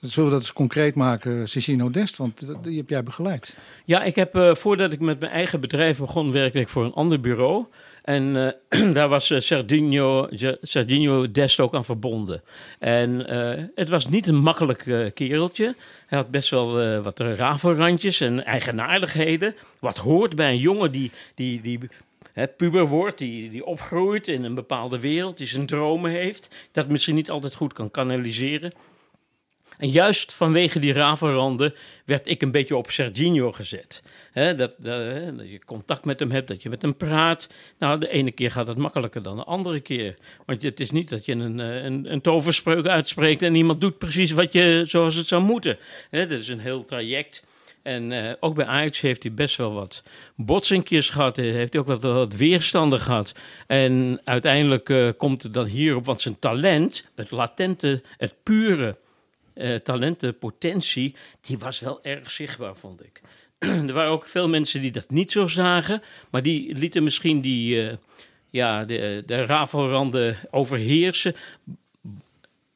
Zullen 0.00 0.28
we 0.28 0.34
dat 0.34 0.44
eens 0.44 0.52
concreet 0.52 0.94
maken, 0.94 1.48
Cicino 1.48 1.90
Dest? 1.90 2.16
Want 2.16 2.64
die 2.64 2.76
heb 2.76 2.88
jij 2.88 3.02
begeleid. 3.02 3.56
Ja, 3.84 4.02
ik 4.02 4.14
heb 4.14 4.36
uh, 4.36 4.54
voordat 4.54 4.92
ik 4.92 5.00
met 5.00 5.20
mijn 5.20 5.32
eigen 5.32 5.60
bedrijf 5.60 5.98
begon, 5.98 6.32
werkte 6.32 6.60
ik 6.60 6.68
voor 6.68 6.84
een 6.84 6.92
ander 6.92 7.20
bureau. 7.20 7.66
En 8.02 8.54
uh, 8.70 8.92
daar 8.94 9.08
was 9.08 9.32
Serginho, 9.36 10.28
Serginho 10.62 11.30
Dest 11.30 11.60
ook 11.60 11.74
aan 11.74 11.84
verbonden. 11.84 12.42
En 12.78 13.24
het 13.74 13.88
was 13.88 14.08
niet 14.08 14.26
een 14.26 14.38
makkelijk 14.38 15.12
kereltje. 15.14 15.74
Hij 16.06 16.18
had 16.18 16.30
best 16.30 16.50
wel 16.50 17.00
wat 17.02 17.20
rafelrandjes 17.20 18.20
en 18.20 18.44
eigenaardigheden. 18.44 19.54
Wat 19.80 19.96
hoort 19.96 20.36
bij 20.36 20.50
een 20.50 20.58
jongen 20.58 20.92
die, 20.92 21.10
die, 21.34 21.60
die 21.60 21.78
puber 22.56 22.86
wordt, 22.86 23.18
die, 23.18 23.50
die 23.50 23.64
opgroeit 23.64 24.28
in 24.28 24.44
een 24.44 24.54
bepaalde 24.54 24.98
wereld, 24.98 25.36
die 25.36 25.46
zijn 25.46 25.66
dromen 25.66 26.10
heeft, 26.10 26.48
dat 26.72 26.88
misschien 26.88 27.14
niet 27.14 27.30
altijd 27.30 27.54
goed 27.54 27.72
kan 27.72 27.90
kanaliseren. 27.90 28.72
En 29.78 29.90
juist 29.90 30.34
vanwege 30.34 30.78
die 30.78 30.92
ravelranden 30.92 31.74
werd 32.04 32.26
ik 32.26 32.42
een 32.42 32.50
beetje 32.50 32.76
op 32.76 32.90
Serginho 32.90 33.52
gezet. 33.52 34.02
dat, 34.32 34.56
dat, 34.56 34.76
dat, 34.78 35.48
je 35.48 35.60
contact 35.64 36.04
met 36.04 36.20
hem 36.20 36.30
hebt, 36.30 36.48
dat 36.48 36.62
je 36.62 36.68
met 36.68 36.82
hem 36.82 36.96
praat. 36.96 37.48
Nou, 37.78 38.00
de 38.00 38.08
ene 38.08 38.30
keer 38.30 38.50
gaat 38.50 38.66
het 38.66 38.78
makkelijker 38.78 39.22
dan 39.22 39.36
de 39.36 39.44
andere 39.44 39.80
keer. 39.80 40.16
Want 40.46 40.62
het 40.62 40.80
is 40.80 40.90
niet 40.90 41.08
dat 41.08 41.24
je 41.24 41.32
een, 41.32 41.60
eh, 41.60 41.84
een, 41.84 42.12
een 42.12 42.20
toverspreuk 42.20 42.86
uitspreekt 42.86 43.42
en 43.42 43.54
iemand 43.54 43.80
doet 43.80 43.98
precies 43.98 44.32
wat 44.32 44.52
je, 44.52 44.82
zoals 44.86 45.14
het 45.14 45.26
zou 45.26 45.42
moeten. 45.42 45.78
dat 46.10 46.30
is 46.30 46.48
een 46.48 46.60
heel 46.60 46.84
traject. 46.84 47.44
En 47.82 48.10
uh, 48.10 48.30
ook 48.40 48.54
bij 48.54 48.66
Ajax 48.66 49.00
heeft 49.00 49.22
hij 49.22 49.32
best 49.32 49.56
wel 49.56 49.72
wat 49.72 50.02
botsinkjes 50.36 51.10
gehad. 51.10 51.36
Heeft 51.36 51.72
hij 51.72 51.82
ook 51.82 51.88
wat, 51.88 52.02
wat 52.02 52.34
weerstanden 52.34 53.00
gehad. 53.00 53.34
En 53.66 54.20
uiteindelijk 54.24 55.16
komt 55.16 55.42
het 55.42 55.52
dan 55.52 55.66
hierop, 55.66 56.04
want 56.04 56.20
zijn 56.20 56.38
talent, 56.38 57.04
het 57.14 57.30
latente, 57.30 58.02
het 58.16 58.34
pure 58.42 58.96
uh, 59.58 59.74
talentenpotentie, 59.74 61.14
die 61.40 61.58
was 61.58 61.80
wel 61.80 62.04
erg 62.04 62.30
zichtbaar, 62.30 62.76
vond 62.76 63.04
ik. 63.04 63.20
er 63.58 63.92
waren 63.92 64.10
ook 64.10 64.26
veel 64.26 64.48
mensen 64.48 64.80
die 64.80 64.90
dat 64.90 65.10
niet 65.10 65.32
zo 65.32 65.46
zagen, 65.46 66.02
maar 66.30 66.42
die 66.42 66.74
lieten 66.74 67.02
misschien 67.02 67.40
die, 67.40 67.82
uh, 67.82 67.96
ja, 68.50 68.84
de, 68.84 69.22
de 69.26 69.44
rafelranden 69.44 70.36
overheersen 70.50 71.34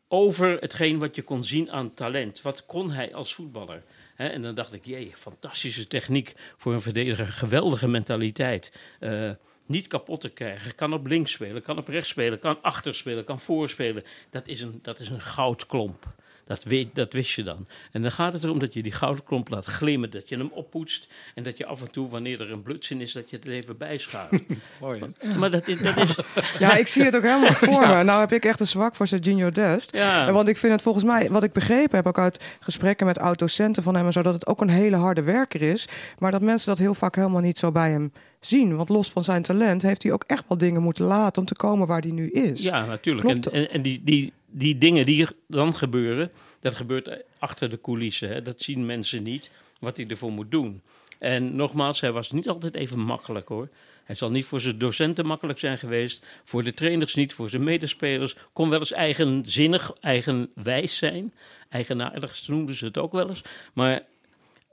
over 0.09 0.57
hetgeen 0.61 0.99
wat 0.99 1.17
je 1.17 1.23
kon 1.23 1.45
zien 1.45 1.71
aan 1.71 1.95
talent. 1.95 2.43
Wat 2.43 2.67
kon 2.67 2.91
hij 2.91 3.15
als 3.15 3.35
voetballer? 3.35 3.83
En 4.17 4.43
dan 4.43 4.55
dacht 4.55 4.73
ik, 4.73 4.85
jee, 4.85 5.13
fantastische 5.15 5.87
techniek 5.87 6.35
voor 6.57 6.73
een 6.73 6.81
verdediger, 6.81 7.27
geweldige 7.27 7.89
mentaliteit. 7.89 8.73
Uh, 9.01 9.31
niet 9.67 9.87
kapot 9.87 10.21
te 10.21 10.29
krijgen. 10.29 10.75
Kan 10.75 10.93
op 10.93 11.07
links 11.07 11.33
spelen, 11.33 11.63
kan 11.63 11.79
op 11.79 11.89
rechts 11.89 12.09
spelen, 12.09 12.39
kan 12.39 12.63
achter 12.63 12.95
spelen, 12.95 13.25
kan 13.25 13.41
voorspelen. 13.41 14.05
Dat 14.31 14.49
is 14.49 14.61
een, 14.61 14.79
dat 14.83 15.01
is 15.01 15.09
een 15.09 15.21
goudklomp. 15.21 16.15
Dat, 16.53 16.65
weet, 16.65 16.95
dat 16.95 17.13
wist 17.13 17.33
je 17.33 17.43
dan. 17.43 17.67
En 17.93 18.03
dan 18.03 18.11
gaat 18.13 18.33
het 18.33 18.45
erom 18.45 18.59
dat 18.59 18.75
je 18.75 18.83
die 18.83 18.93
goudklomp 18.93 19.49
laat 19.49 19.65
glimmen, 19.65 20.11
dat 20.11 20.29
je 20.29 20.37
hem 20.37 20.51
oppoetst 20.53 21.09
en 21.35 21.43
dat 21.43 21.59
je 21.59 21.67
af 21.67 21.81
en 21.81 21.91
toe, 21.91 22.09
wanneer 22.09 22.41
er 22.41 22.51
een 22.51 22.63
bluts 22.63 22.91
in 22.91 23.01
is, 23.01 23.13
dat 23.13 23.31
je 23.31 23.37
het 23.37 23.47
even 23.47 23.77
bijschaart. 23.77 24.43
Mooi, 24.81 25.01
maar 25.39 25.51
dat, 25.51 25.67
dat 25.67 25.97
is... 25.97 26.17
Ja, 26.59 26.77
ik 26.77 26.87
zie 26.87 27.05
het 27.05 27.17
ook 27.17 27.23
helemaal 27.23 27.53
voor 27.53 27.81
me. 27.89 28.03
Nou 28.03 28.21
heb 28.21 28.33
ik 28.33 28.45
echt 28.45 28.61
een 28.61 28.67
zwak 28.67 28.95
voor 28.95 29.07
Serginho 29.07 29.51
Dest. 29.51 29.97
Ja. 29.97 30.33
Want 30.33 30.49
ik 30.49 30.57
vind 30.57 30.73
het 30.73 30.83
volgens 30.83 31.05
mij, 31.05 31.31
wat 31.31 31.43
ik 31.43 31.53
begrepen 31.53 31.97
heb, 31.97 32.07
ook 32.07 32.19
uit 32.19 32.45
gesprekken 32.61 33.07
met 33.07 33.19
autocenten 33.19 33.83
van 33.83 33.95
hem 33.95 34.07
en 34.07 34.13
zo, 34.13 34.23
dat 34.23 34.35
het 34.35 34.47
ook 34.47 34.61
een 34.61 34.71
hele 34.71 34.97
harde 34.97 35.23
werker 35.23 35.63
is, 35.63 35.89
maar 36.19 36.31
dat 36.31 36.41
mensen 36.41 36.69
dat 36.69 36.79
heel 36.79 36.95
vaak 36.95 37.17
helemaal 37.17 37.41
niet 37.41 37.59
zo 37.59 37.73
bij 37.73 37.91
hem 37.91 38.13
zien. 38.41 38.77
Want 38.77 38.89
los 38.89 39.11
van 39.11 39.25
zijn 39.25 39.43
talent 39.43 39.83
heeft 39.83 40.03
hij 40.03 40.13
ook 40.13 40.25
echt 40.27 40.45
wel 40.49 40.59
dingen 40.59 40.83
moeten 40.83 41.05
laten 41.05 41.43
om 41.43 41.49
te 41.49 41.55
komen 41.55 41.87
waar 41.87 42.01
hij 42.01 42.11
nu 42.11 42.31
is. 42.31 42.63
Ja, 42.63 42.85
natuurlijk. 42.85 43.29
En, 43.29 43.41
en, 43.53 43.71
en, 43.71 43.83
die, 43.83 44.01
die, 44.05 44.33
die 44.53 44.79
dingen 44.79 45.07
die 45.07 45.27
dan 45.49 45.75
gebeuren, 45.75 46.31
dat 46.61 46.75
gebeurt 46.75 47.23
achter 47.39 47.71
de 47.71 47.81
coulissen. 47.81 48.29
Hè. 48.29 48.43
Dat 48.43 48.63
zien 48.63 48.87
mensen 48.87 49.23
niet, 49.23 49.51
wat 49.81 49.97
hij 49.97 50.07
ervoor 50.07 50.33
moet 50.33 50.51
doen. 50.51 50.83
En 51.19 51.57
nogmaals, 51.57 52.01
hij 52.01 52.13
was 52.13 52.31
niet 52.31 52.49
altijd 52.49 52.75
even 52.75 53.01
makkelijk 53.01 53.49
hoor. 53.49 53.69
Hij 54.05 54.15
zal 54.15 54.31
niet 54.31 54.45
voor 54.45 54.61
zijn 54.61 54.79
docenten 54.79 55.27
makkelijk 55.27 55.59
zijn 55.59 55.79
geweest, 55.79 56.27
voor 56.45 56.65
de 56.65 56.75
trainers 56.75 57.15
niet, 57.15 57.33
voor 57.33 57.51
zijn 57.51 57.65
medespelers. 57.65 58.37
Kon 58.53 58.69
wel 58.69 58.79
eens 58.79 58.93
eigenzinnig, 58.93 59.93
eigenwijs 60.01 60.97
zijn. 60.97 61.33
Eigenaardig 61.69 62.49
noemden 62.49 62.75
ze 62.75 62.85
het 62.85 62.99
ook 62.99 63.13
wel 63.13 63.29
eens. 63.29 63.43
Maar 63.73 64.03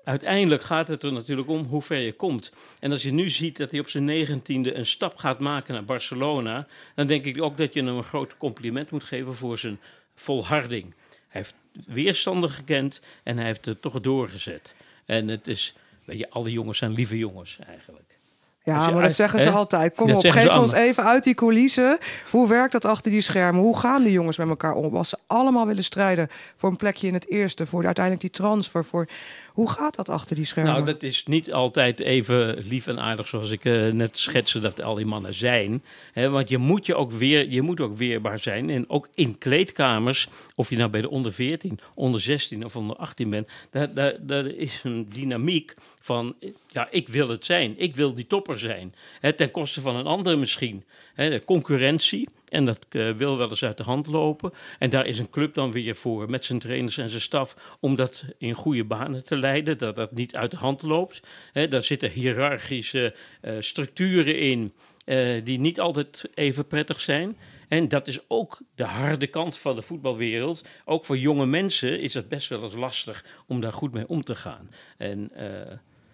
uiteindelijk 0.04 0.62
gaat 0.62 0.88
het 0.88 1.04
er 1.04 1.14
natuurlijk 1.14 1.50
om 1.50 1.64
hoe 1.64 1.82
ver 1.82 1.98
je 1.98 2.14
komt. 2.14 2.52
En 2.80 2.92
als 2.92 3.04
je 3.04 3.12
nu 3.12 3.30
ziet 3.30 3.58
dat 3.58 3.72
hij 3.72 3.80
op 3.80 3.90
zijn 3.90 4.04
negentiende 4.04 4.74
een 4.74 4.86
stap 4.86 5.18
gaat 5.18 5.40
maken 5.40 5.74
naar 5.74 5.86
Barcelona, 5.86 6.68
dan 6.96 7.08
denk 7.08 7.26
ik 7.26 7.42
ook 7.42 7.58
dat 7.58 7.74
je 7.74 7.84
hem 7.84 7.98
een 7.98 8.04
groot 8.04 8.38
compliment 8.38 8.92
moet 8.92 9.04
geven 9.04 9.36
voor 9.36 9.58
zijn 9.58 9.80
volharding. 10.16 10.94
Hij 11.28 11.42
heeft 11.42 11.54
weerstanden 11.88 12.50
gekend 12.50 13.02
en 13.24 13.38
hij 13.38 13.46
heeft 13.46 13.66
het 13.66 13.82
toch 13.82 14.00
doorgezet. 14.00 14.76
En 15.06 15.28
het 15.28 15.48
is, 15.48 15.74
weet 16.06 16.18
je, 16.18 16.30
alle 16.30 16.52
jongens 16.52 16.78
zijn 16.78 16.94
lieve 16.94 17.18
jongens 17.18 17.60
eigenlijk. 17.68 18.20
Ja, 18.64 18.90
maar 18.90 19.02
dat 19.02 19.16
zeggen 19.16 19.42
ze 19.42 19.50
altijd. 19.50 19.96
Kom 19.96 20.12
op, 20.12 20.26
geef 20.26 20.58
ons 20.58 20.72
even 20.72 21.04
uit 21.04 21.24
die 21.24 21.34
coulissen. 21.34 21.98
Hoe 22.32 22.48
werkt 22.48 22.72
dat 22.72 22.86
achter 22.86 23.12
die 23.12 23.22
schermen? 23.22 23.62
Hoe 23.62 23.80
gaan 23.80 24.04
die 24.04 24.12
jongens 24.12 24.38
met 24.38 24.48
elkaar 24.48 24.74
om? 24.74 24.96
Als 24.96 25.10
ze 25.10 25.18
allemaal 25.28 25.68
willen 25.68 25.84
strijden 25.84 26.28
voor 26.56 26.70
een 26.70 26.76
plekje 26.76 27.08
in 27.08 27.14
het 27.14 27.30
eerste, 27.30 27.66
voor 27.66 27.86
uiteindelijk 27.86 28.26
die 28.26 28.44
transfer, 28.44 28.86
voor 28.86 29.08
hoe 29.54 29.70
gaat 29.70 29.96
dat 29.96 30.10
achter 30.10 30.36
die 30.36 30.46
schermen? 30.46 30.74
Nou, 30.74 30.86
dat 30.86 31.04
is 31.04 31.26
niet 31.26 31.54
altijd 31.54 32.00
even 32.00 32.58
lief 32.68 32.88
en 32.88 33.00
aardig 33.00 33.28
zoals 33.28 33.52
ik 33.52 33.66
uh, 33.66 33.92
net 33.92 34.18
schetste 34.18 34.60
dat 34.60 34.82
al 34.82 34.96
die 34.96 35.06
mannen 35.06 35.34
zijn. 35.34 35.84
Want 36.14 36.50
je 36.50 36.58
moet, 36.58 36.86
je, 36.86 36.96
ook 36.96 37.12
weer, 37.12 37.50
je 37.50 37.62
moet 37.62 37.80
ook 37.80 37.98
weerbaar 37.98 38.40
zijn. 38.40 38.70
En 38.70 38.90
ook 38.90 39.10
in 39.14 39.38
kleedkamers, 39.38 40.28
of 40.56 40.70
je 40.70 40.78
nou 40.78 40.90
bij 40.90 41.02
de 41.02 41.10
onder 41.10 41.34
14, 41.34 41.80
onder 41.94 42.22
16 42.22 42.66
of 42.66 42.76
onder 42.76 42.96
18 42.96 43.30
bent, 43.30 43.50
daar, 43.70 43.94
daar, 43.94 44.16
daar 44.20 44.46
is 44.46 44.82
een 44.84 45.08
dynamiek 45.10 45.76
van, 46.00 46.36
ja, 46.68 46.88
ik 46.92 47.08
wil 47.08 47.30
het 47.30 47.46
zijn. 47.46 47.74
Ik 47.78 47.96
wil 47.96 48.14
die 48.14 48.28
topper 48.28 48.60
zijn. 48.60 48.96
He, 49.20 49.34
ten 49.34 49.52
koste 49.52 49.82
van 49.82 49.96
een 49.96 50.06
ander 50.06 50.38
misschien. 50.38 50.84
De 51.16 51.42
concurrentie. 51.46 52.28
En 52.50 52.66
dat 52.66 52.80
uh, 52.90 53.12
wil 53.12 53.38
wel 53.38 53.50
eens 53.50 53.64
uit 53.64 53.78
de 53.78 53.84
hand 53.84 54.08
lopen. 54.08 54.54
En 54.80 54.90
daar 54.90 55.06
is 55.06 55.20
een 55.20 55.30
club 55.30 55.54
dan 55.54 55.72
weer 55.72 55.96
voor, 55.96 56.30
met 56.30 56.46
zijn 56.46 56.60
trainers 56.60 56.98
en 56.98 57.10
zijn 57.10 57.22
staf, 57.22 57.78
om 57.80 57.96
dat 57.96 58.26
in 58.38 58.54
goede 58.54 58.84
banen 58.84 59.24
te 59.24 59.38
leiden, 59.38 59.78
dat 59.78 59.96
dat 59.96 60.12
niet 60.12 60.36
uit 60.36 60.52
de 60.52 60.58
hand 60.58 60.82
loopt. 60.82 61.22
Daar 61.70 61.84
zitten 61.84 62.10
hiërarchische 62.10 63.16
uh, 63.42 63.56
structuren 63.60 64.40
in 64.40 64.74
uh, 65.06 65.44
die 65.44 65.60
niet 65.60 65.80
altijd 65.80 66.30
even 66.34 66.68
prettig 66.68 67.02
zijn. 67.02 67.38
En 67.68 67.88
dat 67.88 68.08
is 68.08 68.20
ook 68.28 68.62
de 68.76 68.84
harde 68.84 69.28
kant 69.28 69.58
van 69.58 69.76
de 69.76 69.82
voetbalwereld. 69.82 70.64
Ook 70.86 71.06
voor 71.06 71.18
jonge 71.18 71.46
mensen 71.46 72.00
is 72.00 72.14
het 72.14 72.30
best 72.30 72.50
wel 72.50 72.64
eens 72.64 72.74
lastig 72.74 73.26
om 73.48 73.62
daar 73.62 73.74
goed 73.74 73.94
mee 73.94 74.08
om 74.08 74.24
te 74.24 74.36
gaan. 74.36 74.70
En, 74.98 75.32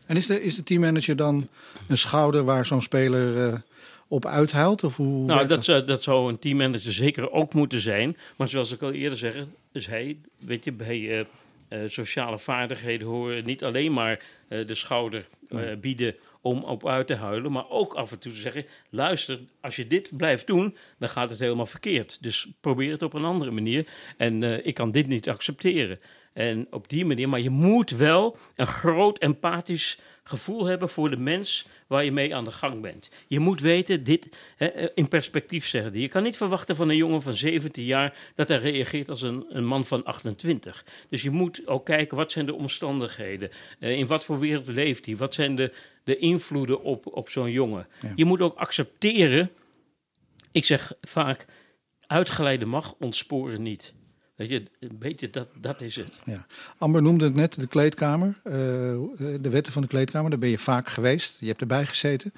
en 0.07 0.15
is, 0.15 0.25
de, 0.25 0.43
is 0.43 0.55
de 0.55 0.63
teammanager 0.63 1.15
dan 1.15 1.47
een 1.87 1.97
schouder 1.97 2.43
waar 2.43 2.65
zo'n 2.65 2.81
speler 2.81 3.63
op 4.07 4.25
uithuilt? 4.25 4.83
Of 4.83 4.97
hoe 4.97 5.25
nou, 5.25 5.47
dat, 5.47 5.65
dat? 5.65 5.87
dat 5.87 6.03
zou 6.03 6.29
een 6.29 6.39
teammanager 6.39 6.93
zeker 6.93 7.31
ook 7.31 7.53
moeten 7.53 7.79
zijn. 7.79 8.17
Maar 8.35 8.47
zoals 8.47 8.71
ik 8.71 8.81
al 8.81 8.91
eerder 8.91 9.17
zeg, 9.17 9.45
is 9.71 9.87
hij, 9.87 10.17
weet 10.37 10.63
je, 10.63 10.71
bij 10.71 10.99
uh, 10.99 11.19
eh, 11.67 11.79
sociale 11.89 12.39
vaardigheden 12.39 13.07
horen 13.07 13.45
niet 13.45 13.63
alleen 13.63 13.93
maar 13.93 14.23
eh, 14.47 14.67
de 14.67 14.75
schouder 14.75 15.27
eh, 15.49 15.57
Nee. 15.57 15.77
bieden 15.77 16.15
om 16.41 16.63
op 16.63 16.87
uit 16.87 17.07
te 17.07 17.15
huilen, 17.15 17.51
maar 17.51 17.69
ook 17.69 17.93
af 17.93 18.11
en 18.11 18.19
toe 18.19 18.31
te 18.31 18.37
zeggen: 18.37 18.65
luister, 18.89 19.39
als 19.61 19.75
je 19.75 19.87
dit 19.87 20.17
blijft 20.17 20.47
doen, 20.47 20.77
dan 20.97 21.09
gaat 21.09 21.29
het 21.29 21.39
helemaal 21.39 21.65
verkeerd. 21.65 22.17
Dus 22.21 22.47
probeer 22.61 22.91
het 22.91 23.01
op 23.01 23.13
een 23.13 23.25
andere 23.25 23.51
manier. 23.51 23.87
En 24.17 24.43
eh, 24.43 24.65
ik 24.65 24.73
kan 24.73 24.91
dit 24.91 25.07
niet 25.07 25.29
accepteren. 25.29 25.99
En 26.33 26.67
op 26.69 26.89
die 26.89 27.05
manier, 27.05 27.29
maar 27.29 27.39
je 27.39 27.49
moet 27.49 27.89
wel 27.89 28.37
een 28.55 28.67
groot 28.67 29.17
empathisch 29.17 29.99
gevoel 30.27 30.65
hebben 30.65 30.89
voor 30.89 31.09
de 31.09 31.17
mens 31.17 31.67
waar 31.87 32.03
je 32.03 32.11
mee 32.11 32.35
aan 32.35 32.43
de 32.43 32.51
gang 32.51 32.81
bent. 32.81 33.09
Je 33.27 33.39
moet 33.39 33.59
weten, 33.61 34.03
dit 34.03 34.29
hè, 34.55 34.65
eh, 34.65 34.89
in 34.93 35.07
perspectief 35.07 35.65
zeggen. 35.65 35.99
Je 35.99 36.07
kan 36.07 36.23
niet 36.23 36.37
verwachten 36.37 36.75
van 36.75 36.89
een 36.89 36.95
jongen 36.95 37.21
van 37.21 37.33
17 37.33 37.83
jaar 37.83 38.17
dat 38.35 38.47
hij 38.47 38.57
reageert 38.57 39.09
als 39.09 39.21
een, 39.21 39.45
een 39.49 39.65
man 39.65 39.85
van 39.85 40.03
28. 40.03 40.85
Dus 41.09 41.21
je 41.21 41.29
moet 41.29 41.67
ook 41.67 41.85
kijken, 41.85 42.17
wat 42.17 42.31
zijn 42.31 42.45
de 42.45 42.53
omstandigheden? 42.53 43.49
Eh, 43.79 43.97
in 43.97 44.07
wat 44.07 44.25
voor 44.25 44.39
wereld 44.39 44.67
leeft 44.67 45.05
hij? 45.05 45.17
Wat 45.17 45.33
zijn 45.33 45.55
de, 45.55 45.73
de 46.03 46.17
invloeden 46.17 46.83
op, 46.83 47.05
op 47.15 47.29
zo'n 47.29 47.51
jongen? 47.51 47.87
Ja. 48.01 48.11
Je 48.15 48.25
moet 48.25 48.41
ook 48.41 48.57
accepteren, 48.57 49.51
ik 50.51 50.65
zeg 50.65 50.93
vaak, 51.01 51.45
uitgeleide 52.07 52.65
mag 52.65 52.95
ontsporen 52.99 53.61
niet. 53.61 53.93
Weet 54.35 54.49
je, 54.49 54.63
een 54.79 54.97
beetje 54.97 55.29
dat, 55.29 55.47
dat 55.59 55.81
is 55.81 55.95
het. 55.95 56.17
Ja. 56.25 56.45
Amber 56.77 57.01
noemde 57.01 57.25
het 57.25 57.35
net 57.35 57.59
de 57.59 57.67
kleedkamer, 57.67 58.39
eh, 58.43 58.53
de 59.41 59.49
wetten 59.49 59.73
van 59.73 59.81
de 59.81 59.87
kleedkamer. 59.87 60.29
Daar 60.29 60.39
ben 60.39 60.49
je 60.49 60.57
vaak 60.57 60.87
geweest, 60.87 61.37
je 61.39 61.47
hebt 61.47 61.61
erbij 61.61 61.85
gezeten. 61.85 62.33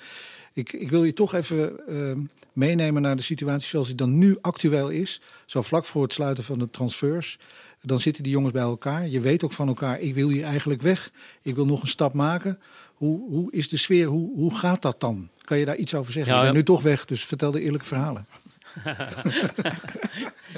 Ik, 0.54 0.74
ik 0.74 0.90
wil 0.90 1.04
je 1.04 1.14
toch 1.14 1.34
even 1.34 1.88
eh, 1.88 2.18
meenemen 2.54 3.02
naar 3.02 3.16
de 3.16 3.22
situatie 3.22 3.68
zoals 3.68 3.88
die 3.88 3.96
dan 3.96 4.18
nu 4.18 4.38
actueel 4.42 4.90
is. 4.90 5.22
Zo 5.46 5.62
vlak 5.62 5.86
voor 5.86 6.04
het 6.04 6.14
sluiten 6.14 6.44
van 6.44 6.60
de 6.60 6.70
transfers. 6.70 7.40
Dan 7.82 8.00
zitten 8.00 8.24
die 8.24 8.32
jongens 8.32 8.54
bij 8.54 8.62
elkaar. 8.62 9.08
Je 9.08 9.20
weet 9.20 9.44
ook 9.44 9.52
van 9.52 9.68
elkaar, 9.68 10.00
ik 10.00 10.14
wil 10.14 10.30
hier 10.30 10.44
eigenlijk 10.44 10.82
weg. 10.82 11.12
Ik 11.42 11.56
wil 11.56 11.66
nog 11.66 11.82
een 11.82 11.88
stap 11.88 12.14
maken. 12.14 12.60
Hoe, 12.94 13.30
hoe 13.30 13.52
is 13.52 13.70
de 13.70 13.78
sfeer? 13.78 14.08
Hoe, 14.08 14.36
hoe 14.36 14.56
gaat 14.56 14.82
dat 14.82 15.00
dan? 15.00 15.30
Kan 15.44 15.58
je 15.58 15.66
daar 15.66 15.76
iets 15.76 15.94
over 15.94 16.12
zeggen? 16.14 16.34
Ja, 16.34 16.40
bent 16.40 16.52
ja. 16.52 16.58
nu 16.58 16.66
toch 16.66 16.82
weg, 16.82 17.06
dus 17.06 17.26
vertel 17.26 17.52
de 17.52 17.62
eerlijke 17.62 17.86
verhalen. 17.86 18.26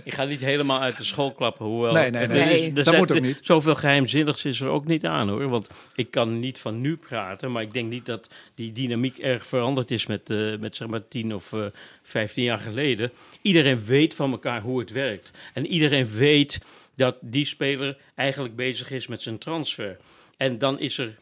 ik 0.04 0.14
ga 0.14 0.24
niet 0.24 0.39
helemaal 0.39 0.82
uit 0.82 0.97
de 0.97 1.04
school 1.04 1.32
klappen. 1.32 1.66
Hoewel, 1.66 1.93
Nee, 1.93 2.12
nee, 2.12 2.28
nee. 2.28 2.74
dat 2.74 2.97
moet 2.97 3.12
ook 3.12 3.22
niet. 3.22 3.39
Zoveel 3.41 3.76
geheimzinnigs 3.76 4.45
is 4.45 4.62
er 4.62 4.68
ook 4.68 4.86
niet 4.86 5.06
aan 5.06 5.30
hoor. 5.30 5.50
Want 5.50 5.70
ik 5.95 6.12
kan 6.12 6.39
niet 6.39 6.60
van 6.60 6.82
nu 6.82 6.97
praten. 6.97 7.52
Maar 7.52 7.62
ik 7.62 7.74
denk 7.74 7.89
niet 7.89 8.06
dat 8.06 8.30
die 8.56 8.72
dynamiek 8.72 9.18
erg 9.18 9.47
veranderd 9.47 9.91
is 9.91 10.06
met, 10.06 10.30
eh, 10.30 10.58
met 10.60 10.76
zeg 10.76 10.88
maar 10.88 11.08
10 11.08 11.36
of 11.36 11.54
eh 11.54 11.66
15 12.04 12.43
jaar 12.43 12.60
geleden. 12.60 13.12
Iedereen 13.41 13.86
weet 13.86 14.16
van 14.16 14.32
elkaar 14.32 14.62
hoe 14.62 14.80
het 14.80 14.91
werkt. 14.91 15.32
En 15.54 15.68
iedereen 15.68 16.10
weet 16.12 16.60
dat 16.95 17.16
die 17.22 17.45
speler 17.45 17.97
eigenlijk 18.16 18.56
bezig 18.56 18.91
is 18.91 19.08
met 19.08 19.22
zijn 19.22 19.38
transfer. 19.38 19.97
En 20.38 20.58
dan 20.58 20.80
is 20.80 20.97
er 20.97 21.18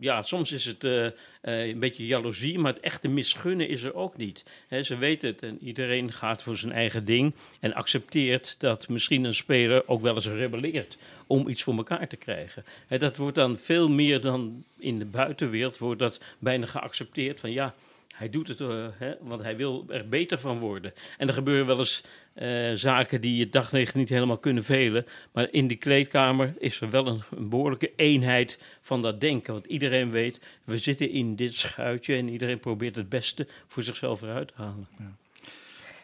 ja, 0.00 0.22
soms 0.22 0.52
is 0.52 0.64
het 0.64 0.84
eh, 0.84 1.06
eh, 1.06 1.12
een 1.40 1.78
beetje 1.78 2.06
jaloezie, 2.06 2.58
maar 2.58 2.72
het 2.72 2.82
echte 2.82 3.08
misgunnen 3.08 3.68
is 3.68 3.82
er 3.82 3.94
ook 3.94 4.16
niet. 4.16 4.44
Ze 4.82 4.96
weten 4.96 5.28
het 5.28 5.42
en 5.42 5.58
iedereen 5.62 6.12
gaat 6.12 6.42
voor 6.42 6.56
zijn 6.56 6.72
eigen 6.72 7.04
ding 7.04 7.34
en 7.60 7.74
accepteert 7.74 8.56
dat 8.58 8.88
misschien 8.88 9.24
een 9.24 9.34
speler 9.34 9.88
ook 9.88 10.00
wel 10.00 10.14
eens 10.14 10.26
rebelleert 10.26 10.98
om 11.26 11.48
iets 11.48 11.62
voor 11.62 11.76
elkaar 11.76 12.08
te 12.08 12.16
krijgen. 12.16 12.64
Dat 12.88 13.16
wordt 13.16 13.34
dan 13.34 13.58
veel 13.58 13.88
meer 13.88 14.20
dan 14.20 14.64
in 14.78 14.98
de 14.98 15.04
buitenwereld, 15.04 15.78
wordt 15.78 16.00
dat 16.00 16.20
bijna 16.38 16.66
geaccepteerd 16.66 17.40
van 17.40 17.52
ja, 17.52 17.74
hij 18.14 18.30
doet 18.30 18.48
het, 18.48 18.60
eh, 18.60 18.86
want 19.20 19.42
hij 19.42 19.56
wil 19.56 19.84
er 19.88 20.08
beter 20.08 20.38
van 20.38 20.58
worden. 20.58 20.92
En 21.18 21.28
er 21.28 21.34
gebeuren 21.34 21.66
wel 21.66 21.78
eens 21.78 22.02
eh, 22.34 22.72
zaken 22.74 23.20
die 23.20 23.36
je 23.36 23.48
daglicht 23.48 23.94
niet 23.94 24.08
helemaal 24.08 24.38
kunnen 24.38 24.64
velen. 24.64 25.06
Maar 25.32 25.48
in 25.50 25.66
die 25.66 25.76
kleedkamer 25.76 26.54
is 26.58 26.80
er 26.80 26.90
wel 26.90 27.06
een, 27.06 27.22
een 27.36 27.48
behoorlijke 27.48 27.92
eenheid 27.96 28.58
van 28.80 29.02
dat 29.02 29.20
denken. 29.20 29.52
Want 29.52 29.66
iedereen 29.66 30.10
weet, 30.10 30.40
we 30.64 30.78
zitten 30.78 31.10
in 31.10 31.36
dit 31.36 31.52
schuitje 31.52 32.16
en 32.16 32.28
iedereen 32.28 32.60
probeert 32.60 32.96
het 32.96 33.08
beste 33.08 33.46
voor 33.66 33.82
zichzelf 33.82 34.22
eruit 34.22 34.48
te 34.48 34.54
halen. 34.56 34.88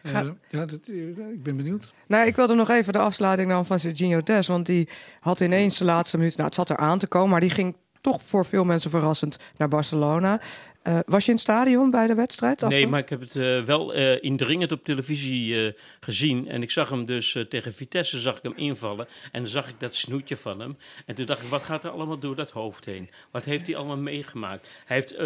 Eh, 0.01 0.29
ja, 0.49 0.65
dat, 0.65 0.79
eh, 0.87 1.07
ik 1.07 1.43
ben 1.43 1.57
benieuwd. 1.57 1.93
Nou, 2.07 2.27
ik 2.27 2.35
wilde 2.35 2.53
nog 2.53 2.69
even 2.69 2.93
de 2.93 2.99
afsluiting 2.99 3.49
dan 3.49 3.65
van 3.65 3.79
Serginho 3.79 4.21
Des. 4.21 4.47
Want 4.47 4.65
die 4.65 4.89
had 5.19 5.39
ineens 5.39 5.77
de 5.77 5.85
laatste 5.85 6.17
minuut... 6.17 6.35
Nou, 6.35 6.45
het 6.45 6.55
zat 6.55 6.69
er 6.69 6.77
aan 6.77 6.99
te 6.99 7.07
komen, 7.07 7.29
maar 7.29 7.39
die 7.39 7.49
ging 7.49 7.75
toch 8.01 8.21
voor 8.21 8.45
veel 8.45 8.63
mensen 8.63 8.91
verrassend 8.91 9.37
naar 9.57 9.67
Barcelona. 9.67 10.41
Eh, 10.81 10.99
was 11.05 11.23
je 11.25 11.29
in 11.29 11.33
het 11.33 11.43
stadion 11.43 11.91
bij 11.91 12.07
de 12.07 12.15
wedstrijd? 12.15 12.61
Nee, 12.61 12.87
maar 12.87 12.99
ik 12.99 13.09
heb 13.09 13.19
het 13.19 13.35
eh, 13.35 13.63
wel 13.63 13.93
eh, 13.93 14.23
indringend 14.23 14.71
op 14.71 14.83
televisie 14.83 15.75
gezien. 15.99 16.47
En 16.47 16.61
ik 16.61 16.71
zag 16.71 16.89
hem 16.89 17.05
dus 17.05 17.37
tegen 17.49 17.73
Vitesse 17.73 18.19
zag 18.19 18.37
ik 18.37 18.43
hem 18.43 18.53
invallen. 18.55 19.07
En 19.31 19.41
dan 19.41 19.51
zag 19.51 19.69
ik 19.69 19.79
dat 19.79 19.95
snoetje 19.95 20.37
van 20.37 20.59
hem. 20.59 20.77
En 21.05 21.15
toen 21.15 21.25
dacht 21.25 21.41
ik, 21.41 21.47
wat 21.47 21.63
gaat 21.63 21.83
er 21.83 21.89
allemaal 21.89 22.19
door 22.19 22.35
dat 22.35 22.51
hoofd 22.51 22.85
heen? 22.85 23.09
Wat 23.31 23.45
heeft 23.45 23.67
hij 23.67 23.75
allemaal 23.75 23.97
meegemaakt? 23.97 24.67
Hij 24.85 24.97
heeft... 24.97 25.17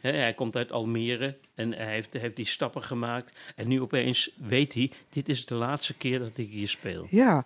hè, 0.00 0.10
hij 0.10 0.34
komt 0.34 0.56
uit 0.56 0.72
Almere 0.72 1.36
en 1.54 1.72
hij 1.72 1.92
heeft, 1.92 2.12
heeft 2.12 2.36
die 2.36 2.46
stappen 2.46 2.82
gemaakt. 2.82 3.38
En 3.56 3.68
nu 3.68 3.80
opeens 3.80 4.30
weet 4.36 4.74
hij, 4.74 4.90
dit 5.10 5.28
is 5.28 5.46
de 5.46 5.54
laatste 5.54 5.94
keer 5.94 6.18
dat 6.18 6.30
ik 6.34 6.50
hier 6.50 6.68
speel. 6.68 7.06
Ja. 7.10 7.44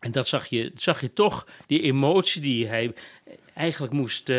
En 0.00 0.12
dat 0.12 0.28
zag 0.28 0.46
je, 0.46 0.72
zag 0.74 1.00
je 1.00 1.12
toch, 1.12 1.46
die 1.66 1.82
emotie 1.82 2.42
die 2.42 2.66
hij 2.66 2.94
eigenlijk 3.54 3.92
moest, 3.92 4.32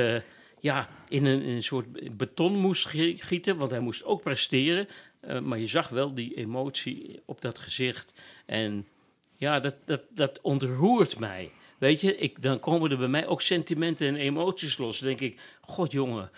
ja, 0.68 0.90
in 1.08 1.26
een, 1.26 1.64
soort 1.64 2.18
beton 2.18 2.56
moest 2.56 2.86
gie- 2.86 3.18
gieten, 3.20 3.58
want 3.58 3.72
hij 3.72 3.80
moest 3.80 4.04
ook 4.04 4.22
presteren. 4.22 4.88
Eh, 5.20 5.40
maar 5.40 5.60
je 5.60 5.68
zag 5.68 5.90
wel 5.90 6.14
die 6.14 6.36
emotie 6.36 7.22
op 7.26 7.42
dat 7.42 7.60
gezicht. 7.60 8.14
En 8.46 8.88
ja, 9.36 9.60
dat, 9.60 9.76
dat, 9.86 10.02
dat 10.10 10.40
ontroert 10.42 11.20
mij. 11.20 11.52
Weet 11.78 12.02
je, 12.02 12.18
ik, 12.18 12.42
dan 12.42 12.60
komen 12.60 12.92
er 12.92 12.98
bij 12.98 13.08
mij 13.08 13.28
ook 13.28 13.42
sentimenten 13.42 14.08
en 14.08 14.16
emoties 14.16 14.78
los. 14.78 15.00
Dan 15.00 15.08
denk 15.08 15.22
ik, 15.22 15.40
god 15.62 15.92
jongen, 15.92 16.32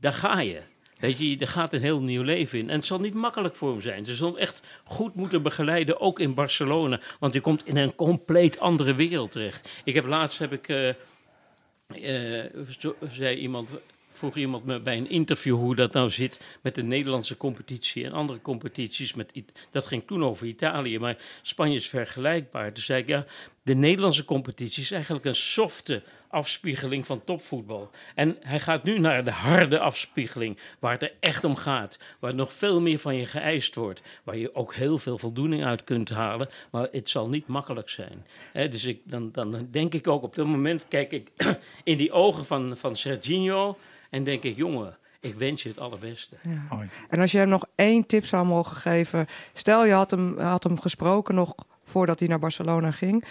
daar 0.00 0.12
ga 0.12 0.40
je. 0.40 0.60
Weet 0.98 1.18
je, 1.18 1.38
er 1.38 1.48
gaat 1.48 1.72
een 1.72 1.80
heel 1.80 2.02
nieuw 2.02 2.22
leven 2.22 2.58
in. 2.58 2.68
En 2.68 2.76
het 2.76 2.84
zal 2.84 3.00
niet 3.00 3.14
makkelijk 3.14 3.56
voor 3.56 3.70
hem 3.70 3.80
zijn. 3.80 4.04
Ze 4.04 4.14
zullen 4.14 4.32
hem 4.32 4.42
echt 4.42 4.62
goed 4.84 5.14
moeten 5.14 5.42
begeleiden, 5.42 6.00
ook 6.00 6.20
in 6.20 6.34
Barcelona. 6.34 7.00
Want 7.18 7.32
hij 7.32 7.42
komt 7.42 7.66
in 7.66 7.76
een 7.76 7.94
compleet 7.94 8.60
andere 8.60 8.94
wereld 8.94 9.30
terecht. 9.30 9.68
Ik 9.84 9.94
heb 9.94 10.06
laatst 10.06 10.38
heb 10.38 10.52
ik, 10.52 10.68
eh, 10.68 10.90
eh, 11.94 12.44
zei 13.08 13.36
iemand, 13.36 13.70
vroeg 14.08 14.36
iemand 14.36 14.64
me 14.64 14.80
bij 14.80 14.96
een 14.96 15.10
interview 15.10 15.56
hoe 15.56 15.74
dat 15.74 15.92
nou 15.92 16.10
zit 16.10 16.40
met 16.60 16.74
de 16.74 16.82
Nederlandse 16.82 17.36
competitie 17.36 18.04
en 18.04 18.12
andere 18.12 18.42
competities. 18.42 19.14
Met, 19.14 19.32
dat 19.70 19.86
ging 19.86 20.02
toen 20.06 20.24
over 20.24 20.46
Italië, 20.46 20.98
maar 20.98 21.18
Spanje 21.42 21.74
is 21.74 21.88
vergelijkbaar. 21.88 22.72
Toen 22.72 22.82
zei 22.82 23.02
ik, 23.02 23.08
ja, 23.08 23.26
de 23.70 23.76
Nederlandse 23.76 24.24
competitie 24.24 24.82
is 24.82 24.90
eigenlijk 24.90 25.24
een 25.24 25.34
softe 25.34 26.02
afspiegeling 26.28 27.06
van 27.06 27.24
topvoetbal. 27.24 27.90
En 28.14 28.36
hij 28.40 28.60
gaat 28.60 28.82
nu 28.82 28.98
naar 28.98 29.24
de 29.24 29.30
harde 29.30 29.78
afspiegeling, 29.78 30.58
waar 30.78 30.92
het 30.92 31.02
er 31.02 31.12
echt 31.20 31.44
om 31.44 31.56
gaat. 31.56 31.98
Waar 32.18 32.34
nog 32.34 32.52
veel 32.52 32.80
meer 32.80 32.98
van 32.98 33.16
je 33.16 33.26
geëist 33.26 33.74
wordt. 33.74 34.02
Waar 34.24 34.36
je 34.36 34.54
ook 34.54 34.74
heel 34.74 34.98
veel 34.98 35.18
voldoening 35.18 35.64
uit 35.64 35.84
kunt 35.84 36.08
halen. 36.08 36.48
Maar 36.70 36.88
het 36.92 37.08
zal 37.08 37.28
niet 37.28 37.46
makkelijk 37.46 37.88
zijn. 37.88 38.26
Hè, 38.52 38.68
dus 38.68 38.84
ik, 38.84 39.00
dan, 39.04 39.32
dan 39.32 39.68
denk 39.70 39.94
ik 39.94 40.08
ook 40.08 40.22
op 40.22 40.34
dat 40.34 40.46
moment, 40.46 40.88
kijk 40.88 41.12
ik 41.12 41.30
in 41.84 41.96
die 41.96 42.12
ogen 42.12 42.44
van, 42.44 42.76
van 42.76 42.96
Serginho. 42.96 43.78
En 44.10 44.24
denk 44.24 44.42
ik, 44.42 44.56
jongen, 44.56 44.98
ik 45.20 45.34
wens 45.34 45.62
je 45.62 45.68
het 45.68 45.78
allerbeste. 45.78 46.36
En 47.08 47.20
als 47.20 47.32
je 47.32 47.38
hem 47.38 47.48
nog 47.48 47.66
één 47.74 48.06
tip 48.06 48.24
zou 48.24 48.46
mogen 48.46 48.76
geven. 48.76 49.26
Stel, 49.52 49.84
je 49.84 49.92
had 49.92 50.10
hem, 50.10 50.38
had 50.38 50.62
hem 50.62 50.80
gesproken 50.80 51.34
nog 51.34 51.54
voordat 51.84 52.18
hij 52.18 52.28
naar 52.28 52.38
Barcelona 52.38 52.90
ging. 52.90 53.24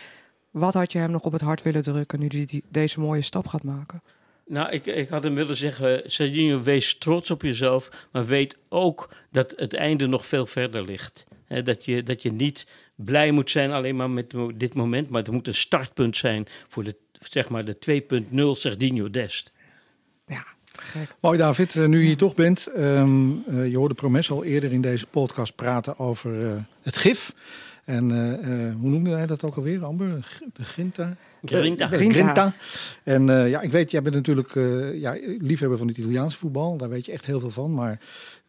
Wat 0.52 0.74
had 0.74 0.92
je 0.92 0.98
hem 0.98 1.12
nog 1.12 1.22
op 1.22 1.32
het 1.32 1.42
hart 1.42 1.62
willen 1.62 1.84
drukken 1.84 2.20
nu 2.20 2.28
hij 2.28 2.46
die, 2.46 2.64
deze 2.70 3.00
mooie 3.00 3.22
stap 3.22 3.48
gaat 3.48 3.64
maken? 3.64 4.02
Nou, 4.46 4.70
ik, 4.72 4.86
ik 4.86 5.10
had 5.10 5.24
hem 5.24 5.36
willen 5.36 5.56
zeggen, 5.56 6.02
Serginho, 6.06 6.62
wees 6.62 6.98
trots 6.98 7.32
op 7.32 7.42
jezelf, 7.42 8.08
maar 8.12 8.26
weet 8.26 8.58
ook 8.70 9.10
dat 9.32 9.54
het 9.56 9.74
einde 9.74 10.08
nog 10.08 10.26
veel 10.26 10.46
verder 10.46 10.84
ligt. 10.84 11.26
Hè, 11.46 11.64
dat, 11.64 11.86
je, 11.86 12.04
dat 12.04 12.22
je 12.22 12.32
niet 12.32 12.68
blij 12.96 13.32
moet 13.32 13.50
zijn 13.50 13.72
alleen 13.72 13.96
maar 13.96 14.10
met 14.10 14.34
dit 14.56 14.74
moment, 14.74 15.10
maar 15.10 15.22
het 15.22 15.32
moet 15.32 15.48
een 15.48 15.54
startpunt 15.54 16.18
zijn 16.18 16.48
voor 16.68 16.84
de, 16.84 16.96
zeg 17.20 17.50
maar 17.50 17.66
de 17.66 17.78
2.0 18.32 18.36
Serginho 18.52 19.10
Dest. 19.10 19.52
Mooi 21.20 21.38
David, 21.38 21.76
eh, 21.76 21.86
nu 21.86 22.00
je 22.00 22.06
hier 22.06 22.18
toch 22.18 22.36
bent. 22.36 22.68
ehm, 22.68 23.32
eh, 23.48 23.70
je 23.70 23.78
hoorde 23.78 23.94
Promes 23.94 24.32
al 24.32 24.44
eerder 24.44 24.72
in 24.72 24.82
deze 24.82 25.06
podcast 25.06 25.56
praten 25.56 26.00
over 26.00 26.46
eh, 26.46 26.56
het 26.82 26.98
gif. 26.98 27.34
En 27.90 28.12
eh, 28.12 28.34
eh, 28.68 28.76
hoe 28.80 28.90
noemde 28.90 29.10
hij 29.16 29.26
dat 29.26 29.44
ook 29.44 29.56
alweer, 29.56 29.84
Amber? 29.86 30.18
G- 30.24 30.40
De 30.54 30.64
Grinta? 30.64 31.16
Grinta. 31.46 31.86
Eh, 31.92 31.98
Grinta. 31.98 32.16
Grinta. 32.18 32.54
En 33.04 33.30
eh, 33.30 33.50
ja, 33.50 33.62
ik 33.62 33.72
weet, 33.72 33.92
jij 33.92 34.02
bent 34.02 34.16
natuurlijk 34.16 34.56
eh, 34.56 35.00
ja, 35.00 35.18
liefhebber 35.22 35.78
van 35.78 35.88
het 35.88 35.98
Italiaanse 35.98 36.38
voetbal. 36.38 36.78
Daar 36.78 36.90
weet 36.90 37.06
je 37.06 37.12
echt 37.12 37.26
heel 37.26 37.40
veel 37.40 37.50
van. 37.50 37.74
Maar 37.74 38.00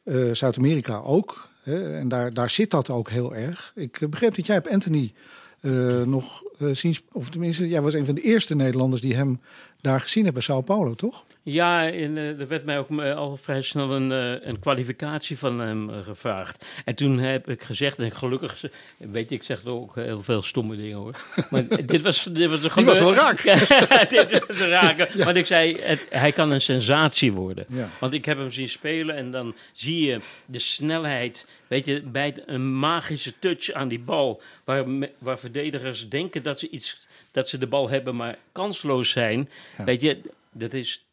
eh, 0.05 0.31
Zuid-Amerika 0.33 0.97
ook. 0.99 1.49
Hè? 1.63 1.99
En 1.99 2.09
daar, 2.09 2.31
daar 2.31 2.51
zit 2.51 2.71
dat 2.71 2.91
ook 2.91 3.11
heel 3.11 3.35
erg. 3.35 3.73
Ik 3.75 4.01
eh, 4.01 4.09
begreep 4.09 4.35
dat 4.35 4.47
jij 4.47 4.59
op 4.59 4.67
Anthony 4.67 5.13
eh, 5.61 6.03
nog 6.03 6.43
eh, 6.43 6.50
zien. 6.73 6.95
sp- 6.95 7.09
Of 7.13 7.29
tenminste, 7.29 7.69
jij 7.69 7.83
was 7.83 7.95
een 7.95 8.05
van 8.07 8.15
de 8.15 8.21
eerste 8.23 8.57
Nederlanders 8.57 9.03
die 9.03 9.15
hem 9.17 9.41
daar 9.81 10.01
gezien 10.01 10.25
hebben 10.25 10.43
bij 10.47 10.55
Sao 10.55 10.61
Paulo, 10.61 10.95
toch? 10.95 11.25
Ja, 11.43 11.91
en, 11.91 12.17
eh, 12.17 12.41
er 12.41 12.49
werd 12.49 12.65
mij 12.65 12.79
ook 12.79 13.01
eh, 13.01 13.17
al 13.17 13.37
vrij 13.37 13.63
snel 13.63 13.93
een, 13.93 14.13
eh, 14.13 14.49
een 14.49 14.59
kwalificatie 14.59 15.39
van 15.39 15.59
hem 15.61 15.91
eh, 15.91 16.03
gevraagd. 16.03 16.65
En 16.85 16.95
toen 16.95 17.19
heb 17.19 17.49
ik 17.49 17.63
gezegd, 17.63 17.99
en 17.99 18.11
gelukkig, 18.11 18.65
weet 18.99 19.29
je, 19.29 19.35
ik 19.35 19.43
zeg 19.43 19.65
ook 19.65 19.95
heel 19.95 20.21
veel 20.21 20.43
stomme 20.43 20.77
dingen 20.77 20.97
hoor. 20.97 21.15
Maar 21.51 21.87
dit 21.87 22.03
was, 22.03 22.29
dit 22.33 22.51
was 22.51 22.77
een 22.77 22.85
was 22.85 22.99
wel 22.99 23.15
raak. 23.15 23.43
dit 24.11 24.47
was 24.47 24.61
een 24.61 24.69
rake. 24.81 25.09
Want 25.25 25.37
ik 25.37 25.47
zei, 25.47 25.77
het, 25.81 26.07
hij 26.11 26.33
kan 26.33 26.51
een 26.51 26.61
sensatie 26.61 27.33
worden. 27.33 27.65
Ja. 27.69 27.89
Want 28.01 28.13
ik 28.13 28.25
heb 28.25 28.39
hem 28.39 28.51
zien 28.51 28.69
spelen 28.69 29.17
en 29.17 29.31
dan 29.31 29.55
zie 29.73 30.07
je 30.07 30.21
de 30.47 30.59
snelheid. 30.59 31.47
Weet 31.67 31.87
je, 31.87 32.03
bij 32.03 32.35
een 32.47 32.75
magische 32.79 33.39
touch 33.39 33.73
aan 33.73 33.89
die 33.89 34.01
bal. 34.01 34.43
Waar, 34.65 34.85
waar 35.19 35.39
verdedigers 35.39 36.09
denken 36.09 36.43
dat 36.43 36.50
ze, 36.59 36.69
iets, 36.69 37.07
dat 37.31 37.49
ze 37.49 37.59
de 37.59 37.67
bal 37.67 37.89
hebben, 37.89 38.17
maar 38.17 38.39
kansloos 38.53 39.11
zijn. 39.11 39.49
Ja. 39.79 39.85
Weet 39.85 40.01
je, 40.01 40.21
dat 40.53 40.73
is 40.73 41.05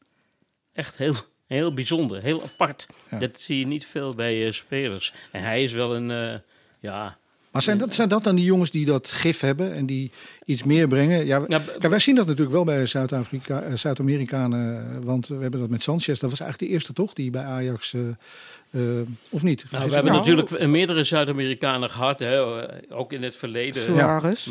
echt 0.74 0.98
heel, 0.98 1.16
heel 1.48 1.74
bijzonder, 1.74 2.22
heel 2.22 2.44
apart. 2.44 2.88
Ja. 3.12 3.20
Dat 3.20 3.40
zie 3.40 3.60
je 3.60 3.68
niet 3.68 3.86
veel 3.86 4.14
bij 4.14 4.46
eh, 4.46 4.52
spelers. 4.52 5.14
En 5.32 5.44
hij 5.44 5.64
is 5.64 5.72
wel 5.72 5.96
een, 5.96 6.12
eh, 6.12 6.40
ja... 6.80 7.18
Maar 7.52 7.62
zijn 7.62 7.78
dat, 7.78 7.94
zijn 7.94 8.10
dat 8.10 8.24
dan 8.24 8.36
die 8.36 8.46
jongens 8.46 8.72
die 8.72 8.86
dat 8.86 9.12
gif 9.12 9.40
hebben 9.40 9.74
en 9.74 9.86
die 9.86 10.12
iets 10.46 10.64
meer 10.64 10.88
brengen? 10.88 11.26
Ja, 11.26 11.44
Ja, 11.48 11.60
kijk, 11.60 11.88
wij 11.88 12.00
zien 12.00 12.16
dat 12.16 12.26
natuurlijk 12.26 12.56
wel 12.56 12.64
bij 12.64 12.86
Zuid-Afrika, 12.86 13.62
eh, 13.62 13.74
Zuid-Amerikanen. 13.74 15.04
want 15.04 15.28
we 15.28 15.42
hebben 15.42 15.60
dat 15.60 15.70
met 15.70 15.82
Sanchez. 15.82 16.20
Dat 16.20 16.30
was 16.30 16.40
eigenlijk 16.40 16.72
de 16.72 16.76
eerste 16.78 16.94
toch 16.94 17.14
die 17.14 17.30
bij 17.32 17.44
Ajax... 17.44 17.94
eh, 18.78 19.14
of 19.30 19.44
niet? 19.44 19.66
Nou, 19.72 19.88
we 19.88 19.94
hebben 19.94 20.12
nou? 20.14 20.26
natuurlijk 20.26 20.68
meerdere 20.68 21.04
Zuid-Amerikanen 21.04 21.90
gehad, 21.90 22.20
hè, 22.20 22.62
eh, 22.68 22.98
ook 22.98 23.14
in 23.14 23.24
het 23.24 23.36
verleden. 23.36 23.82
Suarez. 23.82 24.48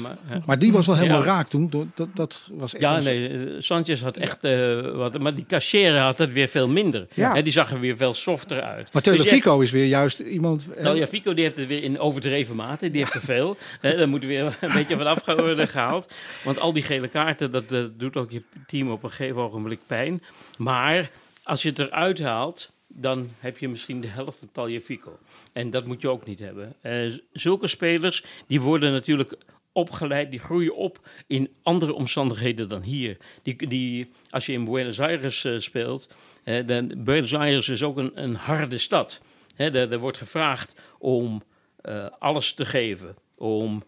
Maar, 0.47 0.59
die 0.59 0.73
was 0.73 0.87
wel 0.87 0.97
helemaal 0.97 1.21
Ja. 1.21 1.27
raak 1.27 1.49
toen. 1.49 1.71
Dat, 1.71 1.87
dat, 1.95 2.09
dat 2.15 2.49
was 2.53 2.73
echt 2.75 2.83
Ja, 2.83 2.97
een- 2.97 3.05
nee, 3.05 3.29
eh, 3.29 3.55
Sanchez 3.59 4.03
had 4.03 4.17
echt 4.17 4.45
eh, 4.45 4.81
wat, 4.95 5.19
maar 5.19 5.35
die 5.35 5.47
Cachera 5.47 6.05
had 6.05 6.19
het 6.19 6.33
weer 6.33 6.49
veel 6.49 6.69
minder. 6.69 7.07
Ja. 7.15 7.35
Hè, 7.35 7.43
die 7.43 7.53
zag 7.53 7.71
er 7.71 7.81
weer 7.81 7.97
veel 7.97 8.15
softer 8.15 8.61
uit. 8.63 8.93
Maar 8.93 9.03
Dus 9.03 9.13
Telefico 9.17 9.61
is 9.61 9.71
weer 9.71 9.87
juist 9.87 10.19
iemand... 10.19 10.67
Nou 10.83 10.97
ja, 10.97 11.07
Fico 11.07 11.35
die 11.35 11.45
heeft 11.45 11.57
het 11.57 11.67
weer 11.67 11.83
in 11.83 11.99
overdreven 11.99 12.57
mate. 12.57 12.91
Die 12.91 13.01
heeft 13.01 13.13
te 13.13 13.21
veel. 13.21 13.57
Hè, 13.81 13.97
daar 13.97 14.09
moet 14.09 14.25
weer 14.25 14.45
een 14.61 14.73
beetje 14.73 14.97
van 14.97 15.07
afge- 15.07 15.67
gehaald. 15.69 16.13
Want 16.45 16.59
al 16.59 16.73
die 16.73 16.83
gele 16.83 17.09
kaarten, 17.09 17.51
dat, 17.51 17.73
eh, 17.73 17.85
doet 17.97 18.17
ook 18.17 18.31
je 18.31 18.43
team 18.67 18.91
op 18.91 19.03
een 19.03 19.11
gegeven 19.11 19.41
ogenblik 19.43 19.81
pijn. 19.87 20.23
Maar 20.59 21.11
als 21.43 21.63
je 21.63 21.69
het 21.69 21.79
eruit 21.79 22.19
haalt, 22.23 22.71
dan 23.01 23.31
heb 23.39 23.59
je 23.59 23.69
misschien 23.69 24.01
de 24.01 24.07
helft 24.07 24.39
van 24.39 24.49
Taljefico. 24.53 25.19
En 25.53 25.71
dat 25.71 25.87
moet 25.87 26.03
je 26.03 26.09
ook 26.09 26.27
niet 26.27 26.39
hebben. 26.39 26.75
Eh, 26.81 27.13
zulke 27.33 27.67
spelers, 27.67 28.25
die 28.47 28.61
worden 28.61 28.93
natuurlijk 28.93 29.37
opgeleid, 29.77 30.31
die 30.31 30.41
groeien 30.41 30.77
op 30.77 31.09
in 31.27 31.55
andere 31.63 31.95
omstandigheden 31.95 32.69
dan 32.69 32.83
hier. 32.83 33.17
Die, 33.43 33.69
die, 33.69 34.11
als 34.31 34.47
je 34.47 34.53
in 34.53 34.65
Buenos 34.65 35.01
Aires 35.01 35.45
eh, 35.45 35.59
speelt, 35.59 36.09
eh, 36.45 36.67
dan, 36.67 36.93
Buenos 36.97 37.35
Aires 37.35 37.69
is 37.69 37.83
ook 37.83 37.97
een, 37.97 38.11
een 38.15 38.35
harde 38.35 38.79
stad. 38.79 39.21
Hè, 39.55 39.65
er, 39.65 39.93
er 39.93 39.99
wordt 39.99 40.19
gevraagd 40.19 40.81
om 40.99 41.43
eh, 41.81 42.07
alles 42.19 42.55
te 42.55 42.65
geven, 42.65 43.17
om 43.35 43.85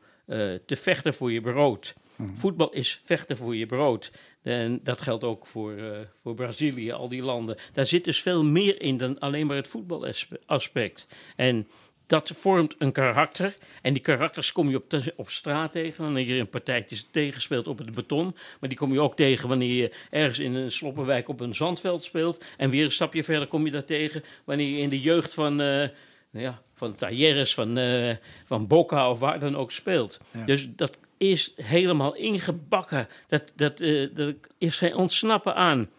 te 0.66 0.76
vechten 0.76 1.14
voor 1.14 1.32
je 1.32 1.40
brood. 1.40 1.94
Voetbal 2.34 2.70
is 2.70 3.00
vechten 3.04 3.36
voor 3.36 3.56
je 3.56 3.66
brood. 3.66 4.12
En 4.48 4.80
dat 4.82 5.00
geldt 5.00 5.24
ook 5.24 5.46
voor, 5.46 5.76
eh, 5.76 5.98
voor 6.22 6.34
Brazilië, 6.34 6.92
al 6.92 7.08
die 7.08 7.22
landen. 7.22 7.56
Daar 7.72 7.86
zit 7.86 8.04
dus 8.04 8.22
veel 8.22 8.44
meer 8.44 8.82
in 8.82 8.96
dan 8.96 9.18
alleen 9.18 9.46
maar 9.46 9.56
het 9.56 9.68
voetbalaspect. 9.68 11.06
En 11.36 11.68
dat 12.06 12.30
vormt 12.34 12.74
een 12.78 12.92
karakter. 12.92 13.54
En 13.82 13.92
die 13.92 14.02
karakters 14.02 14.52
kom 14.52 14.70
je 14.70 14.76
op, 14.76 14.88
te- 14.88 15.12
op 15.16 15.30
straat 15.30 15.72
tegen. 15.72 16.04
Wanneer 16.04 16.26
je 16.26 16.40
een 16.40 16.48
partijtje 16.48 16.96
tegenspeelt 17.10 17.68
op 17.68 17.78
het 17.78 17.94
beton. 17.94 18.36
Maar 18.60 18.68
die 18.68 18.78
kom 18.78 18.92
je 18.92 19.00
ook 19.00 19.16
tegen 19.16 19.48
wanneer 19.48 19.74
je 19.74 19.92
ergens 20.10 20.38
in 20.38 20.54
een 20.54 20.72
sloppenwijk 20.72 21.28
op 21.28 21.40
een 21.40 21.54
zandveld 21.54 22.02
speelt. 22.02 22.44
En 22.56 22.70
weer 22.70 22.84
een 22.84 22.90
stapje 22.92 23.24
verder 23.24 23.48
kom 23.48 23.64
je 23.64 23.70
daar 23.70 23.84
tegen 23.84 24.24
wanneer 24.44 24.68
je 24.68 24.82
in 24.82 24.88
de 24.88 25.00
jeugd 25.00 25.34
van, 25.34 25.56
nou 25.56 25.90
ja, 26.30 26.62
van 26.74 26.94
Talleres, 26.94 27.54
van, 27.54 27.78
eh, 27.78 28.16
van 28.44 28.66
Boca 28.66 29.10
of 29.10 29.18
waar 29.18 29.40
dan 29.40 29.56
ook 29.56 29.72
speelt. 29.72 30.20
Ja. 30.30 30.44
Dus 30.44 30.68
dat 30.76 30.98
is 31.18 31.52
helemaal 31.56 32.14
ingebakken. 32.14 33.08
Dat, 33.26 33.52
dat, 33.56 33.80
eh, 33.80 34.08
dat 34.14 34.34
is 34.58 34.78
geen 34.78 34.94
ontsnappen 34.94 35.54
aan. 35.54 35.90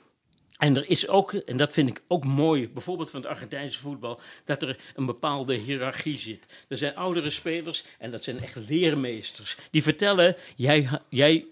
En 0.57 0.75
er 0.75 0.89
is 0.89 1.07
ook, 1.07 1.33
en 1.33 1.57
dat 1.57 1.73
vind 1.73 1.89
ik 1.89 2.01
ook 2.07 2.23
mooi, 2.25 2.69
bijvoorbeeld 2.69 3.09
van 3.09 3.21
het 3.21 3.29
Argentijnse 3.29 3.79
voetbal, 3.79 4.19
dat 4.45 4.61
er 4.61 4.77
een 4.95 5.05
bepaalde 5.05 5.53
hiërarchie 5.53 6.19
zit. 6.19 6.45
Er 6.67 6.77
zijn 6.77 6.95
oudere 6.95 7.29
spelers 7.29 7.83
en 7.97 8.11
dat 8.11 8.23
zijn 8.23 8.41
echt 8.41 8.55
leermeesters. 8.67 9.57
Die 9.71 9.83
vertellen, 9.83 10.35
jij, 10.55 10.89
jij 11.09 11.45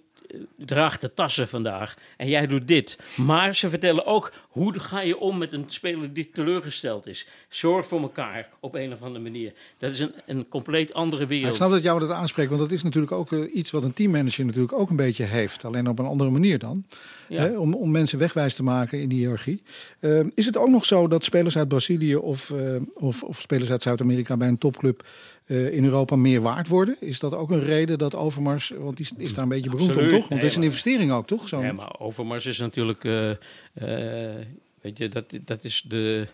draagt 0.56 1.02
de 1.02 1.14
tassen 1.14 1.48
vandaag 1.48 1.96
en 2.18 2.28
jij 2.28 2.48
doet 2.48 2.68
dit. 2.68 2.98
Maar 3.16 3.56
ze 3.56 3.70
vertellen 3.70 4.06
ook, 4.06 4.32
hoe 4.50 4.80
ga 4.80 5.02
je 5.02 5.18
om 5.20 5.38
met 5.38 5.54
een 5.54 5.64
speler 5.68 6.14
die 6.14 6.30
teleurgesteld 6.34 7.08
is? 7.08 7.28
Zorg 7.50 7.86
voor 7.86 8.02
elkaar 8.02 8.50
op 8.60 8.76
een 8.76 8.94
of 8.94 9.02
andere 9.02 9.24
manier. 9.24 9.54
Dat 9.78 9.92
is 9.92 10.00
een, 10.00 10.14
een 10.26 10.50
compleet 10.50 10.94
andere 10.94 11.22
Ja, 11.22 11.28
wereld. 11.28 11.50
ik 11.50 11.56
snap 11.56 11.72
dat 11.72 11.84
jou 11.84 12.00
dat 12.00 12.12
aanspreekt, 12.12 12.50
want 12.50 12.62
dat 12.62 12.72
is 12.72 12.84
natuurlijk 12.84 13.12
ook 13.12 13.32
eh, 13.32 13.56
iets 13.56 13.72
wat 13.72 13.84
een 13.84 13.94
teammanager 13.94 14.46
natuurlijk 14.46 14.74
ook 14.74 14.90
een 14.90 14.96
beetje 14.96 15.24
heeft. 15.24 15.66
Alleen 15.66 15.88
op 15.88 16.00
een 16.00 16.06
andere 16.06 16.30
manier 16.30 16.60
dan. 16.60 16.86
Ja. 17.28 17.42
Hè, 17.42 17.58
om, 17.58 17.74
om 17.74 17.92
mensen 17.92 18.20
wegwijs 18.20 18.56
te 18.56 18.64
maken 18.64 19.02
in 19.02 19.10
die 19.10 19.18
hiërarchie. 19.18 19.62
Eh, 20.00 20.20
is 20.34 20.46
het 20.46 20.58
ook 20.58 20.70
nog 20.70 20.86
zo 20.86 21.08
dat 21.08 21.24
spelers 21.24 21.58
uit 21.58 21.68
Brazilië 21.68 22.16
of, 22.16 22.52
eh, 22.52 22.76
of, 22.94 23.24
of 23.24 23.42
spelers 23.42 23.72
uit 23.72 23.82
Zuid-Amerika 23.82 24.38
bij 24.38 24.48
een 24.48 24.58
topclub 24.58 25.04
eh, 25.48 25.74
in 25.74 25.84
Europa 25.84 26.16
meer 26.16 26.42
waard 26.42 26.68
worden? 26.68 26.96
Is 27.00 27.20
dat 27.20 27.34
ook 27.34 27.52
een 27.52 27.64
reden 27.64 27.98
dat 27.98 28.16
Overmars, 28.16 28.70
want 28.78 28.98
die 28.98 29.08
is, 29.18 29.34
daar 29.34 29.44
een 29.44 29.50
beetje 29.50 29.70
beroemd 29.70 29.90
Absoluut. 29.90 30.14
om 30.14 30.20
toch? 30.20 30.30
Want 30.30 30.42
het 30.42 30.50
is 30.50 30.56
een 30.56 30.62
Nee, 30.62 30.70
investering 30.70 31.12
ook 31.12 31.28
toch? 31.28 31.48
Zo 31.48 31.62
Ja, 31.62 31.74
maar 31.74 32.00
Overmars 32.00 32.46
is 32.46 32.58
natuurlijk, 32.58 33.04
eh, 33.04 33.30
eh, 33.30 34.46
weet 34.82 34.98
je, 34.98 35.10
dat, 35.10 35.40
dat 35.46 35.64
is 35.64 35.86
de, 35.88 36.28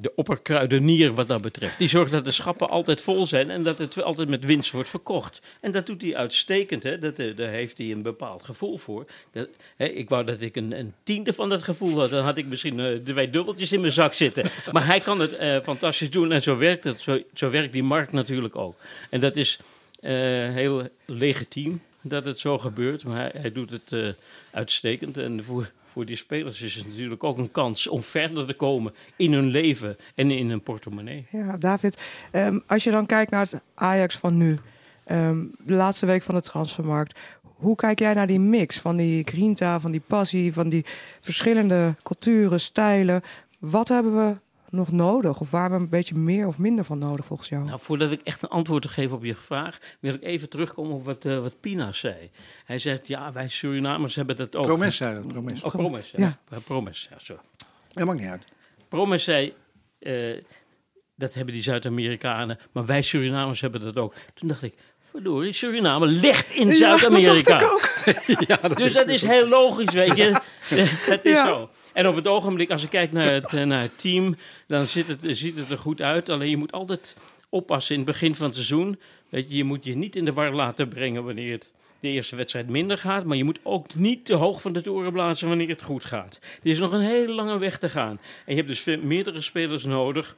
de 0.00 0.12
opperkruidenier 0.14 1.14
wat 1.14 1.26
dat 1.26 1.42
betreft. 1.42 1.78
Die 1.78 1.88
zorgt 1.88 2.12
dat 2.12 2.24
de 2.24 2.32
schappen 2.32 2.68
altijd 2.68 3.00
vol 3.00 3.26
zijn 3.26 3.50
en 3.50 3.62
dat 3.62 3.78
het 3.78 4.02
altijd 4.02 4.28
met 4.28 4.44
winst 4.44 4.70
wordt 4.70 4.88
verkocht. 4.88 5.40
En 5.60 5.72
dat 5.72 5.86
doet 5.86 6.02
hij 6.02 6.16
uitstekend, 6.16 6.82
hè? 6.82 6.98
Dat, 6.98 7.18
eh, 7.18 7.36
daar 7.36 7.50
heeft 7.50 7.78
hij 7.78 7.90
een 7.90 8.02
bepaald 8.02 8.42
gevoel 8.42 8.76
voor. 8.76 9.06
Dat, 9.32 9.48
hè, 9.76 9.86
ik 9.86 10.08
wou 10.08 10.24
dat 10.24 10.40
ik 10.40 10.56
een, 10.56 10.78
een 10.78 10.94
tiende 11.02 11.32
van 11.32 11.48
dat 11.48 11.62
gevoel 11.62 11.98
had, 11.98 12.10
dan 12.10 12.24
had 12.24 12.36
ik 12.36 12.46
misschien 12.46 12.80
eh, 12.80 12.94
twee 12.94 13.30
dubbeltjes 13.30 13.72
in 13.72 13.80
mijn 13.80 13.92
zak 13.92 14.14
zitten. 14.14 14.50
Maar 14.72 14.86
hij 14.86 15.00
kan 15.00 15.20
het 15.20 15.36
eh, 15.36 15.60
fantastisch 15.60 16.10
doen 16.10 16.32
en 16.32 16.42
zo 16.42 16.56
werkt 16.56 16.84
het. 16.84 17.00
Zo, 17.00 17.20
zo 17.34 17.50
werkt 17.50 17.72
die 17.72 17.82
markt 17.82 18.12
natuurlijk 18.12 18.56
ook. 18.56 18.76
En 19.10 19.20
dat 19.20 19.36
is 19.36 19.60
heel 20.00 20.88
legitiem 21.04 21.82
dat 22.02 22.24
het 22.24 22.40
zo 22.40 22.58
gebeurt, 22.58 23.04
maar 23.04 23.16
hij, 23.16 23.32
hij 23.34 23.52
doet 23.52 23.70
het 23.70 24.16
uitstekend. 24.50 25.16
En 25.16 25.44
voor, 25.44 25.70
voor 25.92 26.06
die 26.06 26.16
spelers 26.16 26.62
is 26.62 26.74
het 26.74 26.86
natuurlijk 26.86 27.24
ook 27.24 27.38
een 27.38 27.50
kans 27.50 27.86
om 27.86 28.02
verder 28.02 28.46
te 28.46 28.54
komen 28.54 28.94
in 29.16 29.32
hun 29.32 29.46
leven 29.46 29.96
en 30.14 30.30
in 30.30 30.50
hun 30.50 30.62
portemonnee. 30.62 31.26
Ja, 31.30 31.56
David, 31.56 32.02
ehm, 32.30 32.58
als 32.66 32.84
je 32.84 32.90
dan 32.90 33.06
kijkt 33.06 33.30
naar 33.30 33.40
het 33.50 33.60
Ajax 33.74 34.16
van 34.16 34.36
nu, 34.36 34.58
ehm, 35.04 35.44
de 35.58 35.74
laatste 35.74 36.06
week 36.06 36.22
van 36.22 36.34
de 36.34 36.40
transfermarkt, 36.40 37.18
hoe 37.42 37.76
kijk 37.76 37.98
jij 37.98 38.14
naar 38.14 38.26
die 38.26 38.40
mix 38.40 38.78
van 38.78 38.96
die 38.96 39.24
grinta, 39.24 39.80
van 39.80 39.90
die 39.90 40.02
passie, 40.06 40.52
van 40.52 40.68
die 40.68 40.84
verschillende 41.20 41.94
culturen, 42.02 42.60
stijlen? 42.60 43.22
Wat 43.58 43.88
hebben 43.88 44.14
we 44.14 44.36
nog 44.70 44.92
nodig? 44.92 45.40
Of 45.40 45.50
waar 45.50 45.70
we 45.70 45.76
een 45.76 45.88
beetje 45.88 46.14
meer 46.14 46.46
of 46.46 46.58
minder 46.58 46.84
van 46.84 46.98
nodig 46.98 47.24
volgens 47.24 47.48
jou? 47.48 47.64
Nou, 47.64 47.78
voordat 47.80 48.10
ik 48.10 48.20
echt 48.22 48.42
een 48.42 48.48
antwoord 48.48 48.88
geef 48.88 49.12
op 49.12 49.24
je 49.24 49.34
vraag, 49.34 49.78
wil 50.00 50.14
ik 50.14 50.22
even 50.22 50.48
terugkomen 50.48 50.92
op 50.96 51.04
wat, 51.04 51.24
eh, 51.24 51.40
wat 51.40 51.60
Pina 51.60 51.92
zei. 51.92 52.30
Hij 52.64 52.78
zegt, 52.78 53.06
ja, 53.06 53.32
wij 53.32 53.48
Surinamers 53.48 54.14
hebben 54.14 54.36
dat 54.36 54.56
ook. 54.56 54.64
Promes 54.66 54.96
zei 54.96 55.14
dat, 55.14 55.26
Promes. 55.26 55.62
Oh, 55.62 55.70
Promes, 55.70 56.10
Ja. 56.10 56.18
ja. 56.18 56.38
Ja, 56.50 56.58
Promes, 56.58 57.08
ja, 57.10 57.18
zo. 57.18 57.36
Dat 57.92 58.06
maakt 58.06 58.20
niet 58.20 58.28
uit. 58.28 58.44
Promes 58.88 59.24
zei, 59.24 59.54
eh, 59.98 60.14
dat 61.16 61.34
hebben 61.34 61.54
die 61.54 61.62
Zuid-Amerikanen, 61.62 62.58
maar 62.72 62.86
wij 62.86 63.02
Surinamers 63.02 63.60
hebben 63.60 63.80
dat 63.80 63.96
ook. 63.96 64.14
Toen 64.34 64.48
dacht 64.48 64.62
ik, 64.62 64.74
verdorie, 65.10 65.52
Suriname 65.52 66.06
ligt 66.06 66.50
in 66.50 66.68
Ja, 66.68 66.74
Zuid-Amerika. 66.74 67.58
dat 67.58 67.68
dacht 67.70 68.06
ik 68.06 68.58
ook. 68.64 68.76
dus 68.82 68.92
dat 68.92 69.08
is 69.08 69.22
heel 69.22 69.48
logisch, 69.48 69.92
weet 69.92 70.16
je. 70.16 70.30
dat 71.08 71.24
is 71.24 71.32
Ja. 71.32 71.46
zo. 71.46 71.70
En 71.98 72.06
op 72.06 72.14
het 72.14 72.26
ogenblik, 72.26 72.70
als 72.70 72.82
ik 72.82 72.90
kijk 72.90 73.12
naar 73.12 73.32
het, 73.32 73.52
eh, 73.52 73.64
naar 73.64 73.82
het 73.82 73.98
team, 73.98 74.36
dan 74.66 74.86
ziet 74.86 75.06
het, 75.06 75.18
ziet 75.22 75.58
het 75.58 75.70
er 75.70 75.78
goed 75.78 76.00
uit. 76.00 76.28
Alleen 76.28 76.50
je 76.50 76.56
moet 76.56 76.72
altijd 76.72 77.16
oppassen 77.48 77.94
in 77.94 78.00
het 78.00 78.10
begin 78.10 78.34
van 78.34 78.46
het 78.46 78.54
seizoen. 78.54 78.98
Je, 79.28 79.44
je 79.48 79.64
moet 79.64 79.84
je 79.84 79.96
niet 79.96 80.16
in 80.16 80.24
de 80.24 80.32
war 80.32 80.52
laten 80.52 80.88
brengen 80.88 81.24
wanneer 81.24 81.52
het 81.52 81.72
de 82.00 82.08
eerste 82.08 82.36
wedstrijd 82.36 82.68
minder 82.68 82.98
gaat. 82.98 83.24
Maar 83.24 83.36
je 83.36 83.44
moet 83.44 83.58
ook 83.62 83.94
niet 83.94 84.24
te 84.24 84.34
hoog 84.34 84.60
van 84.60 84.72
de 84.72 84.80
toren 84.80 85.12
blazen 85.12 85.48
wanneer 85.48 85.68
het 85.68 85.82
goed 85.82 86.04
gaat. 86.04 86.38
Er 86.62 86.70
is 86.70 86.78
nog 86.78 86.92
een 86.92 87.00
hele 87.00 87.32
lange 87.32 87.58
weg 87.58 87.78
te 87.78 87.88
gaan. 87.88 88.20
En 88.44 88.54
je 88.54 88.62
hebt 88.62 88.68
dus 88.68 88.84
meerdere 89.02 89.40
spelers 89.40 89.84
nodig 89.84 90.36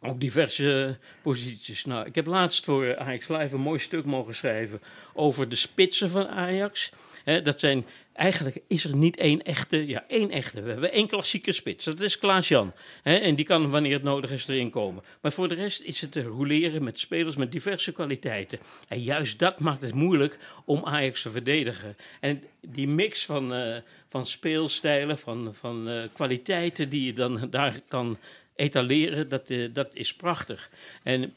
op 0.00 0.20
diverse 0.20 0.98
posities. 1.22 1.84
Nou, 1.84 2.06
ik 2.06 2.14
heb 2.14 2.26
laatst 2.26 2.64
voor 2.64 2.98
Ajax 2.98 3.28
Live 3.28 3.54
een 3.54 3.60
mooi 3.60 3.78
stuk 3.78 4.04
mogen 4.04 4.34
schrijven 4.34 4.80
over 5.14 5.48
de 5.48 5.56
spitsen 5.56 6.10
van 6.10 6.28
Ajax. 6.28 6.92
Dat 7.24 7.60
zijn 7.60 7.84
eigenlijk 8.16 8.58
is 8.68 8.84
er 8.84 8.96
niet 8.96 9.16
één 9.16 9.42
echte, 9.42 9.86
ja, 9.86 10.04
één 10.08 10.30
echte. 10.30 10.62
We 10.62 10.70
hebben 10.70 10.92
één 10.92 11.08
klassieke 11.08 11.52
spits, 11.52 11.84
dat 11.84 12.00
is 12.00 12.18
Klaas-Jan. 12.18 12.72
En 13.02 13.34
die 13.34 13.44
kan 13.44 13.70
wanneer 13.70 13.92
het 13.92 14.02
nodig 14.02 14.30
is 14.30 14.48
erin 14.48 14.70
komen. 14.70 15.02
Maar 15.20 15.32
voor 15.32 15.48
de 15.48 15.54
rest 15.54 15.80
is 15.80 16.00
het 16.00 16.12
te 16.12 16.22
roleren 16.22 16.84
met 16.84 16.98
spelers 16.98 17.36
met 17.36 17.52
diverse 17.52 17.92
kwaliteiten. 17.92 18.58
En 18.88 19.02
juist 19.02 19.38
dat 19.38 19.60
maakt 19.60 19.82
het 19.82 19.94
moeilijk 19.94 20.38
om 20.64 20.84
Ajax 20.84 21.22
te 21.22 21.30
verdedigen. 21.30 21.96
En 22.20 22.42
die 22.60 22.88
mix 22.88 23.24
van, 23.24 23.54
uh, 23.54 23.76
van 24.08 24.26
speelstijlen, 24.26 25.18
van, 25.18 25.54
van 25.54 25.88
uh, 25.88 26.02
kwaliteiten 26.12 26.88
die 26.88 27.06
je 27.06 27.12
dan 27.12 27.46
daar 27.50 27.80
kan 27.88 28.18
etaleren, 28.56 29.28
dat, 29.28 29.50
uh, 29.50 29.68
dat 29.72 29.94
is 29.94 30.14
prachtig. 30.14 30.70
En 31.02 31.34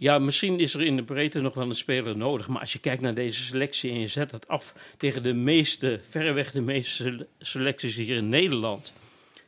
ja, 0.00 0.18
misschien 0.18 0.58
is 0.58 0.74
er 0.74 0.82
in 0.82 0.96
de 0.96 1.02
breedte 1.02 1.40
nog 1.40 1.54
wel 1.54 1.68
een 1.68 1.74
speler 1.74 2.16
nodig. 2.16 2.48
Maar 2.48 2.60
als 2.60 2.72
je 2.72 2.78
kijkt 2.78 3.02
naar 3.02 3.14
deze 3.14 3.42
selectie 3.42 3.90
en 3.90 4.00
je 4.00 4.06
zet 4.06 4.30
dat 4.30 4.48
af 4.48 4.74
tegen 4.96 5.22
de 5.22 5.32
meeste, 5.32 6.00
verreweg 6.08 6.50
de 6.50 6.60
meeste 6.60 7.26
selecties 7.38 7.96
hier 7.96 8.16
in 8.16 8.28
Nederland. 8.28 8.92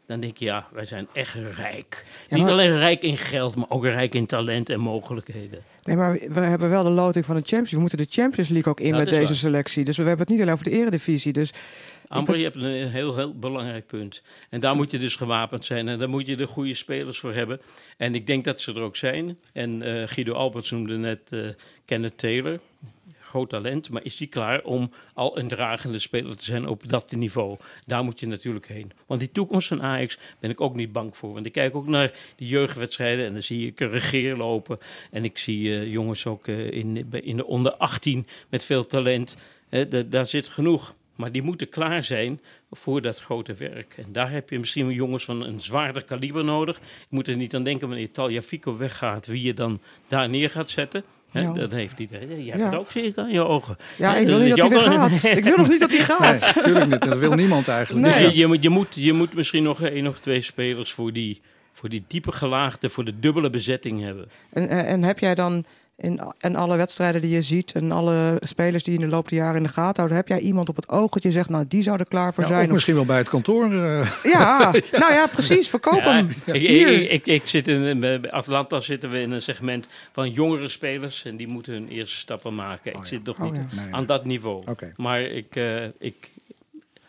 Dan 0.07 0.21
denk 0.21 0.37
je, 0.37 0.45
ja, 0.45 0.69
wij 0.73 0.85
zijn 0.85 1.09
echt 1.13 1.35
rijk. 1.57 2.05
Ja, 2.29 2.37
Niet 2.37 2.47
alleen 2.47 2.79
rijk 2.79 3.03
in 3.03 3.17
geld, 3.17 3.57
maar 3.57 3.67
ook 3.69 3.85
rijk 3.85 4.15
in 4.15 4.27
talent 4.27 4.69
en 4.71 4.81
mogelijkheden. 4.81 5.59
Nee, 5.83 5.97
maar 5.97 6.19
we 6.29 6.41
hebben 6.41 6.71
wel 6.71 6.83
de 6.85 6.91
loting 6.91 7.25
van 7.25 7.37
de 7.37 7.43
Champions. 7.45 7.71
We 7.73 7.81
moeten 7.81 7.99
de 7.99 8.07
Champions 8.11 8.49
League 8.49 8.73
ook 8.73 8.81
in 8.81 8.87
Ja, 8.89 8.97
met 8.97 9.11
deze 9.11 9.25
waar. 9.25 9.35
selectie. 9.35 9.85
Dus 9.85 9.97
we 9.97 10.03
hebben 10.03 10.21
het 10.21 10.29
niet 10.29 10.41
alleen 10.41 10.53
over 10.53 10.65
de 10.65 10.71
eredivisie. 10.71 11.33
Dus 11.33 11.53
Amber, 12.13 12.37
je 12.37 12.43
hebt 12.43 12.57
een 12.57 12.89
heel, 12.89 13.17
heel 13.17 13.39
belangrijk 13.39 13.87
punt. 13.87 14.23
En 14.51 14.61
daar 14.61 14.77
moet 14.77 14.91
je 14.91 14.99
dus 14.99 15.17
gewapend 15.17 15.65
zijn. 15.65 15.89
En 15.89 15.99
daar 15.99 16.09
moet 16.09 16.27
je 16.27 16.37
de 16.37 16.47
goede 16.47 16.75
spelers 16.75 17.19
voor 17.19 17.33
hebben. 17.33 17.61
En 17.97 18.15
ik 18.15 18.27
denk 18.27 18.45
dat 18.45 18.61
ze 18.61 18.73
er 18.73 18.81
ook 18.81 18.97
zijn. 18.97 19.39
En 19.53 19.83
eh, 19.83 20.09
Guido 20.09 20.33
Alberts 20.33 20.71
noemde 20.71 20.97
net 20.97 21.33
eh 21.33 21.41
Kenneth 21.85 22.19
Taylor. 22.19 22.61
Groot 23.21 23.49
talent, 23.49 23.91
maar 23.91 24.05
is 24.05 24.17
die 24.17 24.27
klaar 24.27 24.63
om 24.63 24.91
al 25.15 25.39
een 25.39 25.49
dragende 25.49 25.99
speler 25.99 26.37
te 26.37 26.45
zijn 26.45 26.67
op 26.67 26.89
dat 26.89 27.13
niveau? 27.13 27.57
Daar 27.87 28.05
moet 28.05 28.21
je 28.21 28.27
natuurlijk 28.27 28.69
heen. 28.69 28.93
Want 29.07 29.21
die 29.21 29.33
toekomst 29.33 29.69
van 29.69 29.83
Ajax 29.83 30.19
ben 30.41 30.51
ik 30.51 30.61
ook 30.61 30.75
niet 30.75 30.93
bang 30.93 31.17
voor. 31.17 31.33
Want 31.33 31.47
ik 31.47 31.53
kijk 31.53 31.75
ook 31.75 31.87
naar 31.87 32.13
die 32.37 32.49
jeugdwedstrijden 32.49 33.27
en 33.27 33.33
dan 33.33 33.43
zie 33.43 33.67
ik 33.67 33.81
een 33.81 33.91
regeer 33.91 34.37
lopen. 34.37 34.79
En 35.11 35.25
ik 35.25 35.39
zie 35.39 35.75
eh, 35.75 35.93
jongens 35.93 36.27
ook 36.27 36.49
in, 36.49 37.07
in 37.11 37.37
de 37.37 37.47
onder 37.47 37.73
18 37.73 38.27
met 38.49 38.65
veel 38.65 38.87
talent. 38.87 39.37
Da- 39.69 40.03
daar 40.03 40.27
zit 40.27 40.49
genoeg. 40.49 40.95
Maar 41.17 41.33
die 41.33 41.43
moeten 41.43 41.69
klaar 41.69 42.05
zijn 42.05 42.41
voor 42.71 43.03
dat 43.03 43.19
grote 43.19 43.55
werk. 43.55 43.95
En 43.97 44.07
daar 44.13 44.31
heb 44.31 44.51
je 44.51 44.59
misschien 44.59 44.91
jongens 44.91 45.25
van 45.25 45.43
een 45.45 45.61
zwaarder 45.61 46.05
kaliber 46.05 46.45
nodig. 46.45 46.77
Ik 46.77 46.83
moet 47.09 47.29
er 47.29 47.37
niet 47.37 47.55
aan 47.55 47.65
denken 47.65 47.89
wanneer 47.89 48.11
Taljafico 48.11 48.77
weggaat, 48.77 49.27
wie 49.27 49.43
je 49.43 49.55
dan 49.55 49.81
daar 50.09 50.29
neer 50.29 50.51
gaat 50.51 50.71
zetten. 50.71 51.05
Ja. 51.31 51.53
Dat 51.53 51.73
heeft 51.73 51.99
iedereen. 51.99 52.29
Jij 52.45 52.47
hebt 52.47 52.59
Ja. 52.59 52.65
het 52.71 52.79
ook 52.79 52.91
zeker 52.91 53.23
aan 53.23 53.31
je 53.33 53.45
ogen. 53.47 53.77
Ja, 53.99 54.17
ik 54.17 54.27
wil 54.27 54.39
niet 54.39 54.57
dat 54.57 54.71
hij 54.71 54.81
gaat. 54.81 55.25
Ik 55.39 55.45
wil 55.45 55.57
nog 55.57 55.69
niet 55.69 55.81
dat 55.81 55.91
hij 55.93 56.01
gaat. 56.01 56.21
Nee, 56.21 56.55
natuurlijk 56.55 56.87
niet. 56.91 57.03
Dat 57.03 57.19
wil 57.19 57.33
niemand 57.33 57.69
eigenlijk. 57.69 58.07
Dus 58.07 58.19
je, 58.19 58.37
je, 58.37 58.47
moet- 58.47 58.63
je, 58.63 58.69
moet, 58.69 58.95
je 58.95 59.13
moet 59.13 59.35
misschien 59.35 59.63
nog 59.63 59.83
één 59.83 60.07
of 60.07 60.21
twee 60.21 60.41
spelers 60.41 60.93
voor 60.93 61.13
die, 61.13 61.41
voor 61.73 61.89
die 61.89 62.05
diepe 62.07 62.33
gelaagde, 62.33 62.89
voor 62.89 63.05
de 63.05 63.19
dubbele 63.21 63.51
bezetting 63.51 64.01
hebben. 64.03 64.29
En, 64.53 64.69
en 64.69 64.87
en 64.87 65.03
heb 65.03 65.19
jij 65.19 65.35
dan 65.35 65.65
in, 65.97 66.21
in 66.41 66.57
alle 66.57 66.77
wedstrijden 66.77 67.21
die 67.21 67.31
je 67.31 67.43
ziet 67.43 67.73
en 67.73 67.93
alle 67.93 68.37
spelers 68.41 68.83
die 68.83 68.93
je 68.93 68.99
in 68.99 69.05
de 69.05 69.11
loop 69.15 69.29
der 69.29 69.39
jaren 69.39 69.57
in 69.57 69.63
de 69.63 69.69
gaten 69.69 69.97
houden, 69.97 70.17
heb 70.17 70.29
jij 70.29 70.39
iemand 70.39 70.69
op 70.69 70.77
het 70.77 70.89
oog 70.89 71.11
dat 71.11 71.23
je 71.23 71.31
zegt, 71.31 71.49
nou 71.49 71.65
die 71.69 71.83
zou 71.83 71.99
er 71.99 72.07
klaar 72.07 72.35
voor 72.35 72.43
Ja, 72.43 72.49
zijn? 72.49 72.67
of 72.67 72.73
misschien 72.73 72.95
wel 72.95 73.05
bij 73.05 73.17
het 73.19 73.29
kantoor. 73.29 73.73
eh. 73.73 74.13
Ja, 74.23 74.71
nou 74.93 75.13
ja, 75.13 75.27
precies. 75.27 75.69
Verkoop 75.69 75.99
Ja, 75.99 76.13
hem. 76.13 76.29
ik, 76.45 76.55
Hier. 76.69 76.89
ik, 77.03 77.11
ik, 77.11 77.27
ik 77.27 77.47
zit 77.49 77.69
in, 77.69 78.01
bij 78.01 78.31
Atlanta 78.31 78.81
zitten 78.81 79.11
we 79.11 79.21
in 79.21 79.31
een 79.31 79.43
segment 79.43 79.89
van 80.13 80.31
jongere 80.31 80.69
spelers 80.69 81.25
en 81.25 81.37
die 81.37 81.49
moeten 81.49 81.73
hun 81.73 81.89
eerste 81.89 82.17
stappen 82.17 82.55
maken. 82.55 82.93
ik 82.93 83.05
zit 83.05 83.25
nog 83.25 83.37
Oh, 83.41 83.43
niet 83.45 83.55
ja. 83.57 83.67
Nee, 83.77 83.85
nee. 83.85 83.95
aan 83.95 84.07
dat 84.07 84.25
niveau. 84.25 84.63
Oké. 84.71 84.93
Maar 84.97 85.21
ik, 85.21 85.57
eh, 85.57 85.85
ik, 85.99 86.31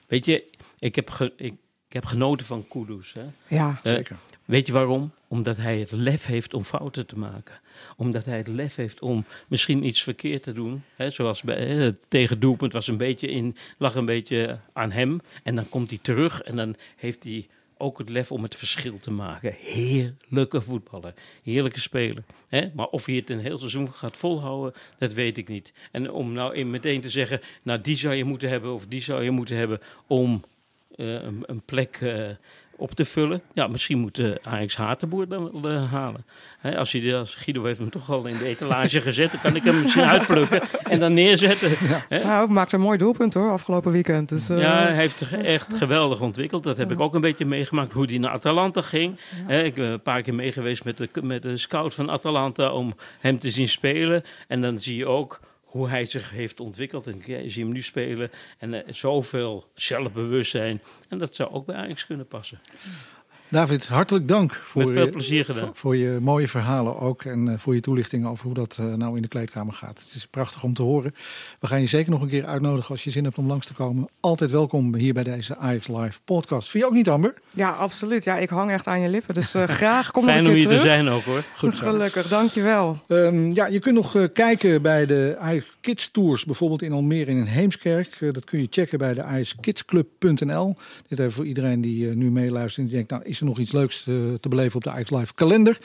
weet 0.08 0.26
je, 0.26 0.44
ik 0.80 0.96
heb, 0.96 1.10
ge- 1.10 1.34
ik, 1.38 1.54
ik 1.88 1.94
heb 1.94 2.06
genoten 2.06 2.46
van 2.46 2.66
Kudus. 2.70 3.14
Hè? 3.14 3.56
Ja. 3.56 3.80
Eh, 3.84 3.92
Zeker. 3.94 4.16
Weet 4.46 4.68
je 4.68 4.74
waarom? 4.74 5.12
Omdat 5.28 5.58
hij 5.58 5.80
het 5.80 5.92
lef 5.92 6.26
heeft 6.26 6.54
om 6.54 6.64
fouten 6.64 7.06
te 7.08 7.18
maken. 7.18 7.62
Omdat 7.97 8.26
hij 8.26 8.38
het 8.38 8.47
lef 8.47 8.76
heeft 8.76 9.01
om 9.01 9.26
misschien 9.47 9.86
iets 9.86 10.03
verkeerd 10.03 10.43
te 10.43 10.51
doen. 10.51 10.84
Hè, 10.95 11.09
zoals 11.09 11.41
bij, 11.41 11.95
het 12.09 12.74
was 12.74 12.88
een 12.88 12.97
beetje 12.97 13.28
in, 13.28 13.55
lag 13.78 13.95
een 13.95 14.05
beetje 14.05 14.59
aan 14.74 14.91
hem. 14.91 15.21
En 15.43 15.55
dan 15.55 15.69
komt 15.69 15.89
hij 15.89 15.99
terug 16.01 16.41
en 16.41 16.55
dan 16.55 16.76
heeft 16.95 17.24
hij 17.24 17.47
ook 17.78 17.97
het 17.97 18.09
lef 18.09 18.32
om 18.32 18.43
het 18.43 18.55
verschil 18.55 18.99
te 18.99 19.11
maken. 19.11 19.55
Heerlijke 19.59 20.61
voetballer. 20.61 21.13
Heerlijke 21.43 21.80
speler. 21.80 22.24
Hè? 22.49 22.69
Maar 22.74 22.86
of 22.86 23.05
hij 23.05 23.15
het 23.15 23.30
een 23.30 23.39
heel 23.39 23.57
seizoen 23.57 23.91
gaat 23.91 24.17
volhouden, 24.17 24.74
dat 24.97 25.13
weet 25.13 25.38
ik 25.38 25.47
niet. 25.47 25.74
En 25.91 26.11
om 26.11 26.34
nou 26.34 26.63
meteen 26.63 27.01
te 27.01 27.09
zeggen, 27.09 27.41
nou 27.63 27.82
die 27.82 27.97
zou 27.97 28.13
je 28.13 28.24
moeten 28.24 28.49
hebben 28.49 28.74
of 28.74 28.86
die 28.86 29.01
zou 29.01 29.24
je 29.24 29.32
moeten 29.32 29.55
hebben 29.55 29.80
om 30.07 30.43
eh, 30.95 31.13
een, 31.13 31.43
een 31.45 31.61
plek 31.61 31.97
eh, 32.01 32.30
op 32.78 32.91
te 32.91 33.05
vullen. 33.05 33.41
Ja, 33.53 33.67
misschien 33.67 33.97
moet 33.97 34.19
uh, 34.19 34.36
Ajax 34.43 34.76
Hatenboer 34.76 35.28
dan 35.28 35.61
wel 35.61 35.71
eh, 35.71 35.91
halen. 35.91 36.26
Als, 36.78 36.91
hij, 36.91 37.01
de- 37.01 37.15
als 37.15 37.36
Guido 37.36 37.63
heeft 37.63 37.80
hem 37.80 37.89
toch 37.89 38.11
al 38.11 38.26
in 38.26 38.38
de 38.38 38.45
etalage 38.45 39.01
gezet, 39.07 39.32
dan 39.32 39.41
kan 39.41 39.55
ik 39.55 39.63
hem 39.63 39.82
misschien 39.82 40.03
uitplukken 40.03 40.61
en 40.84 40.99
dan 40.99 41.13
neerzetten. 41.13 41.69
Hè? 42.09 42.24
Nou, 42.24 42.49
maakt 42.51 42.71
een 42.71 42.80
mooi 42.82 42.97
doelpunt 42.97 43.34
hoor, 43.34 43.51
afgelopen 43.51 43.91
weekend. 43.91 44.30
Dus, 44.30 44.49
eh, 44.49 44.59
Ja, 44.59 44.82
hij 44.84 44.93
heeft 44.93 45.17
zich 45.17 45.32
echt 45.34 45.78
geweldig 45.78 46.21
ontwikkeld. 46.21 46.63
Dat 46.63 46.78
heb 46.78 46.91
ik 46.91 46.99
ook 46.99 47.15
een 47.15 47.21
beetje 47.21 47.45
meegemaakt, 47.45 47.93
hoe 47.93 48.05
hij 48.05 48.17
naar 48.17 48.32
Atalanta 48.32 48.82
ging. 48.82 49.19
Ik 49.47 49.74
ben 49.74 49.89
een 49.89 50.01
paar 50.01 50.21
keer 50.21 50.36
meegeweest 50.36 50.84
met 50.84 50.97
de, 50.97 51.09
met 51.21 51.41
de 51.41 51.57
scout 51.57 51.93
van 51.93 52.09
Atalanta 52.11 52.71
om 52.71 52.93
hem 53.19 53.39
te 53.39 53.51
zien 53.51 53.69
spelen. 53.69 54.24
En 54.47 54.61
dan 54.61 54.80
zie 54.80 54.95
je 54.95 55.05
ook 55.07 55.39
hoe 55.74 55.89
hij 55.89 56.05
zich 56.05 56.32
heeft 56.32 56.59
ontwikkeld. 56.59 57.07
En 57.07 57.21
je 57.26 57.49
ziet 57.49 57.63
hem 57.63 57.71
nu 57.71 57.82
spelen. 57.82 58.32
En 58.57 58.74
eh, 58.74 58.93
zoveel 58.93 59.65
zelfbewustzijn. 59.76 60.82
En 61.09 61.17
dat 61.17 61.36
zou 61.36 61.51
ook 61.51 61.65
bij 61.65 61.76
Ajax 61.76 62.05
kunnen 62.05 62.28
passen. 62.28 62.57
David, 63.54 63.88
hartelijk 63.88 64.28
dank 64.28 64.54
voor, 64.54 64.84
Met 64.84 64.93
veel 64.93 65.06
je, 65.06 65.12
plezier 65.12 65.45
gedaan. 65.45 65.64
voor, 65.64 65.76
voor 65.76 65.95
je 65.95 66.18
mooie 66.22 66.47
verhalen 66.47 66.99
ook. 66.99 67.24
En 67.24 67.47
eh, 67.47 67.58
voor 67.58 67.76
je 67.76 67.82
toelichting 67.82 68.28
over 68.28 68.45
hoe 68.45 68.54
dat 68.54 68.78
eh, 68.80 68.93
nou 68.93 69.16
in 69.16 69.22
de 69.22 69.28
kleedkamer 69.28 69.74
gaat. 69.74 69.99
Het 69.99 70.14
is 70.16 70.28
prachtig 70.28 70.64
om 70.64 70.74
te 70.74 70.82
horen. 70.82 71.16
We 71.60 71.68
gaan 71.68 71.82
je 71.82 71.88
zeker 71.88 72.12
nog 72.12 72.22
een 72.22 72.28
keer 72.28 72.45
uitnodigen 72.45 72.89
als 72.89 73.04
je 73.04 73.10
zin 73.10 73.24
hebt 73.24 73.38
om 73.38 73.47
langs 73.47 73.68
te 73.68 73.74
komen. 73.74 74.10
Altijd 74.20 74.51
welkom 74.51 74.95
hier 74.95 75.14
bij 75.14 75.24
deze 75.24 75.58
Ajax 75.58 75.88
Live 75.88 76.20
podcast. 76.26 76.70
Vind 76.70 76.84
je 76.84 76.89
ook 76.89 76.95
niet, 76.95 77.10
Amber? 77.10 77.34
Ja, 77.56 77.70
absoluut. 77.70 78.24
Ja, 78.24 78.38
ik 78.38 78.49
hang 78.49 78.72
echt 78.72 78.88
aan 78.88 79.01
je 79.01 79.10
lippen. 79.10 79.34
Dus 79.34 79.54
eh, 79.54 79.64
graag 79.80 80.12
kom 80.12 80.24
Fijn 80.24 80.43
nog 80.43 80.45
een 80.45 80.54
om 80.54 80.60
keer 80.60 80.70
hier 80.70 80.78
te 80.78 80.84
terug. 80.84 81.04
zijn 81.04 81.16
ook 81.16 81.24
hoor. 81.24 81.43
Goed 81.58 81.76
zo. 81.76 81.88
Gelukkig, 81.88 82.28
dankjewel. 82.28 83.01
Ehm, 83.08 83.51
ja, 83.51 83.66
je 83.66 83.80
kunt 83.80 83.95
nog 83.95 84.32
kijken 84.34 84.82
bij 84.82 85.06
de 85.06 85.36
Ajax 85.39 85.66
Kids 85.82 86.12
Tours, 86.12 86.45
bijvoorbeeld 86.45 86.82
in 86.82 86.91
Almere 86.91 87.32
en 87.32 87.38
in 87.38 87.45
Heemskerk. 87.45 88.18
Dat 88.20 88.43
kun 88.43 88.60
je 88.60 88.68
checken 88.70 88.97
bij 88.97 89.14
de 89.14 89.24
ajaxkidsclub.nl. 89.24 90.76
Dit 91.08 91.20
even 91.20 91.32
voor 91.32 91.45
iedereen 91.45 91.82
die 91.82 92.08
nu 92.08 92.32
meeluistert 92.32 92.78
en 92.78 92.84
die 92.84 92.93
denkt, 92.93 93.12
nou, 93.12 93.24
is 93.24 93.39
er 93.39 93.43
nog 93.44 93.60
iets 93.60 93.72
leuks 93.72 94.08
eh, 94.08 94.16
te 94.39 94.50
beleven 94.50 94.76
op 94.76 94.84
de 94.84 94.91
Ajax 94.91 95.10
Live 95.10 95.34
kalender? 95.34 95.78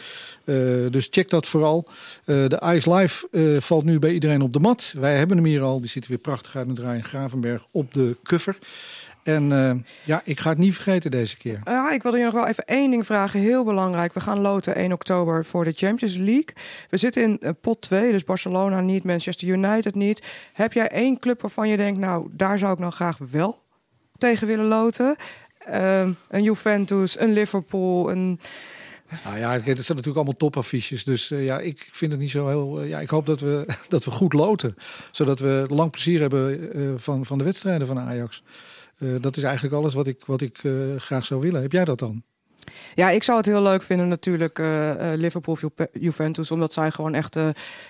Eh, 0.45 0.55
dus 0.91 1.09
check 1.11 1.29
dat 1.29 1.47
vooral. 1.47 1.89
Eh, 2.25 2.49
de 2.49 2.61
Ajax 2.61 2.87
Live 2.87 3.59
valt 3.61 3.85
nu 3.85 3.99
bij 3.99 4.13
iedereen 4.13 4.43
op 4.43 4.53
de 4.53 4.61
mat. 4.61 4.95
Wij 4.97 5.17
hebben 5.17 5.37
hem 5.37 5.47
hier 5.47 5.63
al. 5.63 5.81
Die 5.81 5.91
ziet 5.91 6.03
er 6.03 6.09
weer 6.09 6.19
prachtig 6.19 6.57
uit 6.57 6.67
met 6.67 6.79
Ryan 6.79 7.05
Gravenberg 7.05 7.67
op 7.71 7.95
de 7.95 8.17
cover. 8.23 8.59
En 9.23 9.85
ja, 10.05 10.23
ik 10.25 10.41
ga 10.41 10.49
het 10.49 10.59
niet 10.59 10.75
vergeten 10.75 11.11
deze 11.11 11.37
keer. 11.37 11.61
Ik 11.93 12.03
wilde 12.03 12.19
je 12.19 12.25
nog 12.25 12.33
wel 12.33 12.47
even 12.47 12.65
één 12.65 12.91
ding 12.91 13.07
vragen. 13.07 13.41
Heel 13.41 13.65
belangrijk. 13.65 14.13
We 14.13 14.21
gaan 14.21 14.39
loten 14.39 14.75
1 14.75 14.93
oktober 14.93 15.45
voor 15.45 15.65
de 15.65 15.73
Champions 15.73 16.17
League. 16.17 16.55
We 16.91 16.97
zitten 16.97 17.23
in 17.23 17.57
pot 17.61 17.81
2, 17.81 18.13
dus 18.13 18.25
Barcelona 18.25 18.81
niet, 18.81 19.05
Manchester 19.05 19.49
United 19.49 19.95
niet. 19.95 20.23
Heb 20.53 20.73
jij 20.73 20.89
één 20.89 21.19
club 21.19 21.41
waarvan 21.41 21.69
je 21.69 21.77
denkt, 21.77 21.99
nou, 22.01 22.29
daar 22.33 22.59
zou 22.59 22.73
ik 22.73 22.79
nou 22.79 22.93
graag 22.93 23.19
wel 23.31 23.63
tegen 24.19 24.47
willen 24.47 24.67
loten? 24.67 25.17
Ehm, 25.71 26.13
een 26.29 26.43
Juventus, 26.43 27.19
een 27.19 27.33
Liverpool, 27.33 28.11
een... 28.11 28.41
Nou 29.25 29.39
ja, 29.39 29.53
dat 29.53 29.63
zijn 29.65 29.75
natuurlijk 29.77 30.17
allemaal 30.17 30.37
topaffiches. 30.37 31.05
Dus 31.05 31.31
eh, 31.31 31.45
ja, 31.45 31.59
ik 31.61 31.89
vind 31.93 32.13
het 32.13 32.21
niet 32.21 32.31
zo 32.31 32.49
heel. 32.49 32.81
eh, 32.81 32.89
ja, 32.89 33.01
ik 33.01 33.09
hoop 33.11 33.27
dat 33.27 33.41
we, 33.41 33.67
dat 33.89 34.05
we 34.05 34.11
goed 34.11 34.33
loten. 34.33 34.75
Zodat 35.11 35.39
we 35.41 35.67
lang 35.69 35.91
plezier 35.91 36.21
hebben 36.21 36.73
eh, 36.73 36.83
van, 36.97 37.25
van 37.27 37.39
de 37.39 37.45
wedstrijden 37.45 37.87
van 37.87 37.99
Ajax. 37.99 38.43
Dat 39.21 39.37
is 39.37 39.43
eigenlijk 39.43 39.75
alles 39.75 39.95
wat 39.95 40.07
ik, 40.07 40.23
wat 40.27 40.41
ik 40.41 40.59
graag 40.97 41.25
zou 41.25 41.41
willen. 41.41 41.63
Heb 41.63 41.73
jij 41.73 41.85
dat 41.85 41.99
dan? 41.99 42.23
Ja, 42.95 43.11
ik 43.11 43.23
zou 43.23 43.37
het 43.39 43.47
heel 43.47 43.63
leuk 43.63 43.83
vinden 43.83 44.09
natuurlijk 44.09 44.59
Liverpool, 45.17 45.59
Ju- 45.61 45.87
Juventus. 45.93 46.51
Omdat 46.51 46.73
zij 46.73 46.91
gewoon 46.91 47.15
echt 47.15 47.37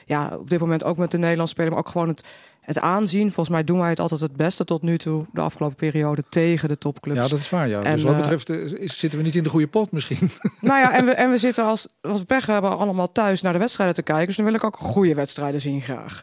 ja, 0.07 0.37
op 0.39 0.51
dit 0.51 0.61
moment 0.61 0.85
ook 0.85 0.97
met 0.99 1.11
de 1.11 1.19
Nederlands 1.19 1.53
spelen. 1.53 1.71
Maar 1.71 1.79
ook 1.81 1.89
gewoon 1.89 2.09
het, 2.09 2.25
het 2.69 2.79
aanzien. 2.79 3.23
Volgens 3.33 3.49
mij 3.49 3.65
doen 3.65 3.79
wij 3.79 3.89
het 3.89 4.01
altijd 4.01 4.21
het 4.21 4.37
beste 4.37 4.65
tot 4.65 4.83
nu 4.83 4.99
toe. 4.99 5.27
De 5.33 5.41
afgelopen 5.41 5.77
periode 5.77 6.23
tegen 6.29 6.69
de 6.69 6.79
topclubs. 6.79 7.19
Ja, 7.21 7.29
dat 7.29 7.39
is 7.39 7.51
waar. 7.51 7.69
Ja. 7.69 7.83
En, 7.83 7.93
dus 7.95 8.03
wat 8.03 8.13
eh, 8.13 8.21
betreft 8.21 8.51
eh, 8.51 8.57
is- 8.57 8.99
zitten 8.99 9.19
we 9.19 9.25
niet 9.25 9.35
in 9.35 9.43
de 9.43 9.49
goede 9.49 9.67
pot 9.69 9.93
misschien. 9.93 10.31
Nou 10.61 10.81
ja, 10.81 10.93
en 10.95 11.05
we, 11.05 11.11
en 11.11 11.31
we 11.31 11.39
zitten 11.39 11.65
als, 11.65 11.87
als 12.01 12.21
we 12.21 12.27
pech 12.27 12.47
hebben 12.47 12.79
allemaal 12.79 13.13
thuis 13.13 13.43
naar 13.43 13.53
de 13.53 13.59
wedstrijden 13.59 13.95
te 13.95 14.03
kijken. 14.03 14.27
Dus 14.27 14.37
dan 14.37 14.45
wil 14.45 14.55
ik 14.55 14.65
ook 14.65 14.77
goede 14.77 15.15
wedstrijden 15.15 15.61
zien 15.61 15.81
graag. 15.81 16.21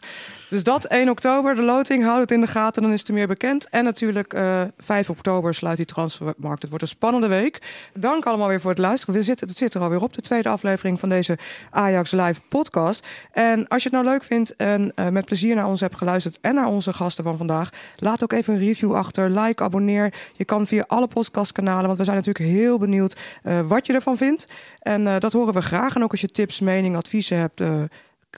Dus 0.50 0.62
dat 0.64 0.84
1 0.84 1.08
oktober, 1.08 1.54
de 1.54 1.62
loting, 1.62 2.04
houd 2.04 2.20
het 2.20 2.30
in 2.30 2.40
de 2.40 2.46
gaten, 2.46 2.82
dan 2.82 2.92
is 2.92 2.98
het 2.98 3.08
er 3.08 3.14
meer 3.14 3.26
bekend. 3.26 3.68
En 3.68 3.84
natuurlijk 3.84 4.32
eh 4.34 4.60
5 4.78 5.10
oktober 5.10 5.54
sluit 5.54 5.76
die 5.76 5.86
transfermarkt. 5.86 6.60
Het 6.60 6.68
wordt 6.70 6.82
een 6.84 6.90
spannende 6.90 7.26
week. 7.28 7.62
Dank 7.94 8.24
allemaal 8.26 8.48
weer 8.48 8.60
voor 8.60 8.70
het 8.70 8.78
luisteren. 8.78 9.14
We 9.14 9.22
zitten, 9.22 9.48
het 9.48 9.56
zit 9.58 9.74
er 9.74 9.80
alweer 9.80 10.00
op, 10.02 10.12
de 10.12 10.20
tweede 10.20 10.48
aflevering 10.48 11.00
van 11.00 11.08
deze 11.08 11.38
Ajax 11.70 12.10
Live 12.10 12.40
podcast. 12.48 13.06
En 13.32 13.68
als 13.68 13.82
je 13.82 13.88
het 13.88 13.98
nou 13.98 14.12
leuk 14.12 14.22
vindt 14.22 14.56
en 14.56 14.92
met 15.12 15.24
plezier 15.24 15.54
naar 15.54 15.66
ons 15.66 15.80
hebt 15.80 15.96
geluisterd... 15.96 16.35
en 16.40 16.54
naar 16.54 16.68
onze 16.68 16.92
gasten 16.92 17.24
van 17.24 17.36
vandaag. 17.36 17.70
Laat 17.96 18.22
ook 18.22 18.32
even 18.32 18.54
een 18.54 18.60
review 18.60 18.94
achter. 18.94 19.30
Like, 19.30 19.62
abonneer. 19.62 20.14
Je 20.32 20.44
kan 20.44 20.66
via 20.66 20.84
alle 20.86 21.06
podcastkanalen, 21.06 21.86
want 21.86 21.98
we 21.98 22.04
zijn 22.04 22.16
natuurlijk 22.16 22.50
heel 22.50 22.78
benieuwd 22.78 23.16
uh, 23.42 23.60
wat 23.68 23.86
je 23.86 23.92
ervan 23.92 24.16
vindt. 24.16 24.46
En 24.78 25.06
uh, 25.06 25.18
dat 25.18 25.32
horen 25.32 25.54
we 25.54 25.62
graag. 25.62 25.94
En 25.94 26.02
ook 26.02 26.10
als 26.10 26.20
je 26.20 26.28
tips, 26.28 26.60
meningen, 26.60 26.98
adviezen 26.98 27.38
hebt, 27.38 27.60
uh, 27.60 27.82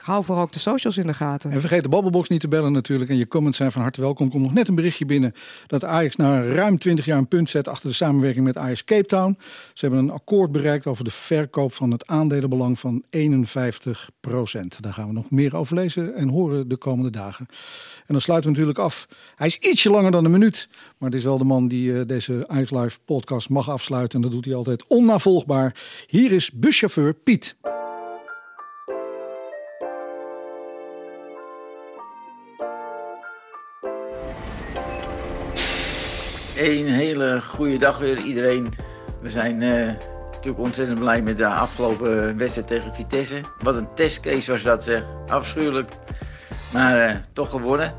hou 0.01 0.23
vooral 0.23 0.43
ook 0.43 0.51
de 0.51 0.59
socials 0.59 0.97
in 0.97 1.07
de 1.07 1.13
gaten. 1.13 1.51
En 1.51 1.59
vergeet 1.59 1.83
de 1.83 1.89
Babbelbox 1.89 2.29
niet 2.29 2.41
te 2.41 2.47
bellen 2.47 2.71
natuurlijk. 2.71 3.09
En 3.09 3.17
je 3.17 3.27
comments 3.27 3.57
zijn 3.57 3.71
van 3.71 3.81
harte 3.81 4.01
welkom. 4.01 4.29
Komt 4.29 4.43
nog 4.43 4.53
net 4.53 4.67
een 4.67 4.75
berichtje 4.75 5.05
binnen 5.05 5.33
dat 5.67 5.83
Ajax 5.83 6.15
na 6.15 6.41
ruim 6.41 6.77
20 6.77 7.05
jaar 7.05 7.17
een 7.17 7.27
punt 7.27 7.49
zet 7.49 7.67
achter 7.67 7.89
de 7.89 7.95
samenwerking 7.95 8.45
met 8.45 8.57
Ajax 8.57 8.83
Cape 8.83 9.05
Town. 9.05 9.37
Ze 9.73 9.85
hebben 9.85 9.99
een 9.99 10.11
akkoord 10.11 10.51
bereikt 10.51 10.85
over 10.85 11.03
de 11.03 11.11
verkoop 11.11 11.73
van 11.73 11.91
het 11.91 12.07
aandelenbelang 12.07 12.79
van 12.79 13.03
51 13.09 14.09
procent. 14.19 14.81
Daar 14.81 14.93
gaan 14.93 15.07
we 15.07 15.13
nog 15.13 15.31
meer 15.31 15.55
over 15.55 15.75
lezen 15.75 16.15
en 16.15 16.29
horen 16.29 16.67
de 16.67 16.77
komende 16.77 17.11
dagen. 17.11 17.45
En 17.97 18.15
dan 18.15 18.21
sluiten 18.21 18.51
we 18.51 18.57
natuurlijk 18.57 18.85
af. 18.85 19.07
Hij 19.35 19.47
is 19.47 19.57
ietsje 19.57 19.89
langer 19.89 20.11
dan 20.11 20.25
een 20.25 20.31
minuut. 20.31 20.69
Maar 20.97 21.09
het 21.09 21.17
is 21.17 21.23
wel 21.23 21.37
de 21.37 21.43
man 21.43 21.67
die 21.67 21.91
uh, 21.91 22.01
deze 22.05 22.43
Ajax 22.47 22.71
Live 22.71 22.99
podcast 23.05 23.49
mag 23.49 23.69
afsluiten. 23.69 24.15
En 24.15 24.21
dat 24.21 24.31
doet 24.31 24.45
hij 24.45 24.55
altijd 24.55 24.87
onnavolgbaar. 24.87 25.75
Hier 26.07 26.31
is 26.31 26.51
buschauffeur 26.51 27.13
Piet. 27.13 27.55
Een 36.59 36.87
hele 36.87 37.41
goede 37.41 37.77
dag 37.77 37.97
weer 37.97 38.17
iedereen. 38.17 38.73
We 39.21 39.29
zijn 39.29 39.61
uh, 39.61 39.85
natuurlijk 40.31 40.59
ontzettend 40.59 40.99
blij 40.99 41.21
met 41.21 41.37
de 41.37 41.45
afgelopen 41.45 42.37
wedstrijd 42.37 42.67
tegen 42.67 42.93
Vitesse. 42.93 43.41
Wat 43.59 43.75
een 43.75 43.93
testcase 43.95 44.51
was 44.51 44.61
dat 44.61 44.83
zeg. 44.83 45.03
Afschuwelijk. 45.27 45.91
Maar 46.73 47.09
uh, 47.09 47.15
toch 47.33 47.49
gewonnen. 47.49 47.93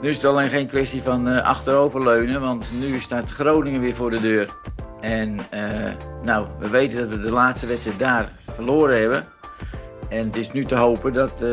Nu 0.00 0.08
is 0.08 0.16
het 0.16 0.24
alleen 0.24 0.48
geen 0.48 0.66
kwestie 0.66 1.02
van 1.02 1.28
uh, 1.28 1.42
achteroverleunen, 1.42 2.40
want 2.40 2.70
nu 2.78 3.00
staat 3.00 3.30
Groningen 3.30 3.80
weer 3.80 3.94
voor 3.94 4.10
de 4.10 4.20
deur. 4.20 4.48
En 5.00 5.38
nou, 6.22 6.46
we 6.58 6.68
weten 6.68 6.98
dat 6.98 7.08
we 7.08 7.18
de 7.18 7.32
laatste 7.32 7.66
wedstrijd 7.66 7.98
daar 7.98 8.28
verloren 8.52 9.00
hebben. 9.00 9.26
En 10.08 10.26
het 10.26 10.36
is 10.36 10.52
nu 10.52 10.64
te 10.64 10.74
hopen 10.74 11.12
dat 11.12 11.44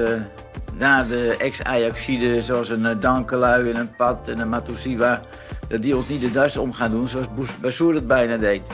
daar 0.78 1.08
de 1.08 1.36
ex-Ajaxiden 1.38 2.44
zoals 2.44 2.70
een 2.70 3.00
Dankelui 3.00 3.70
en 3.70 3.76
een 3.76 3.96
Pat 3.96 4.28
en 4.28 4.40
een 4.40 4.50
Matusiwa 4.50 5.22
dat 5.72 5.82
die 5.82 5.96
ons 5.96 6.08
niet 6.08 6.22
de 6.22 6.32
das 6.32 6.58
om 6.58 6.74
gaan 6.74 6.92
doen 6.92 7.08
zoals 7.08 7.28
Bassoer 7.62 7.94
het 7.94 8.08
bijna 8.08 8.38
deed. 8.38 8.68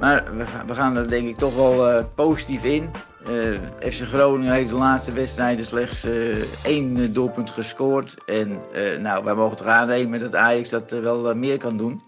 Maar 0.00 0.24
we, 0.66 0.74
gaan 0.74 0.96
er 0.96 1.08
denk 1.08 1.28
ik 1.28 1.36
toch 1.36 1.54
wel 1.54 1.90
uh, 1.90 2.04
positief 2.14 2.64
in. 2.64 2.90
Uh, 3.28 3.90
FC 3.92 4.02
Groningen 4.06 4.52
heeft 4.52 4.68
de 4.68 4.74
laatste 4.74 5.12
wedstrijden 5.12 5.64
slechts 5.64 6.04
uh, 6.04 6.36
één 6.62 7.12
doelpunt 7.12 7.50
gescoord. 7.50 8.16
En 8.26 8.60
nou, 9.00 9.24
wij 9.24 9.34
mogen 9.34 9.56
toch 9.56 9.66
aannemen 9.66 10.20
dat 10.20 10.34
Ajax 10.34 10.68
dat 10.68 10.90
wel 10.90 11.34
meer 11.34 11.58
kan 11.58 11.76
doen. 11.76 12.02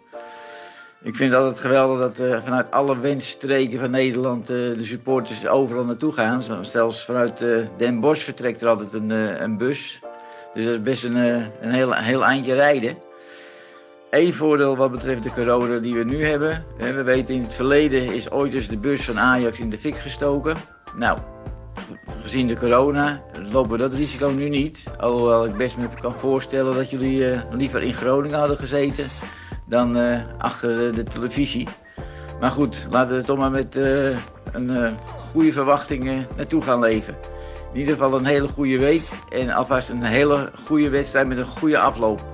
Ik 1.03 1.17
vind 1.17 1.33
het 1.33 1.41
altijd 1.41 1.59
geweldig 1.59 1.99
dat 1.99 2.43
vanuit 2.43 2.71
alle 2.71 2.99
wensstreken 2.99 3.79
van 3.79 3.91
Nederland 3.91 4.47
de 4.47 4.85
supporters 4.85 5.47
overal 5.47 5.85
naartoe 5.85 6.12
gaan. 6.12 6.43
Zelfs 6.61 7.05
vanuit 7.05 7.45
Den 7.77 8.01
Bosch 8.01 8.25
vertrekt 8.25 8.62
er 8.62 8.69
altijd 8.69 8.93
een, 8.93 9.11
een 9.43 9.57
bus. 9.57 10.01
Dus 10.55 10.65
dat 10.65 10.73
is 10.73 10.83
best 10.83 11.05
een, 11.05 11.17
een, 11.17 11.71
heel, 11.71 11.93
heel 11.93 12.25
eindje 12.25 12.55
rijden. 12.55 12.97
Eén 14.15 14.35
voordeel 14.35 14.77
wat 14.77 14.91
betreft 14.91 15.23
de 15.23 15.33
corona 15.33 15.79
die 15.79 15.95
we 15.95 16.05
nu 16.05 16.25
hebben. 16.25 16.65
We 16.77 17.03
weten 17.03 17.35
in 17.35 17.43
het 17.43 17.55
verleden 17.55 18.15
is 18.15 18.31
ooit 18.31 18.55
eens 18.55 18.69
de 18.69 18.79
bus 18.79 19.05
van 19.05 19.19
Ajax 19.19 19.59
in 19.59 19.71
de 19.71 19.79
fik 19.79 19.97
gestoken. 19.97 20.57
Nou, 20.97 21.19
gezien 22.07 22.47
de 22.47 22.57
corona 22.57 23.23
lopen 23.51 23.71
we 23.71 23.79
dat 23.79 23.95
risico 23.95 24.29
nu 24.29 24.49
niet. 24.49 24.85
Alhoewel 25.01 25.47
ik 25.47 25.57
best 25.57 25.77
me 25.77 25.87
kan 26.01 26.12
voorstellen 26.12 26.75
dat 26.75 26.91
jullie 26.91 27.19
uh, 27.19 27.41
liever 27.51 27.83
in 27.83 27.95
Groningen 27.95 28.39
hadden 28.39 28.57
gezeten 28.57 29.09
dan 29.67 29.97
uh, 29.97 30.19
achter 30.39 30.95
de, 30.95 31.03
televisie. 31.03 31.69
Maar 32.41 32.51
goed, 32.51 32.87
laten 32.91 33.17
we 33.17 33.23
toch 33.23 33.39
maar 33.39 33.51
met 33.51 33.77
uh, 33.77 34.17
een 34.53 34.97
goede 35.33 35.53
verwachting 35.53 36.27
naartoe 36.37 36.62
gaan 36.62 36.81
leven. 36.81 37.15
In 37.73 37.79
ieder 37.79 37.95
geval 37.95 38.15
een 38.19 38.27
hele 38.27 38.49
goede 38.49 38.79
week 38.79 39.03
en 39.31 39.51
alvast 39.51 39.89
een 39.89 40.03
hele 40.03 40.51
goede 40.67 40.89
wedstrijd 40.89 41.27
met 41.27 41.39
een 41.39 41.45
goede 41.45 41.79
afloop. 41.79 42.34